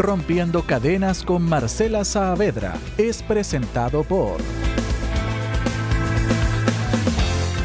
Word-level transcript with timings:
Rompiendo 0.00 0.62
Cadenas 0.62 1.22
con 1.22 1.42
Marcela 1.42 2.06
Saavedra 2.06 2.72
es 2.96 3.22
presentado 3.22 4.02
por 4.02 4.38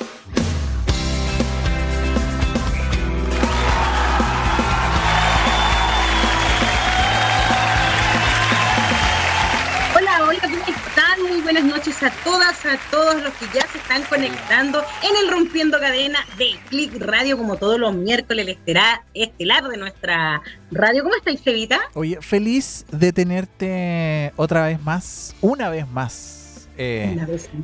a 12.03 12.11
todas, 12.23 12.65
a 12.65 12.79
todos 12.89 13.21
los 13.21 13.31
que 13.33 13.45
ya 13.53 13.67
se 13.67 13.77
están 13.77 14.03
conectando 14.03 14.83
en 15.03 15.23
el 15.23 15.31
Rompiendo 15.31 15.79
Cadena 15.79 16.19
de 16.37 16.55
Click 16.69 16.99
Radio, 16.99 17.37
como 17.37 17.57
todos 17.57 17.79
los 17.79 17.93
miércoles, 17.93 18.57
el 18.65 18.87
estelar 19.13 19.67
de 19.67 19.77
nuestra 19.77 20.41
radio. 20.71 21.03
¿Cómo 21.03 21.15
estáis, 21.15 21.41
Cevita? 21.43 21.79
Oye, 21.93 22.17
feliz 22.21 22.85
de 22.91 23.13
tenerte 23.13 24.33
otra 24.35 24.65
vez 24.65 24.81
más, 24.81 25.35
una 25.41 25.69
vez 25.69 25.87
más, 25.87 26.67
eh, 26.77 27.17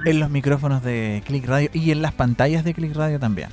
en 0.06 0.20
los 0.20 0.30
micrófonos 0.30 0.84
de 0.84 1.24
Click 1.26 1.48
Radio 1.48 1.70
y 1.74 1.92
en 1.92 2.02
las 2.02 2.14
pantallas 2.14 2.64
de 2.64 2.74
Click 2.74 2.96
Radio 2.96 3.20
también. 3.20 3.50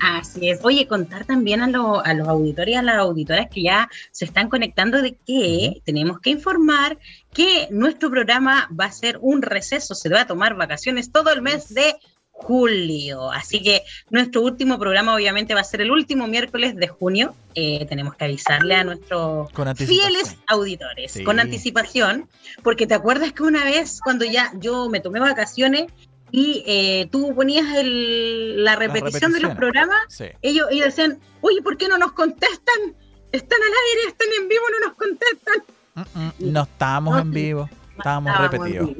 Así 0.00 0.50
es. 0.50 0.60
Oye, 0.62 0.86
contar 0.86 1.24
también 1.24 1.60
a, 1.62 1.66
a 1.66 2.14
los 2.14 2.28
auditores 2.28 2.74
y 2.74 2.76
a 2.76 2.82
las 2.82 2.96
auditoras 2.96 3.48
que 3.50 3.62
ya 3.62 3.88
se 4.10 4.24
están 4.24 4.48
conectando 4.48 5.02
de 5.02 5.16
que 5.26 5.80
tenemos 5.84 6.20
que 6.20 6.30
informar 6.30 6.98
que 7.32 7.68
nuestro 7.70 8.10
programa 8.10 8.68
va 8.78 8.86
a 8.86 8.92
ser 8.92 9.18
un 9.20 9.42
receso, 9.42 9.94
se 9.94 10.08
va 10.08 10.22
a 10.22 10.26
tomar 10.26 10.54
vacaciones 10.54 11.12
todo 11.12 11.30
el 11.30 11.42
mes 11.42 11.72
de 11.74 11.96
julio. 12.36 13.30
Así 13.32 13.62
que 13.62 13.82
nuestro 14.10 14.42
último 14.42 14.78
programa 14.78 15.14
obviamente 15.14 15.54
va 15.54 15.60
a 15.60 15.64
ser 15.64 15.80
el 15.80 15.90
último 15.90 16.26
miércoles 16.26 16.76
de 16.76 16.88
junio. 16.88 17.34
Eh, 17.54 17.86
tenemos 17.88 18.14
que 18.14 18.26
avisarle 18.26 18.74
a 18.74 18.84
nuestros 18.84 19.48
fieles 19.76 20.36
auditores 20.46 21.18
con 21.24 21.40
anticipación, 21.40 22.28
porque 22.62 22.86
te 22.86 22.94
acuerdas 22.94 23.32
que 23.32 23.42
una 23.42 23.64
vez 23.64 24.00
cuando 24.00 24.24
ya 24.24 24.52
yo 24.60 24.88
me 24.88 25.00
tomé 25.00 25.20
vacaciones, 25.20 25.86
y 26.32 26.64
eh, 26.66 27.08
tú 27.10 27.34
ponías 27.34 27.66
la, 27.84 28.76
repetición 28.76 29.32
de 29.32 29.40
los 29.40 29.54
programas, 29.54 29.98
ellos, 30.42 30.66
ellos 30.70 30.86
decían, 30.86 31.18
oye, 31.40 31.62
¿por 31.62 31.76
qué 31.76 31.88
no 31.88 31.98
nos 31.98 32.12
contestan? 32.12 32.94
Están 33.32 33.58
al 33.60 33.68
aire, 33.68 34.08
están 34.08 34.28
en 34.40 34.48
vivo, 34.48 34.62
no 34.70 34.88
nos 34.88 34.96
contestan. 34.96 35.62
Mm, 35.94 36.00
mm, 36.00 36.52
no 36.52 36.62
estábamos 36.62 37.20
en 37.20 37.30
vivo, 37.30 37.70
estábamos 37.96 38.38
repetidos. 38.38 38.90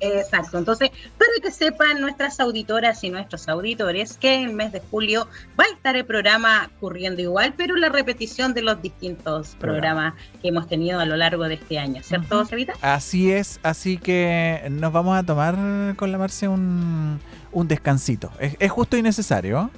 Exacto, 0.00 0.58
entonces, 0.58 0.90
para 0.90 1.30
que 1.42 1.50
sepan 1.50 2.00
nuestras 2.00 2.38
auditoras 2.40 3.02
y 3.04 3.10
nuestros 3.10 3.48
auditores 3.48 4.16
que 4.16 4.34
en 4.34 4.50
el 4.50 4.54
mes 4.54 4.72
de 4.72 4.80
julio 4.80 5.26
va 5.58 5.64
a 5.64 5.74
estar 5.74 5.96
el 5.96 6.04
programa 6.04 6.70
corriendo 6.80 7.20
igual, 7.22 7.54
pero 7.56 7.76
la 7.76 7.88
repetición 7.88 8.54
de 8.54 8.62
los 8.62 8.80
distintos 8.80 9.56
programas 9.58 10.14
que 10.40 10.48
hemos 10.48 10.68
tenido 10.68 11.00
a 11.00 11.04
lo 11.04 11.16
largo 11.16 11.44
de 11.44 11.54
este 11.54 11.78
año, 11.78 12.02
¿cierto, 12.02 12.44
Sevita? 12.44 12.74
Así 12.80 13.32
es, 13.32 13.60
así 13.62 13.98
que 13.98 14.66
nos 14.70 14.92
vamos 14.92 15.18
a 15.18 15.22
tomar 15.22 15.56
con 15.96 16.12
la 16.12 16.18
Marce 16.18 16.48
un, 16.48 17.20
un 17.52 17.68
descansito. 17.68 18.30
Es, 18.38 18.70
justo 18.70 18.96
y 18.96 19.02
necesario. 19.02 19.70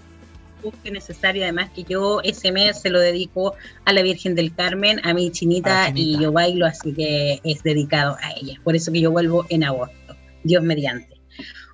Justo 0.63 0.81
y 0.85 0.91
necesario, 0.91 1.43
además 1.43 1.71
que 1.75 1.85
yo 1.85 2.21
ese 2.23 2.53
mes 2.53 2.81
se 2.81 2.91
lo 2.91 3.01
dedico 3.01 3.55
a 3.87 3.93
la 3.93 4.03
Virgen 4.03 4.35
del 4.35 4.55
Carmen, 4.55 5.01
a 5.05 5.15
mi 5.15 5.31
chinita, 5.31 5.87
chinita. 5.87 6.19
y 6.19 6.23
yo 6.23 6.33
bailo, 6.33 6.67
así 6.67 6.93
que 6.93 7.41
es 7.45 7.63
dedicado 7.63 8.17
a 8.21 8.33
ella. 8.33 8.61
Por 8.63 8.77
eso 8.77 8.93
que 8.93 9.01
yo 9.01 9.11
vuelvo 9.11 9.47
en 9.49 9.65
agosto. 9.65 10.00
Dios 10.45 10.63
mediante. 10.63 11.21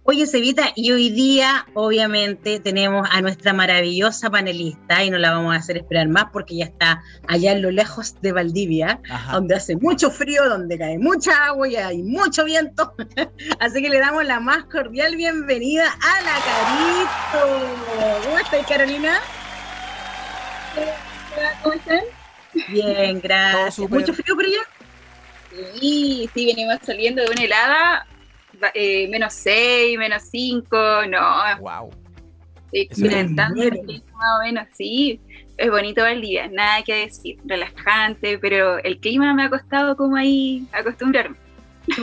Oye, 0.08 0.24
Cevita, 0.28 0.70
y 0.76 0.92
hoy 0.92 1.10
día, 1.10 1.66
obviamente, 1.74 2.60
tenemos 2.60 3.08
a 3.10 3.20
nuestra 3.22 3.52
maravillosa 3.52 4.30
panelista 4.30 5.02
y 5.02 5.10
no 5.10 5.18
la 5.18 5.32
vamos 5.32 5.52
a 5.52 5.58
hacer 5.58 5.78
esperar 5.78 6.06
más 6.06 6.26
porque 6.32 6.58
ya 6.58 6.66
está 6.66 7.02
allá 7.26 7.50
en 7.50 7.62
lo 7.62 7.72
lejos 7.72 8.14
de 8.22 8.30
Valdivia, 8.30 9.00
donde 9.32 9.56
hace 9.56 9.74
mucho 9.74 10.12
frío, 10.12 10.48
donde 10.48 10.78
cae 10.78 10.96
mucha 10.96 11.46
agua 11.46 11.66
y 11.66 11.74
hay 11.74 12.04
mucho 12.04 12.44
viento. 12.44 12.94
Así 13.58 13.82
que 13.82 13.88
le 13.88 13.98
damos 13.98 14.24
la 14.24 14.38
más 14.38 14.66
cordial 14.66 15.16
bienvenida 15.16 15.86
a 15.90 16.20
la 16.22 16.36
Carito. 16.46 18.22
¿Cómo 18.22 18.38
estás, 18.38 18.66
Carolina? 18.68 19.18
¿Cómo 21.64 21.74
están? 21.74 22.02
Bien, 22.68 23.20
gracias. 23.20 23.90
¿Mucho 23.90 24.14
frío 24.14 24.36
por 24.36 24.44
allá? 24.44 24.60
Sí, 25.80 26.30
sí, 26.32 26.46
venimos 26.46 26.78
saliendo 26.84 27.24
de 27.24 27.30
una 27.30 27.42
helada 27.42 28.06
eh, 28.74 29.08
menos 29.08 29.32
6, 29.34 29.98
menos 29.98 30.22
5, 30.30 30.76
no. 31.08 31.58
Wow. 31.60 31.90
Experimentando 32.72 33.62
más 33.64 34.40
o 34.40 34.44
menos, 34.44 34.66
sí. 34.76 35.20
Es 35.56 35.70
bonito 35.70 36.04
el 36.04 36.20
día, 36.20 36.48
nada 36.48 36.82
que 36.82 37.06
decir, 37.06 37.38
relajante, 37.46 38.38
pero 38.38 38.78
el 38.78 38.98
clima 38.98 39.32
me 39.32 39.44
ha 39.44 39.50
costado 39.50 39.96
como 39.96 40.16
ahí 40.16 40.66
acostumbrarme. 40.72 41.36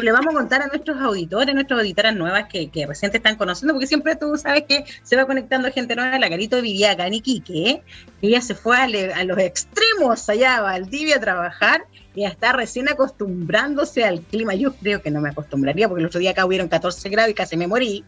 Le 0.01 0.11
vamos 0.11 0.33
a 0.33 0.37
contar 0.37 0.61
a 0.61 0.67
nuestros 0.67 0.99
auditores, 1.01 1.49
a 1.49 1.53
nuestras 1.53 1.81
auditoras 1.81 2.15
nuevas 2.15 2.45
que, 2.47 2.69
que 2.69 2.87
recién 2.87 3.11
te 3.11 3.17
están 3.17 3.35
conociendo, 3.35 3.73
porque 3.73 3.85
siempre 3.85 4.15
tú 4.15 4.37
sabes 4.37 4.63
que 4.63 4.85
se 5.03 5.15
va 5.17 5.25
conectando 5.25 5.69
gente 5.71 5.95
nueva. 5.95 6.17
La 6.17 6.29
Carito 6.29 6.61
vivía 6.61 6.91
acá 6.91 7.05
en 7.07 7.15
Iquique, 7.15 7.83
ella 8.21 8.41
se 8.41 8.55
fue 8.55 8.77
a, 8.77 8.85
a 8.85 9.23
los 9.25 9.37
extremos 9.37 10.29
allá 10.29 10.57
a 10.57 10.61
Valdivia 10.61 11.17
a 11.17 11.19
trabajar 11.19 11.83
y 12.15 12.25
está 12.25 12.53
recién 12.53 12.89
acostumbrándose 12.89 14.03
al 14.03 14.21
clima. 14.21 14.53
Yo 14.53 14.73
creo 14.75 15.01
que 15.01 15.11
no 15.11 15.21
me 15.21 15.29
acostumbraría, 15.29 15.87
porque 15.87 16.01
el 16.01 16.07
otro 16.07 16.19
día 16.19 16.31
acá 16.31 16.45
hubieron 16.45 16.67
14 16.67 17.09
grados 17.09 17.31
y 17.31 17.33
casi 17.33 17.57
me 17.57 17.67
morí. 17.67 18.03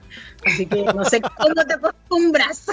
Así 0.45 0.65
que 0.65 0.83
no 0.83 1.03
sé 1.05 1.21
cómo 1.37 1.65
te 1.65 1.73
acostumbras. 1.73 2.67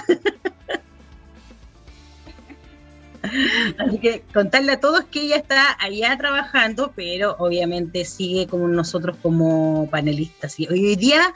Así 3.79 3.99
que 3.99 4.25
contarle 4.35 4.73
a 4.73 4.81
todos 4.81 5.05
que 5.05 5.21
ella 5.21 5.37
está 5.37 5.77
allá 5.81 6.17
trabajando, 6.19 6.93
pero 6.95 7.37
obviamente 7.39 8.05
sigue 8.05 8.47
con 8.47 8.75
nosotros 8.75 9.17
como 9.23 9.89
panelistas. 9.91 10.59
Y 10.61 10.69
hoy 10.69 10.97
día, 10.97 11.33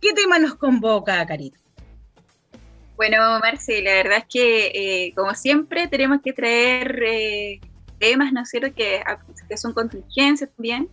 ¿qué 0.00 0.12
tema 0.12 0.38
nos 0.38 0.54
convoca, 0.54 1.24
Carita? 1.26 1.58
Bueno, 2.96 3.40
Marce, 3.40 3.82
la 3.82 3.94
verdad 3.94 4.18
es 4.18 4.26
que, 4.28 4.66
eh, 5.06 5.14
como 5.16 5.34
siempre, 5.34 5.88
tenemos 5.88 6.20
que 6.22 6.32
traer 6.32 7.02
eh, 7.04 7.60
temas, 8.02 8.32
¿no 8.32 8.42
es 8.42 8.50
cierto?, 8.50 8.74
que, 8.74 9.00
que 9.48 9.56
son 9.56 9.72
contingencias 9.72 10.50
también, 10.56 10.88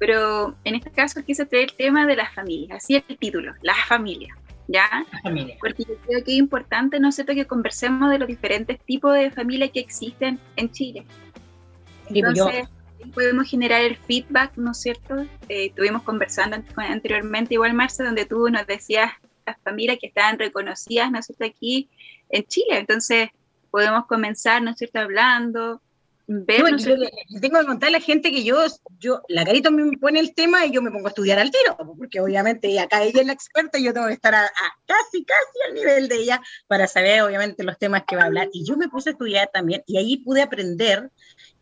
pero 0.00 0.56
en 0.64 0.74
este 0.74 0.90
caso 0.90 1.24
quise 1.24 1.46
traer 1.46 1.70
el 1.70 1.76
tema 1.76 2.06
de 2.06 2.16
la 2.16 2.28
familia, 2.32 2.74
así 2.74 2.96
el 2.96 3.16
título, 3.18 3.54
la 3.62 3.76
familia, 3.86 4.36
¿ya? 4.66 4.88
familia. 5.22 5.56
Porque 5.60 5.84
yo 5.84 5.94
creo 6.04 6.24
que 6.24 6.32
es 6.32 6.38
importante, 6.38 6.98
¿no 6.98 7.10
es 7.10 7.14
cierto?, 7.14 7.34
que 7.34 7.46
conversemos 7.46 8.10
de 8.10 8.18
los 8.18 8.26
diferentes 8.26 8.80
tipos 8.80 9.14
de 9.14 9.30
familias 9.30 9.70
que 9.70 9.78
existen 9.78 10.40
en 10.56 10.72
Chile. 10.72 11.06
Entonces, 12.08 12.68
podemos 13.14 13.48
generar 13.48 13.82
el 13.82 13.96
feedback, 13.96 14.56
¿no 14.56 14.72
es 14.72 14.80
cierto? 14.80 15.20
Eh, 15.48 15.66
estuvimos 15.66 16.02
conversando 16.02 16.56
anteriormente, 16.76 17.54
igual 17.54 17.74
Marce, 17.74 18.02
donde 18.02 18.26
tú 18.26 18.48
nos 18.48 18.66
decías 18.66 19.12
las 19.46 19.56
familias 19.62 19.98
que 20.00 20.08
estaban 20.08 20.36
reconocidas, 20.36 21.12
¿no 21.12 21.20
es 21.20 21.26
cierto?, 21.26 21.44
aquí 21.44 21.88
en 22.28 22.42
Chile. 22.44 22.78
Entonces, 22.78 23.28
podemos 23.70 24.06
comenzar, 24.06 24.60
¿no 24.62 24.72
es 24.72 24.78
cierto?, 24.78 24.98
hablando 24.98 25.80
tengo 26.46 27.58
que 27.58 27.66
contar 27.66 27.88
a 27.88 27.92
la 27.92 28.00
gente 28.00 28.30
que 28.30 28.44
yo, 28.44 28.56
yo, 29.00 29.20
la 29.28 29.44
carita 29.44 29.70
me 29.70 29.96
pone 29.98 30.20
el 30.20 30.32
tema 30.32 30.64
y 30.64 30.70
yo 30.70 30.80
me 30.80 30.92
pongo 30.92 31.06
a 31.06 31.10
estudiar 31.10 31.40
al 31.40 31.50
tiro, 31.50 31.76
porque 31.98 32.20
obviamente 32.20 32.78
acá 32.78 33.02
ella 33.02 33.20
es 33.20 33.26
la 33.26 33.32
experta 33.32 33.78
y 33.78 33.84
yo 33.84 33.92
tengo 33.92 34.06
que 34.06 34.12
estar 34.12 34.34
a, 34.34 34.48
casi, 34.86 35.24
casi 35.24 35.58
al 35.68 35.74
nivel 35.74 36.08
de 36.08 36.16
ella 36.16 36.40
para 36.68 36.86
saber 36.86 37.22
obviamente 37.22 37.64
los 37.64 37.78
temas 37.78 38.04
que 38.06 38.14
va 38.14 38.22
a 38.22 38.26
hablar. 38.26 38.48
Y 38.52 38.64
yo 38.64 38.76
me 38.76 38.88
puse 38.88 39.10
a 39.10 39.12
estudiar 39.12 39.50
también 39.52 39.82
y 39.86 39.96
ahí 39.96 40.18
pude 40.18 40.42
aprender 40.42 41.10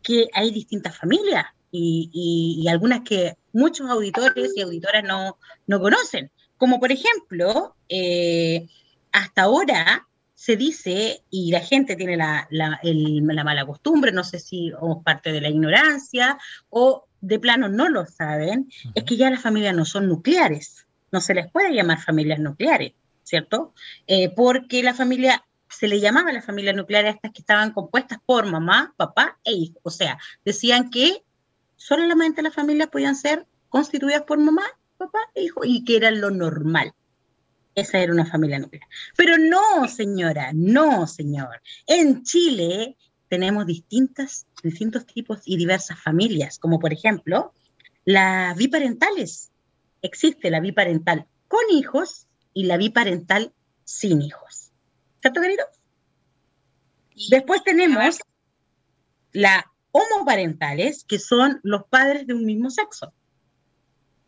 que 0.03 0.27
hay 0.33 0.51
distintas 0.51 0.95
familias. 0.95 1.45
y, 1.71 2.65
algunas 2.69 3.01
que 3.01 3.35
muchos 3.53 3.89
auditores 3.89 4.51
y 4.55 4.61
auditoras 4.61 5.03
no, 5.03 5.37
no 5.65 5.79
conocen. 5.79 6.31
Como 6.57 6.79
por 6.79 6.91
ejemplo, 6.91 7.75
eh, 7.87 8.67
hasta 9.11 9.43
ahora 9.43 10.08
se 10.39 10.55
dice, 10.55 11.21
y 11.29 11.51
la 11.51 11.59
gente 11.59 11.97
tiene 11.97 12.15
la, 12.15 12.47
la, 12.49 12.79
la 12.81 13.43
mala 13.43 13.65
costumbre, 13.65 14.13
no 14.13 14.23
sé 14.23 14.39
si 14.39 14.71
o 14.79 15.01
parte 15.03 15.33
de 15.33 15.41
la 15.41 15.49
ignorancia 15.49 16.37
o 16.69 17.07
de 17.19 17.39
plano 17.39 17.67
no 17.67 17.89
lo 17.89 18.05
saben, 18.05 18.71
es 18.95 19.03
que 19.03 19.17
ya 19.17 19.29
las 19.29 19.41
familias 19.41 19.75
no 19.75 19.83
son 19.83 20.07
nucleares, 20.07 20.87
no 21.11 21.19
se 21.19 21.33
les 21.33 21.51
puede 21.51 21.75
llamar 21.75 21.99
familias 21.99 22.39
nucleares, 22.39 22.93
¿cierto? 23.21 23.73
Eh, 24.07 24.29
porque 24.33 24.81
la 24.81 24.93
familia, 24.93 25.43
se 25.69 25.89
le 25.89 25.99
llamaba 25.99 26.29
a 26.29 26.33
la 26.33 26.41
familia 26.41 26.71
nuclear 26.71 27.03
a 27.03 27.09
estas 27.09 27.33
que 27.33 27.41
estaban 27.41 27.73
compuestas 27.73 28.19
por 28.25 28.45
mamá, 28.45 28.93
papá 28.95 29.37
e 29.43 29.51
hijo, 29.51 29.79
o 29.83 29.89
sea, 29.89 30.17
decían 30.45 30.89
que 30.89 31.21
solamente 31.75 32.41
las 32.41 32.55
familias 32.55 32.87
podían 32.87 33.17
ser 33.17 33.45
constituidas 33.67 34.21
por 34.21 34.39
mamá, 34.39 34.63
papá 34.97 35.19
e 35.35 35.43
hijo, 35.43 35.65
y 35.65 35.83
que 35.83 35.97
era 35.97 36.11
lo 36.11 36.31
normal. 36.31 36.93
Esa 37.75 37.99
era 37.99 38.13
una 38.13 38.25
familia 38.25 38.59
nuclear. 38.59 38.87
Pero 39.15 39.37
no, 39.37 39.87
señora, 39.87 40.51
no, 40.53 41.07
señor. 41.07 41.61
En 41.87 42.23
Chile 42.23 42.97
tenemos 43.27 43.65
distintas, 43.65 44.47
distintos 44.63 45.05
tipos 45.05 45.41
y 45.45 45.57
diversas 45.57 46.01
familias, 46.01 46.59
como 46.59 46.79
por 46.79 46.93
ejemplo 46.93 47.53
las 48.05 48.57
biparentales. 48.57 49.51
Existe 50.01 50.49
la 50.49 50.59
biparental 50.59 51.27
con 51.47 51.61
hijos 51.71 52.27
y 52.53 52.63
la 52.63 52.77
biparental 52.77 53.53
sin 53.83 54.21
hijos. 54.21 54.71
¿Cierto, 55.21 55.41
querido? 55.41 55.65
Después 57.29 57.63
tenemos 57.63 58.19
la 59.31 59.71
homoparentales, 59.91 61.03
que 61.03 61.19
son 61.19 61.59
los 61.63 61.83
padres 61.85 62.27
de 62.27 62.33
un 62.33 62.45
mismo 62.45 62.69
sexo 62.69 63.13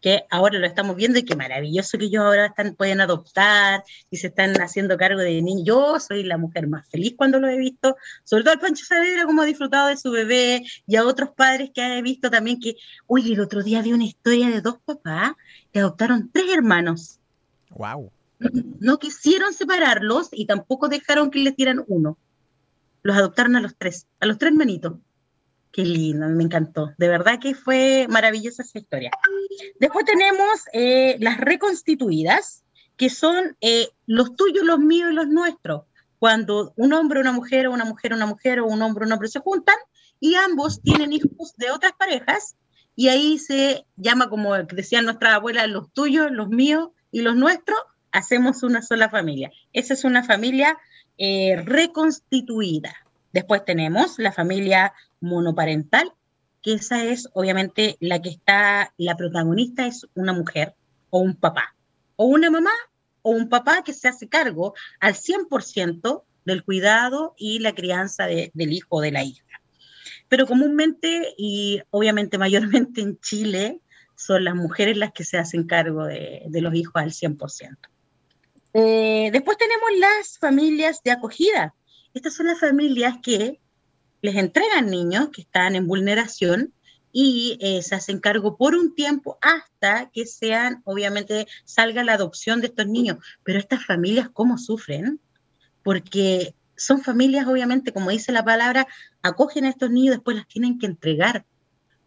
que 0.02 0.26
ahora 0.32 0.58
lo 0.58 0.66
estamos 0.66 0.96
viendo 0.96 1.20
y 1.20 1.24
qué 1.24 1.36
maravilloso 1.36 1.98
que 1.98 2.06
ellos 2.06 2.24
ahora 2.24 2.48
están, 2.48 2.76
pueden 2.76 3.02
adoptar 3.02 3.84
y 4.10 4.18
se 4.18 4.28
están 4.28 4.60
haciendo 4.62 4.98
cargo 4.98 5.20
de 5.20 5.42
niños. 5.42 5.64
Yo 5.66 6.00
soy 6.00 6.24
la 6.24 6.38
mujer 6.38 6.68
más 6.68 6.90
feliz 6.90 7.14
cuando 7.16 7.40
lo 7.40 7.48
he 7.48 7.58
visto, 7.58 7.96
sobre 8.24 8.44
todo 8.44 8.54
al 8.54 8.60
Pancho 8.60 8.84
Saavedra 8.84 9.26
como 9.26 9.44
ha 9.44 9.46
disfrutado 9.46 9.90
de 9.90 9.98
su 9.98 10.12
bebé 10.12 10.64
y 10.88 10.96
a 10.96 11.06
otros 11.06 11.30
padres 11.30 11.70
que 11.74 11.82
he 11.98 12.02
visto 12.02 12.32
también 12.32 12.60
que, 12.60 12.76
oye, 13.06 13.34
el 13.34 13.40
otro 13.40 13.64
día 13.64 13.82
vi 13.82 13.94
una 13.94 14.06
historia 14.06 14.50
de 14.50 14.62
dos 14.62 14.78
papás 14.84 15.34
que 15.72 15.80
adoptaron 15.80 16.32
tres 16.34 16.46
hermanos. 16.52 17.20
Wow. 17.70 18.12
No 18.80 18.98
quisieron 18.98 19.54
separarlos 19.54 20.30
y 20.32 20.48
tampoco 20.48 20.90
dejaron 20.90 21.30
que 21.30 21.40
les 21.40 21.56
dieran 21.56 21.84
uno. 21.88 22.18
Los 23.04 23.16
adoptaron 23.16 23.56
a 23.56 23.62
los 23.62 23.76
tres, 23.76 24.08
a 24.20 24.26
los 24.26 24.40
tres 24.40 24.54
manitos. 24.54 24.94
Qué 25.72 25.84
lindo, 25.84 26.28
me 26.28 26.44
encantó. 26.44 26.94
De 26.98 27.08
verdad 27.08 27.40
que 27.40 27.56
fue 27.56 28.08
maravillosa 28.10 28.64
esa 28.64 28.80
historia. 28.80 29.12
Después 29.80 30.06
tenemos 30.06 30.48
eh, 30.74 31.16
las 31.20 31.38
reconstituidas, 31.38 32.64
que 32.98 33.10
son 33.10 33.56
eh, 33.62 33.90
los 34.06 34.36
tuyos, 34.36 34.66
los 34.66 34.80
míos 34.80 35.10
y 35.12 35.16
los 35.16 35.28
nuestros. 35.28 35.84
Cuando 36.20 36.74
un 36.76 36.94
hombre, 36.94 37.20
una 37.20 37.32
mujer, 37.32 37.68
o 37.68 37.72
una 37.72 37.86
mujer, 37.86 38.14
una 38.14 38.26
mujer, 38.26 38.60
o 38.60 38.66
un 38.68 38.82
hombre, 38.82 39.06
un 39.06 39.12
hombre 39.14 39.30
se 39.30 39.40
juntan 39.40 39.76
y 40.20 40.36
ambos 40.36 40.82
tienen 40.82 41.14
hijos 41.14 41.56
de 41.58 41.72
otras 41.72 41.94
parejas, 41.94 42.56
y 42.96 43.08
ahí 43.08 43.40
se 43.40 43.86
llama, 43.96 44.30
como 44.30 44.56
decían 44.56 45.06
nuestras 45.06 45.34
abuelas, 45.34 45.68
los 45.70 45.92
tuyos, 45.94 46.30
los 46.30 46.50
míos 46.50 46.90
y 47.12 47.22
los 47.22 47.36
nuestros, 47.36 47.80
hacemos 48.12 48.62
una 48.64 48.82
sola 48.82 49.10
familia. 49.10 49.52
Esa 49.74 49.94
es 49.94 50.04
una 50.04 50.24
familia 50.24 50.78
eh, 51.18 51.62
reconstituida. 51.66 52.94
Después 53.34 53.64
tenemos 53.66 54.20
la 54.20 54.32
familia 54.32 54.94
monoparental, 55.22 56.14
que 56.62 56.74
esa 56.74 57.06
es 57.06 57.30
obviamente 57.34 57.98
la 58.00 58.22
que 58.22 58.30
está, 58.30 58.94
la 58.98 59.16
protagonista 59.16 59.88
es 59.88 60.08
una 60.14 60.34
mujer 60.34 60.76
o 61.10 61.20
un 61.20 61.36
papá, 61.36 61.76
o 62.16 62.26
una 62.26 62.52
mamá 62.52 62.72
o 63.22 63.32
un 63.32 63.50
papá 63.50 63.84
que 63.84 63.94
se 63.94 64.08
hace 64.08 64.28
cargo 64.28 64.74
al 65.00 65.14
100% 65.14 66.24
del 66.46 66.64
cuidado 66.64 67.34
y 67.38 67.60
la 67.60 67.74
crianza 67.74 68.26
del 68.26 68.74
hijo 68.74 68.98
o 68.98 69.02
de 69.02 69.12
la 69.12 69.24
hija. 69.24 69.46
Pero 70.28 70.48
comúnmente 70.48 71.34
y 71.38 71.82
obviamente 71.90 72.38
mayormente 72.38 73.02
en 73.02 73.20
Chile 73.20 73.82
son 74.16 74.44
las 74.44 74.56
mujeres 74.56 74.98
las 74.98 75.12
que 75.12 75.24
se 75.24 75.38
hacen 75.38 75.66
cargo 75.66 76.06
de, 76.06 76.48
los 76.52 76.74
hijos 76.76 76.96
al 77.02 77.12
100%. 77.12 77.78
Eh, 78.74 79.30
después 79.32 79.58
tenemos 79.58 79.90
las 80.00 80.38
familias 80.38 81.02
de 81.04 81.12
acogida. 81.12 81.76
Estas 82.14 82.36
son 82.36 82.48
las 82.48 82.60
familias 82.60 83.16
que 83.22 83.60
les 84.22 84.36
entregan 84.36 84.90
niños 84.90 85.30
que 85.30 85.42
están 85.42 85.76
en 85.76 85.88
vulneración 85.88 86.74
y 87.12 87.58
eh, 87.60 87.82
se 87.82 87.96
hacen 87.96 88.20
cargo 88.20 88.56
por 88.56 88.76
un 88.76 88.96
tiempo 88.96 89.38
hasta 89.42 90.10
que 90.12 90.26
sean, 90.26 90.82
obviamente, 90.86 91.48
salga 91.66 92.04
la 92.04 92.14
adopción 92.14 92.62
de 92.62 92.68
estos 92.68 92.88
niños. 92.88 93.18
Pero 93.44 93.60
estas 93.60 93.86
familias, 93.86 94.30
¿cómo 94.32 94.58
sufren? 94.58 95.20
Porque 95.84 96.56
son 96.76 97.02
familias, 97.02 97.48
obviamente, 97.48 97.92
como 97.92 98.12
dice 98.12 98.32
la 98.32 98.46
palabra, 98.46 98.88
acogen 99.22 99.66
a 99.66 99.70
estos 99.70 99.92
niños 99.92 100.16
después 100.16 100.38
las 100.38 100.48
tienen 100.48 100.80
que 100.80 100.86
entregar. 100.86 101.46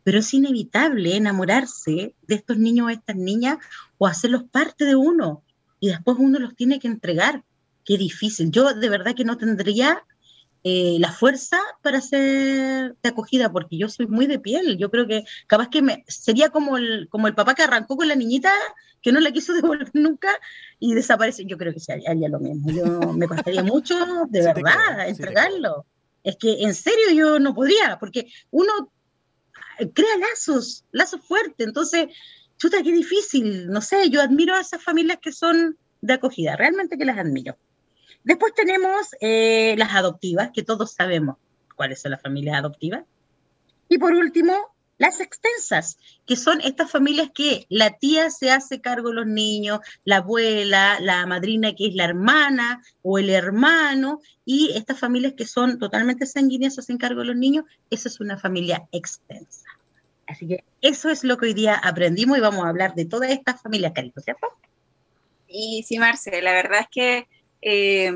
Pero 0.05 0.19
es 0.19 0.35
inevitable 0.35 1.17
enamorarse 1.17 2.15
de 2.27 2.35
estos 2.35 2.59
niños 2.59 2.87
o 2.87 2.91
estas 2.91 3.17
niñas 3.17 3.59
o 3.99 4.07
hacerlos 4.07 4.45
parte 4.45 4.85
de 4.85 4.97
uno. 4.97 5.43
Y 5.81 5.89
después 5.89 6.17
uno 6.19 6.39
los 6.39 6.55
tiene 6.55 6.79
que 6.79 6.89
entregar. 6.89 7.45
Qué 7.85 7.99
difícil. 7.99 8.51
Yo 8.51 8.73
de 8.73 8.89
verdad 8.89 9.15
que 9.15 9.25
no 9.25 9.37
tendría 9.37 10.03
eh, 10.67 10.97
la 10.99 11.13
fuerza 11.13 11.61
para 11.83 12.01
ser 12.01 12.97
de 13.03 13.09
acogida, 13.11 13.53
porque 13.53 13.77
yo 13.77 13.91
soy 13.91 14.07
muy 14.07 14.27
de 14.27 14.39
piel. 14.39 14.79
Yo 14.79 14.91
creo 14.91 15.07
que 15.07 15.25
capaz 15.47 15.69
que 15.69 15.83
me, 15.83 16.05
sería 16.09 16.49
como 16.49 16.79
el, 16.79 17.07
como 17.11 17.29
el 17.29 17.35
papá 17.35 17.55
que 17.55 17.63
arrancó 17.63 17.99
con 17.99 18.09
la 18.09 18.15
niñita, 18.15 18.51
que 19.03 19.13
no 19.13 19.21
la 19.21 19.31
quiso 19.31 19.53
devolver 19.55 19.91
nunca 19.93 20.31
y 20.81 20.95
desaparece. 20.95 21.45
Yo 21.45 21.59
creo 21.59 21.75
que 21.75 21.93
haría 22.09 22.31
lo 22.31 22.41
mismo. 22.41 22.71
Yo 22.73 23.13
me 23.13 23.29
costaría 23.29 23.63
mucho, 23.63 23.95
de 24.31 24.41
verdad, 24.41 25.07
entregarlo. 25.07 25.85
es 26.23 26.37
que 26.37 26.63
en 26.63 26.75
serio 26.75 27.11
yo 27.15 27.39
no 27.39 27.55
podría, 27.55 27.99
porque 28.01 28.33
uno 28.51 28.91
crea 29.93 30.17
lazos, 30.19 30.87
lazos 30.93 31.21
fuertes. 31.21 31.67
Entonces, 31.67 32.07
chuta, 32.57 32.83
qué 32.83 32.91
difícil. 32.91 33.69
No 33.69 33.83
sé, 33.83 34.09
yo 34.09 34.23
admiro 34.23 34.55
a 34.55 34.63
esas 34.63 34.83
familias 34.83 35.19
que 35.21 35.31
son 35.31 35.77
de 36.01 36.15
acogida, 36.15 36.57
realmente 36.57 36.97
que 36.97 37.05
las 37.05 37.19
admiro. 37.19 37.59
Después 38.25 38.55
tenemos 38.55 39.15
eh, 39.21 39.75
las 39.79 39.95
adoptivas, 39.95 40.51
que 40.53 40.63
todos 40.63 40.93
sabemos 40.93 41.37
cuáles 41.77 42.01
son 42.01 42.11
las 42.11 42.23
familias 42.23 42.59
adoptivas. 42.59 43.05
Y 43.89 43.99
por 43.99 44.15
último, 44.15 44.75
las 44.97 45.21
extensas, 45.21 45.99
que 46.25 46.37
son 46.37 46.61
estas 46.63 46.91
familias 46.91 47.31
que 47.35 47.67
la 47.69 47.99
tía 47.99 48.31
se 48.31 48.51
hace 48.51 48.81
cargo 48.81 49.11
de 49.11 49.17
los 49.17 49.27
niños, 49.27 49.81
la 50.05 50.17
abuela, 50.17 50.99
la 51.01 51.27
madrina 51.27 51.75
que 51.75 51.89
es 51.89 51.95
la 51.95 52.05
hermana 52.05 52.83
o 53.03 53.19
el 53.19 53.29
hermano, 53.29 54.21
y 54.45 54.73
estas 54.75 54.99
familias 54.99 55.35
que 55.37 55.47
son 55.47 55.79
totalmente 55.79 56.27
sanguíneas 56.27 56.75
se 56.75 56.81
hacen 56.81 56.99
cargo 56.99 57.21
de 57.21 57.27
los 57.27 57.37
niños, 57.37 57.65
esa 57.91 58.09
es 58.09 58.21
una 58.21 58.39
familia 58.39 58.89
extensa. 58.93 59.69
Así 60.27 60.47
que 60.47 60.65
eso 60.81 61.11
es 61.11 61.25
lo 61.25 61.37
que 61.37 61.47
hoy 61.47 61.55
día 61.55 61.75
aprendimos 61.75 62.39
y 62.39 62.41
vamos 62.41 62.65
a 62.65 62.69
hablar 62.69 62.95
de 62.95 63.05
todas 63.05 63.31
estas 63.31 63.61
familias, 63.61 63.93
Carito, 63.95 64.21
¿cierto? 64.21 64.47
Y 65.49 65.85
sí, 65.87 65.99
Marce, 65.99 66.41
la 66.41 66.53
verdad 66.53 66.81
es 66.81 66.89
que 66.91 67.29
eh, 67.65 68.13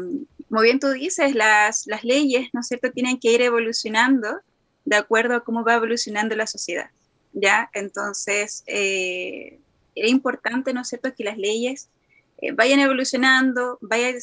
como 0.48 0.60
bien 0.60 0.78
tú 0.78 0.90
dices, 0.90 1.34
las, 1.34 1.86
las 1.86 2.04
leyes, 2.04 2.48
¿no 2.52 2.60
es 2.60 2.68
cierto?, 2.68 2.92
tienen 2.92 3.18
que 3.18 3.32
ir 3.32 3.40
evolucionando 3.40 4.40
de 4.84 4.96
acuerdo 4.96 5.34
a 5.34 5.40
cómo 5.40 5.64
va 5.64 5.74
evolucionando 5.74 6.36
la 6.36 6.46
sociedad, 6.46 6.90
¿ya? 7.32 7.70
Entonces, 7.72 8.62
eh, 8.66 9.58
era 9.94 10.08
importante, 10.08 10.72
¿no 10.72 10.82
es 10.82 10.88
cierto?, 10.88 11.14
que 11.14 11.24
las 11.24 11.38
leyes 11.38 11.88
eh, 12.42 12.52
vayan 12.52 12.80
evolucionando, 12.80 13.78
vayan 13.80 14.16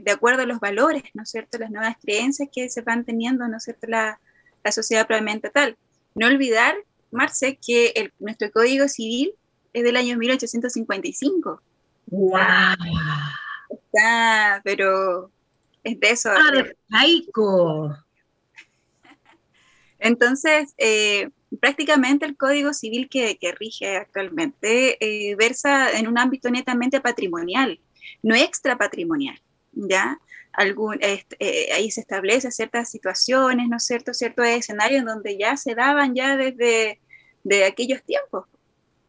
de 0.00 0.10
acuerdo 0.10 0.42
a 0.42 0.46
los 0.46 0.58
valores, 0.58 1.04
¿no 1.14 1.22
es 1.22 1.30
cierto?, 1.30 1.58
las 1.58 1.70
nuevas 1.70 1.96
creencias 2.02 2.48
que 2.52 2.68
se 2.68 2.82
van 2.82 3.04
teniendo, 3.04 3.46
¿no 3.46 3.58
es 3.58 3.64
cierto?, 3.64 3.86
la, 3.86 4.18
la 4.64 4.72
sociedad 4.72 5.06
probablemente 5.06 5.50
tal. 5.50 5.76
No 6.16 6.26
olvidar, 6.26 6.74
Marce, 7.12 7.56
que 7.64 7.92
el, 7.94 8.12
nuestro 8.18 8.50
Código 8.50 8.88
Civil 8.88 9.32
es 9.72 9.84
del 9.84 9.96
año 9.96 10.16
1855. 10.16 11.62
¡Wow! 12.06 12.38
Está, 13.92 14.60
pero 14.64 15.30
es 15.84 16.00
de 16.00 16.10
eso. 16.10 16.30
Arcaico. 16.30 17.96
Entonces, 19.98 20.74
eh, 20.78 21.30
prácticamente 21.60 22.26
el 22.26 22.36
Código 22.36 22.72
Civil 22.72 23.08
que, 23.08 23.38
rige 23.58 23.96
actualmente 23.96 24.96
eh, 25.00 25.36
versa 25.36 25.92
en 25.92 26.08
un 26.08 26.18
ámbito 26.18 26.50
netamente 26.50 27.00
patrimonial, 27.00 27.80
no 28.22 28.34
extrapatrimonial, 28.34 29.40
¿ya? 29.72 30.18
Algún, 30.52 30.98
este, 31.00 31.36
eh, 31.38 31.72
ahí 31.72 31.90
se 31.90 32.00
establece 32.00 32.50
ciertas 32.50 32.90
situaciones, 32.90 33.68
¿no 33.68 33.76
es 33.76 33.86
cierto?, 33.86 34.12
ciertos 34.12 34.46
escenarios 34.46 35.04
donde 35.04 35.38
ya 35.38 35.56
se 35.56 35.74
daban 35.74 36.14
ya 36.14 36.36
desde 36.36 37.00
de 37.44 37.64
aquellos 37.64 38.02
tiempos. 38.02 38.46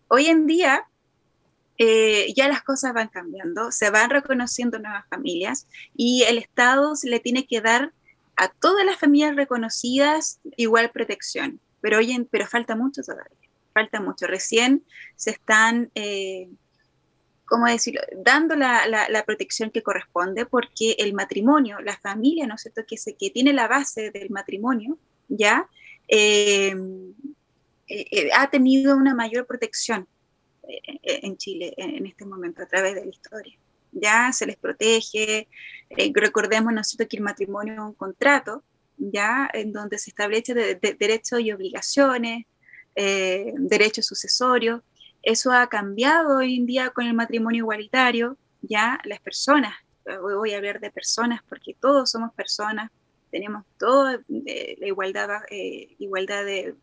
Hoy 0.07 0.27
en 0.27 0.47
día, 0.47 0.85
eh, 1.77 2.33
ya 2.35 2.47
las 2.47 2.61
cosas 2.61 2.93
van 2.93 3.07
cambiando, 3.07 3.71
se 3.71 3.89
van 3.89 4.09
reconociendo 4.11 4.77
nuevas 4.77 5.07
familias 5.09 5.67
y 5.95 6.23
el 6.23 6.37
Estado 6.37 6.93
le 7.03 7.19
tiene 7.19 7.47
que 7.47 7.61
dar 7.61 7.91
a 8.35 8.49
todas 8.49 8.85
las 8.85 8.99
familias 8.99 9.35
reconocidas 9.35 10.39
igual 10.57 10.91
protección. 10.91 11.59
pero, 11.81 11.97
oye, 11.97 12.25
pero 12.31 12.47
falta 12.47 12.75
mucho 12.75 13.01
todavía, 13.01 13.49
falta 13.73 13.99
mucho. 13.99 14.27
Recién 14.27 14.85
se 15.15 15.31
están, 15.31 15.91
eh, 15.95 16.47
¿cómo 17.45 17.65
decirlo?, 17.65 18.01
dando 18.23 18.55
la, 18.55 18.87
la, 18.87 19.25
protección 19.25 19.69
que 19.71 19.83
corresponde 19.83 20.45
porque 20.45 20.95
el 20.99 21.13
matrimonio, 21.13 21.79
la 21.81 21.97
familia, 21.97 22.47
¿no 22.47 22.55
es 22.55 22.61
cierto?, 22.61 22.83
que, 22.87 22.97
se, 22.97 23.15
que 23.15 23.31
tiene 23.31 23.51
la 23.51 23.67
base 23.67 24.11
del 24.11 24.29
matrimonio, 24.29 24.97
¿ya? 25.27 25.67
Eh, 26.07 26.75
ha 28.35 28.49
tenido 28.49 28.95
una 28.95 29.13
mayor 29.13 29.45
protección 29.45 30.07
en 30.63 31.37
Chile 31.37 31.73
en 31.77 32.05
este 32.05 32.25
momento 32.25 32.63
a 32.63 32.65
través 32.65 32.95
de 32.95 33.05
la 33.05 33.09
historia. 33.09 33.57
Ya 33.91 34.31
se 34.31 34.45
les 34.45 34.57
protege, 34.57 35.47
recordemos, 36.13 36.73
¿no 36.73 36.81
es 36.81 36.87
cierto?, 36.87 37.09
que 37.09 37.17
el 37.17 37.23
matrimonio 37.23 37.73
es 37.73 37.79
un 37.79 37.93
contrato, 37.93 38.63
ya 38.97 39.49
en 39.53 39.71
donde 39.71 39.97
se 39.97 40.09
establece 40.09 40.53
de, 40.53 40.75
derechos 40.75 41.39
y 41.41 41.51
obligaciones, 41.51 42.45
eh, 42.95 43.53
derechos 43.57 44.05
sucesorios. 44.05 44.81
Eso 45.21 45.51
ha 45.51 45.67
cambiado 45.67 46.37
hoy 46.37 46.57
en 46.57 46.65
día 46.65 46.89
con 46.89 47.05
el 47.05 47.13
matrimonio 47.13 47.59
igualitario, 47.59 48.37
ya 48.61 48.99
las 49.05 49.19
personas, 49.19 49.73
voy 50.21 50.53
a 50.53 50.57
hablar 50.57 50.79
de 50.79 50.91
personas 50.91 51.41
porque 51.47 51.75
todos 51.79 52.11
somos 52.11 52.33
personas, 52.33 52.91
tenemos 53.31 53.65
toda 53.79 54.19
eh, 54.45 54.75
la 54.79 54.87
igualdad, 54.87 55.29
eh, 55.49 55.95
igualdad 55.97 56.45
de, 56.45 56.75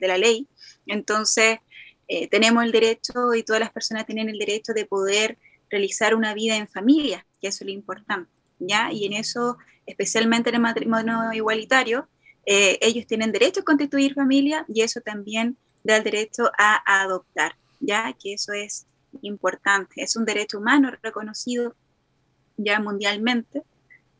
la 0.00 0.16
ley, 0.18 0.48
entonces 0.86 1.58
tenemos 2.30 2.64
el 2.64 2.72
derecho 2.72 3.34
y 3.34 3.42
todas 3.42 3.60
las 3.60 3.70
personas 3.70 4.06
tienen 4.06 4.28
el 4.28 4.38
derecho 4.38 4.72
de 4.72 4.86
poder 4.86 5.36
realizar 5.70 6.14
una 6.14 6.32
vida 6.32 6.56
en 6.56 6.66
familia, 6.66 7.26
que 7.40 7.48
eso 7.48 7.64
es 7.64 7.66
lo 7.66 7.72
importante, 7.72 8.30
¿ya? 8.58 8.90
Y 8.92 9.04
en 9.04 9.12
eso 9.12 9.58
especialmente 9.88 10.50
en 10.50 10.56
el 10.56 10.60
matrimonio 10.60 11.32
igualitario, 11.32 12.08
eh, 12.44 12.78
ellos 12.82 13.06
tienen 13.06 13.32
derecho 13.32 13.60
a 13.60 13.64
constituir 13.64 14.14
familia 14.14 14.64
y 14.68 14.82
eso 14.82 15.00
también 15.00 15.56
da 15.82 15.96
el 15.96 16.04
derecho 16.04 16.50
a, 16.58 17.02
adoptar, 17.02 17.56
ya 17.80 18.12
que 18.12 18.34
eso 18.34 18.52
es 18.52 18.86
importante, 19.22 20.02
es 20.02 20.14
un 20.14 20.26
derecho 20.26 20.58
humano 20.58 20.92
reconocido 21.02 21.74
ya 22.58 22.80
mundialmente. 22.80 23.62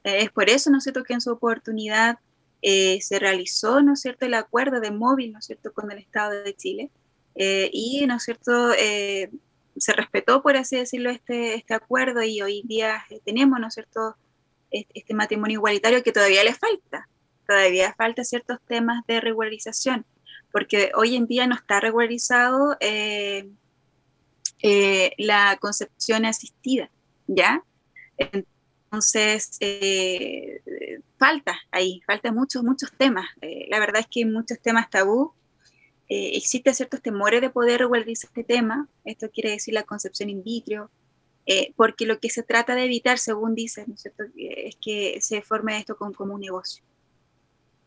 Eh, 0.04 0.22
es 0.22 0.30
por 0.30 0.48
eso, 0.48 0.70
¿no 0.70 0.78
es 0.78 0.84
cierto?, 0.84 1.04
que 1.04 1.12
en 1.12 1.20
su 1.20 1.30
oportunidad 1.30 2.18
eh, 2.62 2.98
se 3.02 3.18
realizó, 3.18 3.82
¿no 3.82 3.92
es 3.92 4.00
cierto?, 4.00 4.24
el 4.24 4.34
acuerdo 4.34 4.80
de 4.80 4.90
móvil, 4.90 5.32
¿no 5.32 5.38
es 5.38 5.44
cierto?, 5.44 5.74
con 5.74 5.90
el 5.92 5.98
Estado 5.98 6.42
de 6.42 6.54
Chile. 6.54 6.90
Y, 7.38 8.04
¿no 8.06 8.16
es 8.16 8.24
cierto?, 8.24 8.72
se 8.72 9.92
respetó, 9.92 10.42
por 10.42 10.56
así 10.56 10.76
decirlo, 10.76 11.10
este, 11.10 11.54
este 11.54 11.74
acuerdo 11.74 12.22
y 12.22 12.42
hoy 12.42 12.62
día 12.64 13.04
tenemos, 13.24 13.60
¿no 13.60 13.68
es 13.68 13.74
cierto?, 13.74 14.16
este 14.70 15.14
matrimonio 15.14 15.58
igualitario 15.58 16.02
que 16.02 16.12
todavía 16.12 16.44
le 16.44 16.54
falta. 16.54 17.08
Todavía 17.46 17.94
falta 17.96 18.24
ciertos 18.24 18.58
temas 18.66 19.06
de 19.06 19.20
regularización, 19.20 20.04
porque 20.52 20.92
hoy 20.94 21.16
en 21.16 21.26
día 21.26 21.46
no 21.46 21.54
está 21.54 21.80
regularizado 21.80 22.76
eh, 22.80 23.48
eh, 24.62 25.12
la 25.16 25.56
concepción 25.58 26.26
asistida, 26.26 26.90
¿ya? 27.26 27.64
Entonces, 28.18 29.56
eh, 29.60 30.60
falta 31.18 31.58
ahí, 31.70 32.02
falta 32.06 32.32
muchos, 32.32 32.62
muchos 32.62 32.92
temas. 32.92 33.26
la 33.40 33.78
verdad 33.78 34.00
es 34.00 34.08
que 34.10 34.20
hay 34.20 34.24
muchos 34.26 34.60
temas 34.60 34.90
tabú. 34.90 35.32
Existen 36.08 36.74
ciertos 36.74 37.02
temores 37.02 37.40
de 37.40 37.50
poder 37.50 37.80
regularizar 37.80 38.28
este 38.28 38.44
tema. 38.44 38.88
Esto 39.04 39.30
quiere 39.30 39.50
decir 39.50 39.74
la 39.74 39.82
concepción 39.82 40.30
in 40.30 40.42
vitro, 40.42 40.90
eh, 41.50 41.72
porque 41.76 42.04
lo 42.04 42.20
que 42.20 42.28
se 42.28 42.42
trata 42.42 42.74
de 42.74 42.84
evitar, 42.84 43.18
según 43.18 43.54
dicen, 43.54 43.84
¿no 43.88 43.94
es, 43.94 44.02
cierto? 44.02 44.24
es 44.36 44.76
que 44.76 45.18
se 45.22 45.40
forme 45.40 45.78
esto 45.78 45.96
como, 45.96 46.34
un 46.34 46.40
negocio. 46.40 46.84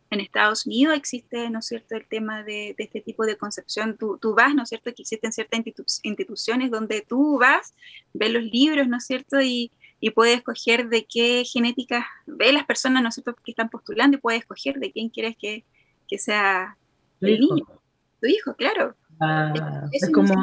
En 0.10 0.20
Estados 0.20 0.66
Unidos 0.66 0.98
existe, 0.98 1.48
¿no 1.52 1.60
es 1.60 1.68
cierto?, 1.68 1.96
el 1.96 2.08
tema 2.08 2.44
de, 2.44 2.74
este 2.78 3.02
tipo 3.02 3.24
de 3.24 3.38
concepción. 3.38 3.98
Tú, 3.98 4.18
tú, 4.20 4.34
vas, 4.34 4.56
¿no 4.56 4.64
es 4.64 4.70
cierto?, 4.70 4.92
que 4.94 5.04
existen 5.04 5.32
ciertas 5.32 5.62
instituciones 6.02 6.72
donde 6.72 7.02
tú 7.02 7.38
vas, 7.40 7.76
ves 8.14 8.32
los 8.32 8.44
libros, 8.44 8.88
¿no 8.88 8.98
es 8.98 9.06
cierto?, 9.06 9.40
y, 9.42 9.72
y 10.00 10.10
puedes 10.10 10.38
escoger 10.38 10.90
de 10.90 11.06
qué 11.06 11.44
genética, 11.46 12.08
ve 12.26 12.52
las 12.52 12.66
personas, 12.66 13.04
¿no 13.04 13.10
es 13.10 13.16
cierto?, 13.16 13.36
que 13.44 13.52
están 13.52 13.70
postulando 13.70 14.18
y 14.18 14.22
puedes 14.22 14.42
escoger 14.42 14.80
de 14.80 14.92
quién 14.92 15.10
quieres 15.10 15.38
que, 15.38 15.64
que 16.08 16.18
sea 16.18 16.78
el 17.22 17.40
niño. 17.40 17.81
Tu 18.22 18.28
hijo, 18.28 18.56
claro. 18.56 18.96
Ah, 19.20 19.54
es, 19.92 20.10
como, 20.12 20.34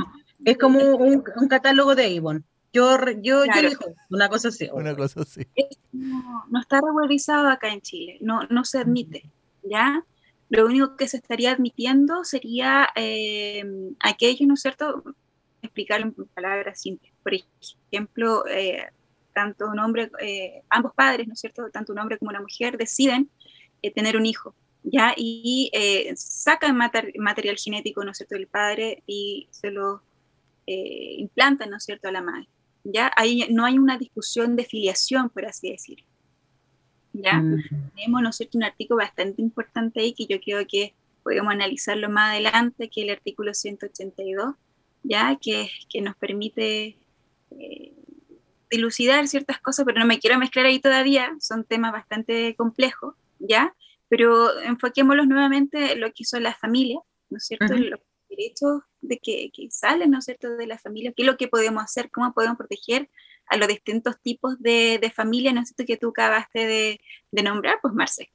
es 0.44 0.58
como 0.58 0.78
un, 0.78 1.24
un 1.36 1.48
catálogo 1.48 1.94
de 1.94 2.18
Avon. 2.18 2.44
Yo, 2.72 2.96
yo, 3.22 3.44
una 4.10 4.28
cosa 4.28 4.48
así. 4.48 4.68
Una 4.72 4.94
cosa 4.94 5.22
así. 5.22 5.46
No, 5.92 6.60
está 6.60 6.80
regularizado 6.80 7.48
acá 7.48 7.72
en 7.72 7.80
Chile, 7.80 8.18
no, 8.20 8.42
no 8.50 8.64
se 8.64 8.78
admite, 8.78 9.30
¿ya? 9.62 10.04
Lo 10.50 10.66
único 10.66 10.96
que 10.96 11.08
se 11.08 11.16
estaría 11.16 11.52
admitiendo 11.52 12.24
sería 12.24 12.88
eh, 12.94 13.64
aquello, 14.00 14.46
¿no 14.46 14.54
es 14.54 14.62
cierto? 14.62 15.02
Explicarlo 15.62 16.06
en 16.06 16.26
palabras 16.26 16.80
simples. 16.80 17.12
Por 17.22 17.32
ejemplo, 17.90 18.46
eh, 18.46 18.88
tanto 19.34 19.68
un 19.68 19.78
hombre, 19.78 20.10
eh, 20.20 20.62
ambos 20.68 20.92
padres, 20.94 21.26
¿no 21.26 21.34
es 21.34 21.40
cierto? 21.40 21.70
Tanto 21.70 21.92
un 21.92 21.98
hombre 21.98 22.18
como 22.18 22.30
una 22.30 22.40
mujer 22.40 22.76
deciden 22.76 23.30
tener 23.94 24.16
un 24.16 24.26
hijo, 24.26 24.54
¿ya? 24.90 25.14
Y 25.16 25.70
sacan 26.16 26.76
material 26.76 27.56
genético, 27.56 28.04
¿no 28.04 28.12
es 28.12 28.18
cierto?, 28.18 28.34
del 28.34 28.46
padre 28.46 29.02
y 29.06 29.48
se 29.50 29.70
lo 29.70 30.02
implantan, 30.66 31.70
¿no 31.70 31.76
es 31.76 31.84
cierto?, 31.84 32.08
a 32.08 32.12
la 32.12 32.22
madre. 32.22 32.48
¿ya? 32.84 33.10
Ahí 33.16 33.46
no 33.50 33.64
hay 33.64 33.78
una 33.78 33.98
discusión 33.98 34.56
de 34.56 34.64
filiación, 34.64 35.30
por 35.30 35.46
así 35.46 35.70
decirlo. 35.70 36.06
¿ya? 37.12 37.42
Tenemos, 37.94 38.22
¿no 38.22 38.30
un 38.54 38.64
artículo 38.64 38.98
bastante 38.98 39.42
importante 39.42 40.00
ahí 40.00 40.12
que 40.12 40.26
yo 40.26 40.40
creo 40.40 40.66
que 40.66 40.94
podemos 41.22 41.52
analizarlo 41.52 42.08
más 42.08 42.32
adelante, 42.32 42.88
que 42.88 43.02
es 43.02 43.08
el 43.08 43.12
artículo 43.12 43.52
182, 43.54 44.54
¿ya? 45.02 45.36
Que, 45.40 45.68
que 45.90 46.00
nos 46.00 46.16
permite 46.16 46.96
eh, 47.50 47.92
dilucidar 48.70 49.26
ciertas 49.28 49.60
cosas, 49.60 49.84
pero 49.84 49.98
no 49.98 50.06
me 50.06 50.18
quiero 50.20 50.38
mezclar 50.38 50.66
ahí 50.66 50.78
todavía, 50.78 51.36
son 51.40 51.64
temas 51.64 51.92
bastante 51.92 52.54
complejos, 52.56 53.14
¿ya? 53.38 53.74
Pero 54.08 54.58
enfoquémoslos 54.60 55.26
nuevamente 55.26 55.92
en 55.92 56.00
lo 56.00 56.12
que 56.12 56.24
son 56.24 56.42
las 56.42 56.58
familias, 56.58 57.02
¿no 57.28 57.36
es 57.36 57.46
cierto? 57.46 57.74
Los 57.74 58.00
derechos 58.28 58.82
de 59.00 59.18
que, 59.18 59.50
que 59.52 59.68
salen, 59.70 60.10
¿no 60.10 60.18
es 60.18 60.24
cierto?, 60.24 60.56
de 60.56 60.66
la 60.66 60.78
familia, 60.78 61.12
qué 61.16 61.22
es 61.22 61.26
lo 61.26 61.36
que 61.36 61.48
podemos 61.48 61.82
hacer, 61.82 62.10
cómo 62.10 62.32
podemos 62.32 62.56
proteger 62.56 63.10
a 63.46 63.56
los 63.56 63.68
distintos 63.68 64.20
tipos 64.20 64.60
de, 64.60 64.98
de 65.00 65.10
familia, 65.10 65.52
¿no 65.52 65.60
es 65.60 65.68
cierto?, 65.68 65.84
que 65.86 65.96
tú 65.96 66.08
acabaste 66.08 66.66
de, 66.66 67.00
de 67.30 67.42
nombrar, 67.42 67.78
pues 67.80 67.94
Marce. 67.94 68.30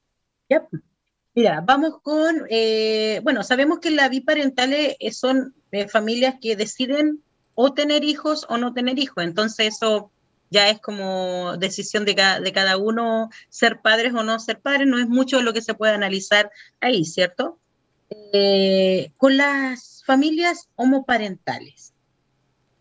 Mira, 1.35 1.61
vamos 1.65 1.99
con, 2.03 2.45
eh, 2.49 3.19
bueno, 3.23 3.43
sabemos 3.43 3.79
que 3.79 3.89
las 3.89 4.09
biparentales 4.09 4.95
eh, 4.99 5.11
son 5.11 5.55
eh, 5.71 5.87
familias 5.87 6.35
que 6.39 6.55
deciden 6.55 7.23
o 7.55 7.73
tener 7.73 8.03
hijos 8.03 8.45
o 8.49 8.57
no 8.57 8.73
tener 8.73 8.99
hijos, 8.99 9.23
entonces 9.23 9.75
eso 9.75 10.11
ya 10.53 10.69
es 10.69 10.79
como 10.79 11.57
decisión 11.57 12.05
de 12.05 12.15
cada, 12.15 12.39
de 12.39 12.53
cada 12.53 12.77
uno 12.77 13.29
ser 13.49 13.81
padres 13.81 14.13
o 14.13 14.23
no 14.23 14.39
ser 14.39 14.61
padres, 14.61 14.87
no 14.87 14.99
es 14.99 15.07
mucho 15.07 15.41
lo 15.41 15.51
que 15.51 15.61
se 15.61 15.73
puede 15.73 15.93
analizar 15.93 16.51
ahí, 16.79 17.03
¿cierto? 17.03 17.59
con 19.17 19.37
las 19.37 20.03
familias 20.05 20.69
homoparentales. 20.75 21.93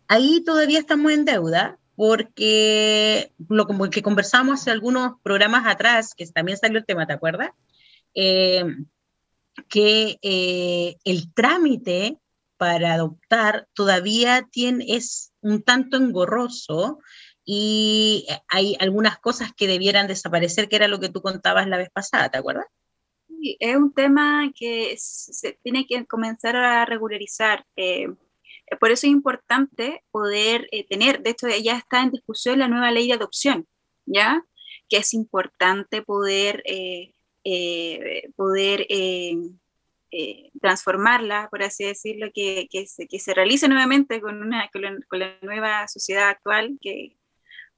Ahí 0.07 0.43
todavía 0.45 0.77
estamos 0.77 1.11
en 1.11 1.25
deuda 1.25 1.79
porque 1.95 3.31
lo 3.49 3.65
que 3.89 4.01
conversamos 4.01 4.61
hace 4.61 4.71
algunos 4.71 5.13
programas 5.23 5.65
atrás, 5.65 6.13
que 6.15 6.25
también 6.27 6.57
salió 6.57 6.77
el 6.77 6.85
tema, 6.85 7.07
¿te 7.07 7.13
acuerdas? 7.13 7.49
Eh, 8.13 8.63
que 9.69 10.17
eh, 10.21 10.97
el 11.03 11.33
trámite 11.33 12.17
para 12.57 12.93
adoptar 12.93 13.67
todavía 13.73 14.47
tiene, 14.51 14.85
es 14.87 15.33
un 15.41 15.61
tanto 15.63 15.97
engorroso 15.97 16.99
y 17.45 18.27
hay 18.47 18.75
algunas 18.79 19.19
cosas 19.19 19.51
que 19.53 19.67
debieran 19.67 20.07
desaparecer, 20.07 20.69
que 20.69 20.77
era 20.77 20.87
lo 20.87 20.99
que 20.99 21.09
tú 21.09 21.21
contabas 21.21 21.67
la 21.67 21.77
vez 21.77 21.89
pasada, 21.89 22.29
¿te 22.29 22.37
acuerdas? 22.37 22.65
es 23.59 23.75
un 23.75 23.93
tema 23.93 24.51
que 24.55 24.95
se 24.97 25.59
tiene 25.63 25.85
que 25.85 26.05
comenzar 26.05 26.55
a 26.55 26.85
regularizar. 26.85 27.65
Eh, 27.75 28.07
por 28.79 28.91
eso 28.91 29.07
es 29.07 29.11
importante 29.11 30.03
poder 30.11 30.67
eh, 30.71 30.85
tener, 30.87 31.21
de 31.21 31.31
hecho 31.31 31.47
ya 31.49 31.77
está 31.77 32.01
en 32.01 32.11
discusión 32.11 32.59
la 32.59 32.67
nueva 32.67 32.91
ley 32.91 33.07
de 33.07 33.13
adopción, 33.13 33.67
¿ya? 34.05 34.43
Que 34.89 34.97
es 34.97 35.13
importante 35.13 36.01
poder, 36.01 36.63
eh, 36.65 37.13
poder 38.35 38.87
transformarla, 40.61 41.49
por 41.49 41.63
así 41.63 41.83
decirlo, 41.83 42.29
que, 42.33 42.67
que, 42.71 42.85
se, 42.85 43.07
que 43.07 43.19
se 43.19 43.33
realice 43.33 43.67
nuevamente 43.67 44.21
con, 44.21 44.41
una, 44.41 44.69
con 44.71 44.81
la, 44.83 44.97
con, 45.09 45.19
la, 45.19 45.37
nueva 45.41 45.87
sociedad 45.87 46.29
actual, 46.29 46.77
que, 46.79 47.17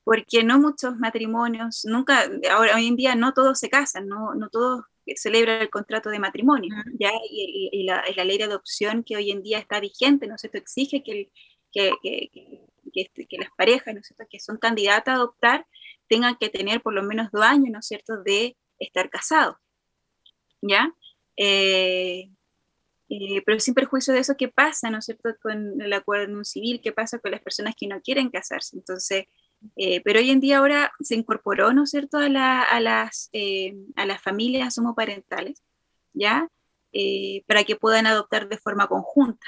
porque 0.05 0.43
no 0.45 0.59
muchos 0.59 0.97
matrimonios, 0.97 1.83
nunca, 1.85 2.29
ahora 2.51 2.75
hoy 2.75 2.87
en 2.87 2.95
día 2.95 3.15
no 3.15 3.33
todos 3.33 3.59
se 3.59 3.69
casan, 3.69 4.07
no, 4.07 4.35
no 4.35 4.49
todos 4.49 4.85
celebra 5.17 5.59
el 5.61 5.69
contrato 5.69 6.09
de 6.11 6.19
matrimonio, 6.19 6.73
¿ya? 6.99 7.11
Y, 7.29 7.83
la, 7.85 8.03
ley 8.23 8.37
de 8.37 8.45
adopción 8.45 9.03
que 9.03 9.17
hoy 9.17 9.31
en 9.31 9.43
día 9.43 9.59
está 9.59 9.79
vigente, 9.79 10.27
¿no 10.27 10.35
es 10.35 10.41
cierto?, 10.41 10.59
exige 10.59 11.03
que, 11.03 11.31
que, 11.73 11.91
este, 12.93 13.25
que, 13.27 13.37
las 13.37 13.49
parejas, 13.57 13.93
¿no 13.93 13.99
es 14.01 14.07
cierto?, 14.07 14.25
que 14.29 14.39
son 14.39 14.57
candidatas 14.57 15.13
a 15.13 15.15
adoptar, 15.17 15.67
tengan 16.07 16.37
que 16.37 16.49
tener 16.49 16.81
por 16.81 16.93
lo 16.93 17.03
menos 17.03 17.31
dos 17.31 17.43
años, 17.43 17.71
¿no 17.71 17.79
es 17.79 17.87
cierto?, 17.87 18.21
de 18.23 18.57
estar 18.79 19.09
casados, 19.09 19.57
¿ya? 20.61 20.93
Eh, 21.37 22.29
Eh, 23.09 23.41
pero 23.45 23.59
sin 23.59 23.73
perjuicio 23.75 24.13
de 24.13 24.19
eso, 24.19 24.35
¿qué 24.37 24.47
pasa, 24.47 24.89
no 24.89 24.97
es 24.99 25.05
cierto, 25.05 25.29
con 25.41 25.79
el 25.81 25.93
acuerdo 25.93 26.43
civil? 26.43 26.81
¿Qué 26.81 26.91
pasa 26.91 27.19
con 27.19 27.31
las 27.31 27.41
personas 27.41 27.75
que 27.77 27.87
no 27.87 28.01
quieren 28.01 28.29
casarse? 28.29 28.75
Entonces, 28.77 29.25
eh, 29.75 30.01
pero 30.03 30.19
hoy 30.19 30.29
en 30.31 30.39
día 30.39 30.59
ahora 30.59 30.91
se 30.99 31.15
incorporó, 31.15 31.73
¿no 31.73 31.83
es 31.83 31.89
cierto?, 31.91 32.17
a, 32.17 32.29
las, 32.29 33.29
eh, 33.33 33.75
a 33.95 34.05
las 34.05 34.21
familias 34.21 34.77
homoparentales, 34.77 35.63
¿ya? 36.13 36.47
para 37.45 37.65
que 37.65 37.75
puedan 37.75 38.07
adoptar 38.07 38.47
de 38.47 38.57
forma 38.57 38.87
conjunta, 38.87 39.45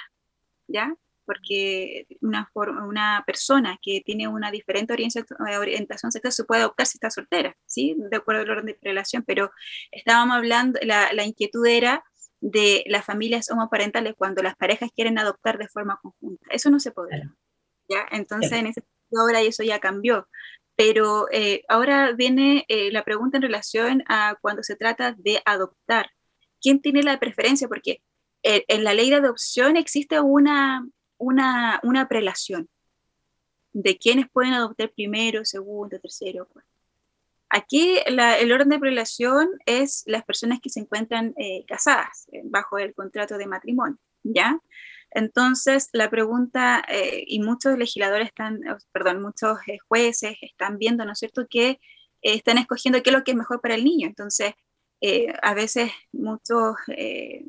¿ya? 0.68 0.94
Porque 1.26 2.06
una, 2.20 2.52
una 2.86 3.24
persona 3.26 3.80
que 3.82 4.02
tiene 4.06 4.28
una 4.28 4.52
diferente 4.52 4.92
orientación, 4.92 6.12
sexual 6.12 6.34
se 6.34 6.44
puede 6.44 6.62
adoptar 6.62 6.88
si 6.88 6.98
está 6.98 7.10
soltera, 7.10 7.56
¿sí? 7.66 7.96
De 7.98 8.18
acuerdo 8.18 8.42
al 8.42 8.50
orden 8.50 8.66
de 8.66 8.78
relación, 8.82 9.24
pero 9.26 9.50
estábamos 9.92 10.36
hablando, 10.36 10.78
la, 10.84 11.14
la 11.14 11.24
inquietud 11.24 11.66
era 11.66 12.04
de 12.40 12.84
las 12.88 13.06
familias 13.06 13.50
homoparentales 13.50 14.16
cuando 14.18 14.44
las 14.44 14.56
parejas 14.56 14.92
quieren 14.94 15.18
adoptar 15.18 15.58
de 15.58 15.68
forma 15.68 16.00
conjunta. 16.02 16.46
Eso 16.50 16.70
no 16.70 16.80
se 16.80 16.92
puede. 16.92 17.30
¿ya? 17.90 18.06
Entonces, 18.12 18.52
en 18.52 18.68
ese 18.68 18.84
sentido, 19.08 19.22
ahora 19.22 19.42
eso 19.42 19.64
ya 19.64 19.80
cambió. 19.80 20.28
Pero 20.76 21.28
eh, 21.32 21.64
ahora 21.70 22.12
viene 22.12 22.66
eh, 22.68 22.92
la 22.92 23.04
pregunta 23.04 23.38
en 23.38 23.44
relación 23.44 24.04
a 24.08 24.38
cuando 24.42 24.64
se 24.64 24.76
trata 24.76 25.14
de 25.18 25.42
adoptar. 25.46 26.12
¿Quién 26.62 26.82
tiene 26.82 27.04
la 27.04 27.20
preferencia? 27.20 27.68
Porque 27.68 28.04
eh, 28.44 28.64
en 28.68 28.84
la 28.84 28.94
ley 28.94 29.10
de 29.10 29.16
adopción 29.16 29.76
existe 29.76 30.20
una, 30.20 30.88
una, 31.18 31.80
una 31.84 32.08
prelación 32.08 32.70
de 33.74 33.98
quienes 33.98 34.30
pueden 34.30 34.54
adoptar 34.54 34.92
primero, 34.92 35.46
segundo, 35.46 36.00
tercero. 36.00 36.48
Aquí 37.50 37.98
el 38.06 38.52
orden 38.52 38.70
de 38.70 38.80
prelación 38.80 39.50
es 39.66 40.04
las 40.06 40.26
personas 40.26 40.60
que 40.62 40.70
se 40.70 40.82
encuentran 40.82 41.34
casadas 41.66 42.28
bajo 42.44 42.78
el 42.78 42.94
contrato 42.94 43.38
de 43.38 43.48
matrimonio, 43.48 43.98
¿ya? 44.24 44.60
Entonces, 45.18 45.90
la 45.94 46.12
pregunta, 46.12 46.84
eh, 46.88 47.24
y 47.26 47.40
muchos 47.40 47.76
legisladores 47.76 48.28
están, 48.28 48.62
perdón, 48.92 49.20
muchos 49.24 49.58
jueces 49.88 50.38
están 50.42 50.78
viendo, 50.78 51.06
¿no 51.06 51.14
es 51.14 51.20
cierto?, 51.20 51.48
que 51.50 51.80
están 52.22 52.60
escogiendo 52.60 53.02
qué 53.02 53.10
es 53.10 53.16
lo 53.16 53.24
que 53.24 53.32
es 53.32 53.38
mejor 53.38 53.60
para 53.60 53.74
el 53.74 53.84
niño. 53.84 54.08
Entonces, 54.08 54.54
a 55.42 55.54
veces 55.56 55.92
muchos 56.12 56.76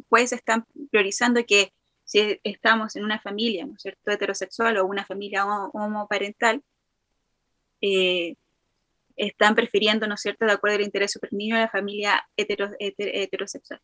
jueces 0.08 0.38
están 0.38 0.64
priorizando 0.90 1.44
que 1.44 1.74
si 2.04 2.40
estamos 2.42 2.96
en 2.96 3.04
una 3.04 3.20
familia, 3.20 3.66
¿no 3.66 3.74
es 3.74 3.82
cierto?, 3.82 4.10
heterosexual 4.10 4.78
o 4.78 4.86
una 4.86 5.04
familia 5.04 5.44
homoparental, 5.44 6.62
eh, 7.82 8.36
están 9.14 9.54
prefiriendo, 9.54 10.06
¿no 10.06 10.14
es 10.14 10.22
cierto?, 10.22 10.46
de 10.46 10.52
acuerdo 10.52 10.76
al 10.76 10.84
interés 10.84 11.12
super 11.12 11.34
niño 11.34 11.56
a 11.56 11.60
la 11.60 11.68
familia 11.68 12.26
heterosexual. 12.34 13.82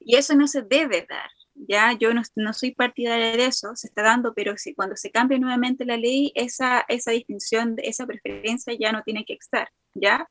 Y 0.00 0.16
eso 0.16 0.34
no 0.34 0.46
se 0.46 0.60
debe 0.60 1.06
dar, 1.08 1.30
¿ya? 1.56 1.92
Yo 1.98 2.14
no, 2.14 2.22
no, 2.36 2.52
soy 2.52 2.72
partidaria 2.72 3.36
de 3.36 3.46
eso, 3.46 3.74
se 3.74 3.88
está 3.88 4.02
dando, 4.02 4.34
pero 4.34 4.56
si 4.56 4.74
cuando 4.74 4.96
se 4.96 5.10
cambie 5.10 5.38
nuevamente 5.38 5.84
la 5.84 5.96
ley, 5.96 6.32
esa, 6.34 6.84
esa 6.88 7.12
distinción, 7.12 7.76
esa 7.78 8.06
preferencia 8.06 8.74
ya 8.78 8.92
no 8.92 9.02
tiene 9.02 9.24
que 9.24 9.34
estar, 9.34 9.70
¿ya? 9.94 10.28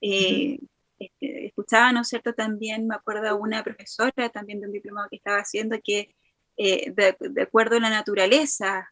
Eh, 0.00 0.58
este, 0.98 1.46
escuchaba, 1.46 1.92
¿no 1.92 2.02
es 2.02 2.08
cierto?, 2.08 2.32
también 2.34 2.86
me 2.86 2.94
acuerdo 2.94 3.36
una 3.36 3.62
profesora, 3.64 4.28
también 4.30 4.60
de 4.60 4.66
un 4.66 4.72
diplomado 4.72 5.08
que 5.10 5.16
estaba 5.16 5.38
haciendo, 5.38 5.78
que 5.82 6.14
eh, 6.56 6.92
de, 6.92 7.16
de 7.18 7.42
acuerdo 7.42 7.76
a 7.76 7.80
la 7.80 7.90
naturaleza, 7.90 8.88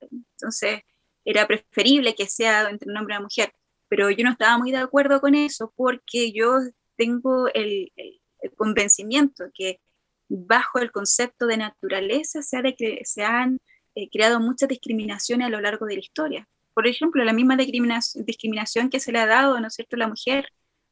entonces 0.00 0.82
era 1.24 1.46
preferible 1.46 2.14
que 2.14 2.26
sea 2.26 2.68
entre 2.70 2.90
un 2.90 2.96
hombre 2.98 3.14
y 3.14 3.16
una 3.16 3.24
mujer 3.24 3.52
pero 3.94 4.10
yo 4.10 4.24
no 4.24 4.32
estaba 4.32 4.58
muy 4.58 4.72
de 4.72 4.78
acuerdo 4.78 5.20
con 5.20 5.36
eso 5.36 5.72
porque 5.76 6.32
yo 6.32 6.58
tengo 6.96 7.48
el, 7.54 7.92
convencimiento 8.56 9.44
que 9.54 9.80
bajo 10.36 10.78
el 10.78 10.90
concepto 10.90 11.46
de 11.46 11.56
naturaleza 11.56 12.42
se, 12.42 12.76
se 13.04 13.24
han 13.24 13.60
eh, 13.94 14.08
creado 14.10 14.40
muchas 14.40 14.68
discriminaciones 14.68 15.46
a 15.46 15.50
lo 15.50 15.60
largo 15.60 15.86
de 15.86 15.94
la 15.94 16.00
historia. 16.00 16.48
Por 16.74 16.88
ejemplo, 16.88 17.22
la 17.22 17.32
misma 17.32 17.56
discriminación, 17.56 18.90
que 18.90 18.98
se 18.98 19.12
le 19.12 19.20
ha 19.20 19.26
dado, 19.26 19.60
¿no 19.60 19.68
es 19.68 19.74
cierto?, 19.74 19.94
a 19.94 20.00
la 20.00 20.08
mujer 20.08 20.48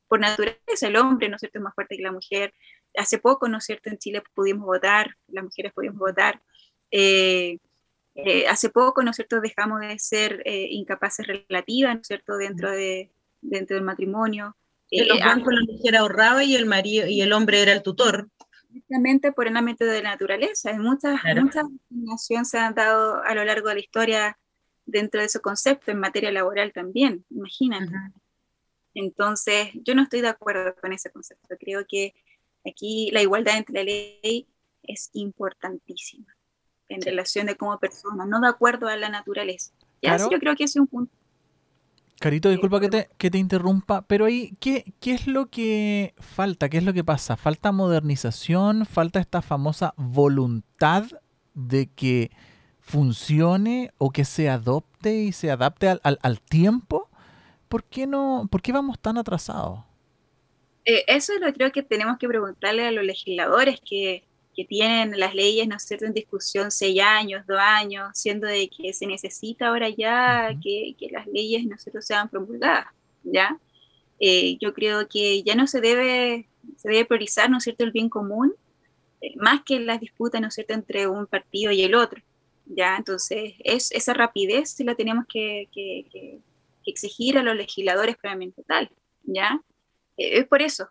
por 0.06 0.20
naturaleza, 0.20 0.86
el 0.86 0.96
hombre, 0.96 1.28
¿no 1.28 1.36
es 1.36 1.40
cierto?, 1.40 1.58
es 1.58 1.64
más 1.64 1.74
fuerte 1.74 1.96
que 1.96 2.02
la 2.02 2.12
mujer. 2.12 2.54
Hace 2.96 3.18
poco, 3.18 3.48
¿no 3.48 3.58
es 3.58 3.64
cierto?, 3.64 3.90
en 3.90 3.98
Chile 3.98 4.22
pudimos 4.34 4.64
votar, 4.64 5.16
las 5.26 5.42
mujeres 5.42 5.72
pudimos 5.72 5.98
votar. 5.98 6.40
Eh, 6.92 7.58
eh, 8.14 8.46
hace 8.46 8.68
poco, 8.68 9.02
¿no 9.02 9.10
es 9.10 9.16
cierto?, 9.16 9.40
dejamos 9.40 9.80
de 9.80 9.98
ser 9.98 10.42
eh, 10.44 10.68
incapaces 10.70 11.26
relativas, 11.26 11.94
¿no 11.96 12.00
es 12.02 12.06
cierto?, 12.06 12.36
dentro, 12.36 12.70
de, 12.70 13.10
dentro 13.40 13.74
del 13.74 13.84
matrimonio. 13.84 14.56
En 14.90 15.08
los 15.08 15.18
la 15.18 15.36
mujer 15.36 15.96
ahorraba 15.96 16.44
y 16.44 16.54
el, 16.54 16.66
marido, 16.66 17.08
y 17.08 17.22
el 17.22 17.32
hombre 17.32 17.62
era 17.62 17.72
el 17.72 17.82
tutor. 17.82 18.28
Justamente 18.72 19.32
por 19.32 19.46
el 19.46 19.56
ámbito 19.56 19.84
de 19.84 20.02
la 20.02 20.10
naturaleza. 20.10 20.72
Muchas, 20.74 21.20
muchas 21.40 21.68
discriminaciones 21.68 22.48
se 22.48 22.58
han 22.58 22.74
dado 22.74 23.22
a 23.22 23.34
lo 23.34 23.44
largo 23.44 23.68
de 23.68 23.74
la 23.74 23.80
historia 23.80 24.38
dentro 24.86 25.20
de 25.20 25.26
ese 25.26 25.40
concepto, 25.40 25.90
en 25.90 25.98
materia 25.98 26.32
laboral 26.32 26.72
también, 26.72 27.24
imagínate. 27.30 27.92
Entonces, 28.94 29.70
yo 29.74 29.94
no 29.94 30.02
estoy 30.02 30.20
de 30.20 30.28
acuerdo 30.28 30.74
con 30.76 30.92
ese 30.92 31.10
concepto. 31.10 31.54
Creo 31.58 31.86
que 31.88 32.14
aquí 32.66 33.10
la 33.12 33.22
igualdad 33.22 33.58
entre 33.58 33.74
la 33.74 33.84
ley 33.84 34.48
es 34.82 35.10
importantísima 35.12 36.34
en 36.88 37.00
relación 37.00 37.46
de 37.46 37.56
como 37.56 37.78
persona, 37.78 38.26
no 38.26 38.40
de 38.40 38.48
acuerdo 38.48 38.88
a 38.88 38.96
la 38.96 39.08
naturaleza. 39.08 39.72
Ya, 40.02 40.16
yo 40.18 40.38
creo 40.38 40.56
que 40.56 40.64
ese 40.64 40.78
es 40.78 40.80
un 40.80 40.86
punto. 40.88 41.14
Carito, 42.22 42.50
disculpa 42.50 42.78
que 42.78 42.88
te, 42.88 43.08
que 43.18 43.32
te 43.32 43.38
interrumpa, 43.38 44.02
pero 44.06 44.26
ahí, 44.26 44.52
¿qué, 44.60 44.94
¿qué 45.00 45.12
es 45.12 45.26
lo 45.26 45.46
que 45.46 46.14
falta? 46.20 46.68
¿Qué 46.68 46.78
es 46.78 46.84
lo 46.84 46.92
que 46.92 47.02
pasa? 47.02 47.36
¿Falta 47.36 47.72
modernización? 47.72 48.86
¿Falta 48.86 49.18
esta 49.18 49.42
famosa 49.42 49.92
voluntad 49.96 51.04
de 51.54 51.90
que 51.90 52.30
funcione 52.78 53.90
o 53.98 54.10
que 54.10 54.24
se 54.24 54.48
adopte 54.48 55.16
y 55.16 55.32
se 55.32 55.50
adapte 55.50 55.88
al, 55.88 56.00
al, 56.04 56.40
tiempo? 56.40 57.10
¿Por 57.68 57.82
qué, 57.82 58.06
no, 58.06 58.46
¿Por 58.48 58.62
qué 58.62 58.70
vamos 58.70 59.00
tan 59.00 59.18
atrasados? 59.18 59.80
Eh, 60.84 61.02
eso 61.08 61.32
lo 61.40 61.52
creo 61.52 61.72
que 61.72 61.82
tenemos 61.82 62.18
que 62.18 62.28
preguntarle 62.28 62.86
a 62.86 62.92
los 62.92 63.02
legisladores 63.04 63.80
que 63.84 64.28
que 64.54 64.64
tienen 64.64 65.18
las 65.18 65.34
leyes, 65.34 65.66
¿no 65.66 65.76
es 65.76 65.84
cierto?, 65.84 66.04
en 66.06 66.12
discusión 66.12 66.70
seis 66.70 67.00
años, 67.00 67.46
dos 67.46 67.58
años, 67.58 68.10
siendo 68.14 68.46
de 68.46 68.68
que 68.68 68.92
se 68.92 69.06
necesita 69.06 69.68
ahora 69.68 69.88
ya 69.88 70.50
que, 70.62 70.94
que, 70.98 71.08
las 71.10 71.26
leyes, 71.26 71.64
¿no 71.66 71.76
es 71.76 71.82
cierto?, 71.82 72.02
sean 72.02 72.28
promulgadas, 72.28 72.86
¿ya? 73.22 73.58
Eh, 74.20 74.58
yo 74.60 74.74
creo 74.74 75.08
que 75.08 75.42
ya 75.42 75.54
no 75.54 75.66
se 75.66 75.80
debe, 75.80 76.48
se 76.76 76.88
debe 76.88 77.04
priorizar, 77.06 77.50
¿no 77.50 77.58
es 77.58 77.64
cierto?, 77.64 77.84
el 77.84 77.92
bien 77.92 78.08
común, 78.08 78.54
eh, 79.20 79.34
más 79.36 79.62
que 79.64 79.80
las 79.80 80.00
disputas, 80.00 80.40
¿no 80.40 80.48
es 80.48 80.54
cierto?, 80.54 80.74
entre 80.74 81.06
un 81.06 81.26
partido 81.26 81.72
y 81.72 81.82
el 81.82 81.94
otro, 81.94 82.22
¿ya? 82.66 82.96
Entonces, 82.96 83.54
es, 83.60 83.90
esa 83.92 84.14
rapidez 84.14 84.70
sí 84.70 84.84
la 84.84 84.94
tenemos 84.94 85.24
que, 85.26 85.68
que, 85.72 86.06
que 86.12 86.40
exigir 86.84 87.38
a 87.38 87.42
los 87.42 87.56
legisladores 87.56 88.16
previamente 88.16 88.62
tal, 88.64 88.90
¿ya? 89.24 89.60
Eh, 90.16 90.40
es 90.40 90.46
por 90.46 90.62
eso, 90.62 90.88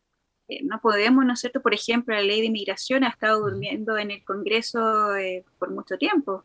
no 0.64 0.80
podemos, 0.82 1.26
¿no 1.26 1.34
es 1.34 1.40
cierto? 1.40 1.62
Por 1.62 1.74
ejemplo, 1.74 2.14
la 2.14 2.22
ley 2.22 2.42
de 2.42 2.48
inmigración 2.48 3.04
ha 3.04 3.10
estado 3.10 3.40
durmiendo 3.42 3.98
en 3.98 4.12
el 4.12 4.24
Congreso 4.24 5.16
eh, 5.16 5.46
por 5.60 5.72
mucho 5.72 5.98
tiempo, 5.98 6.44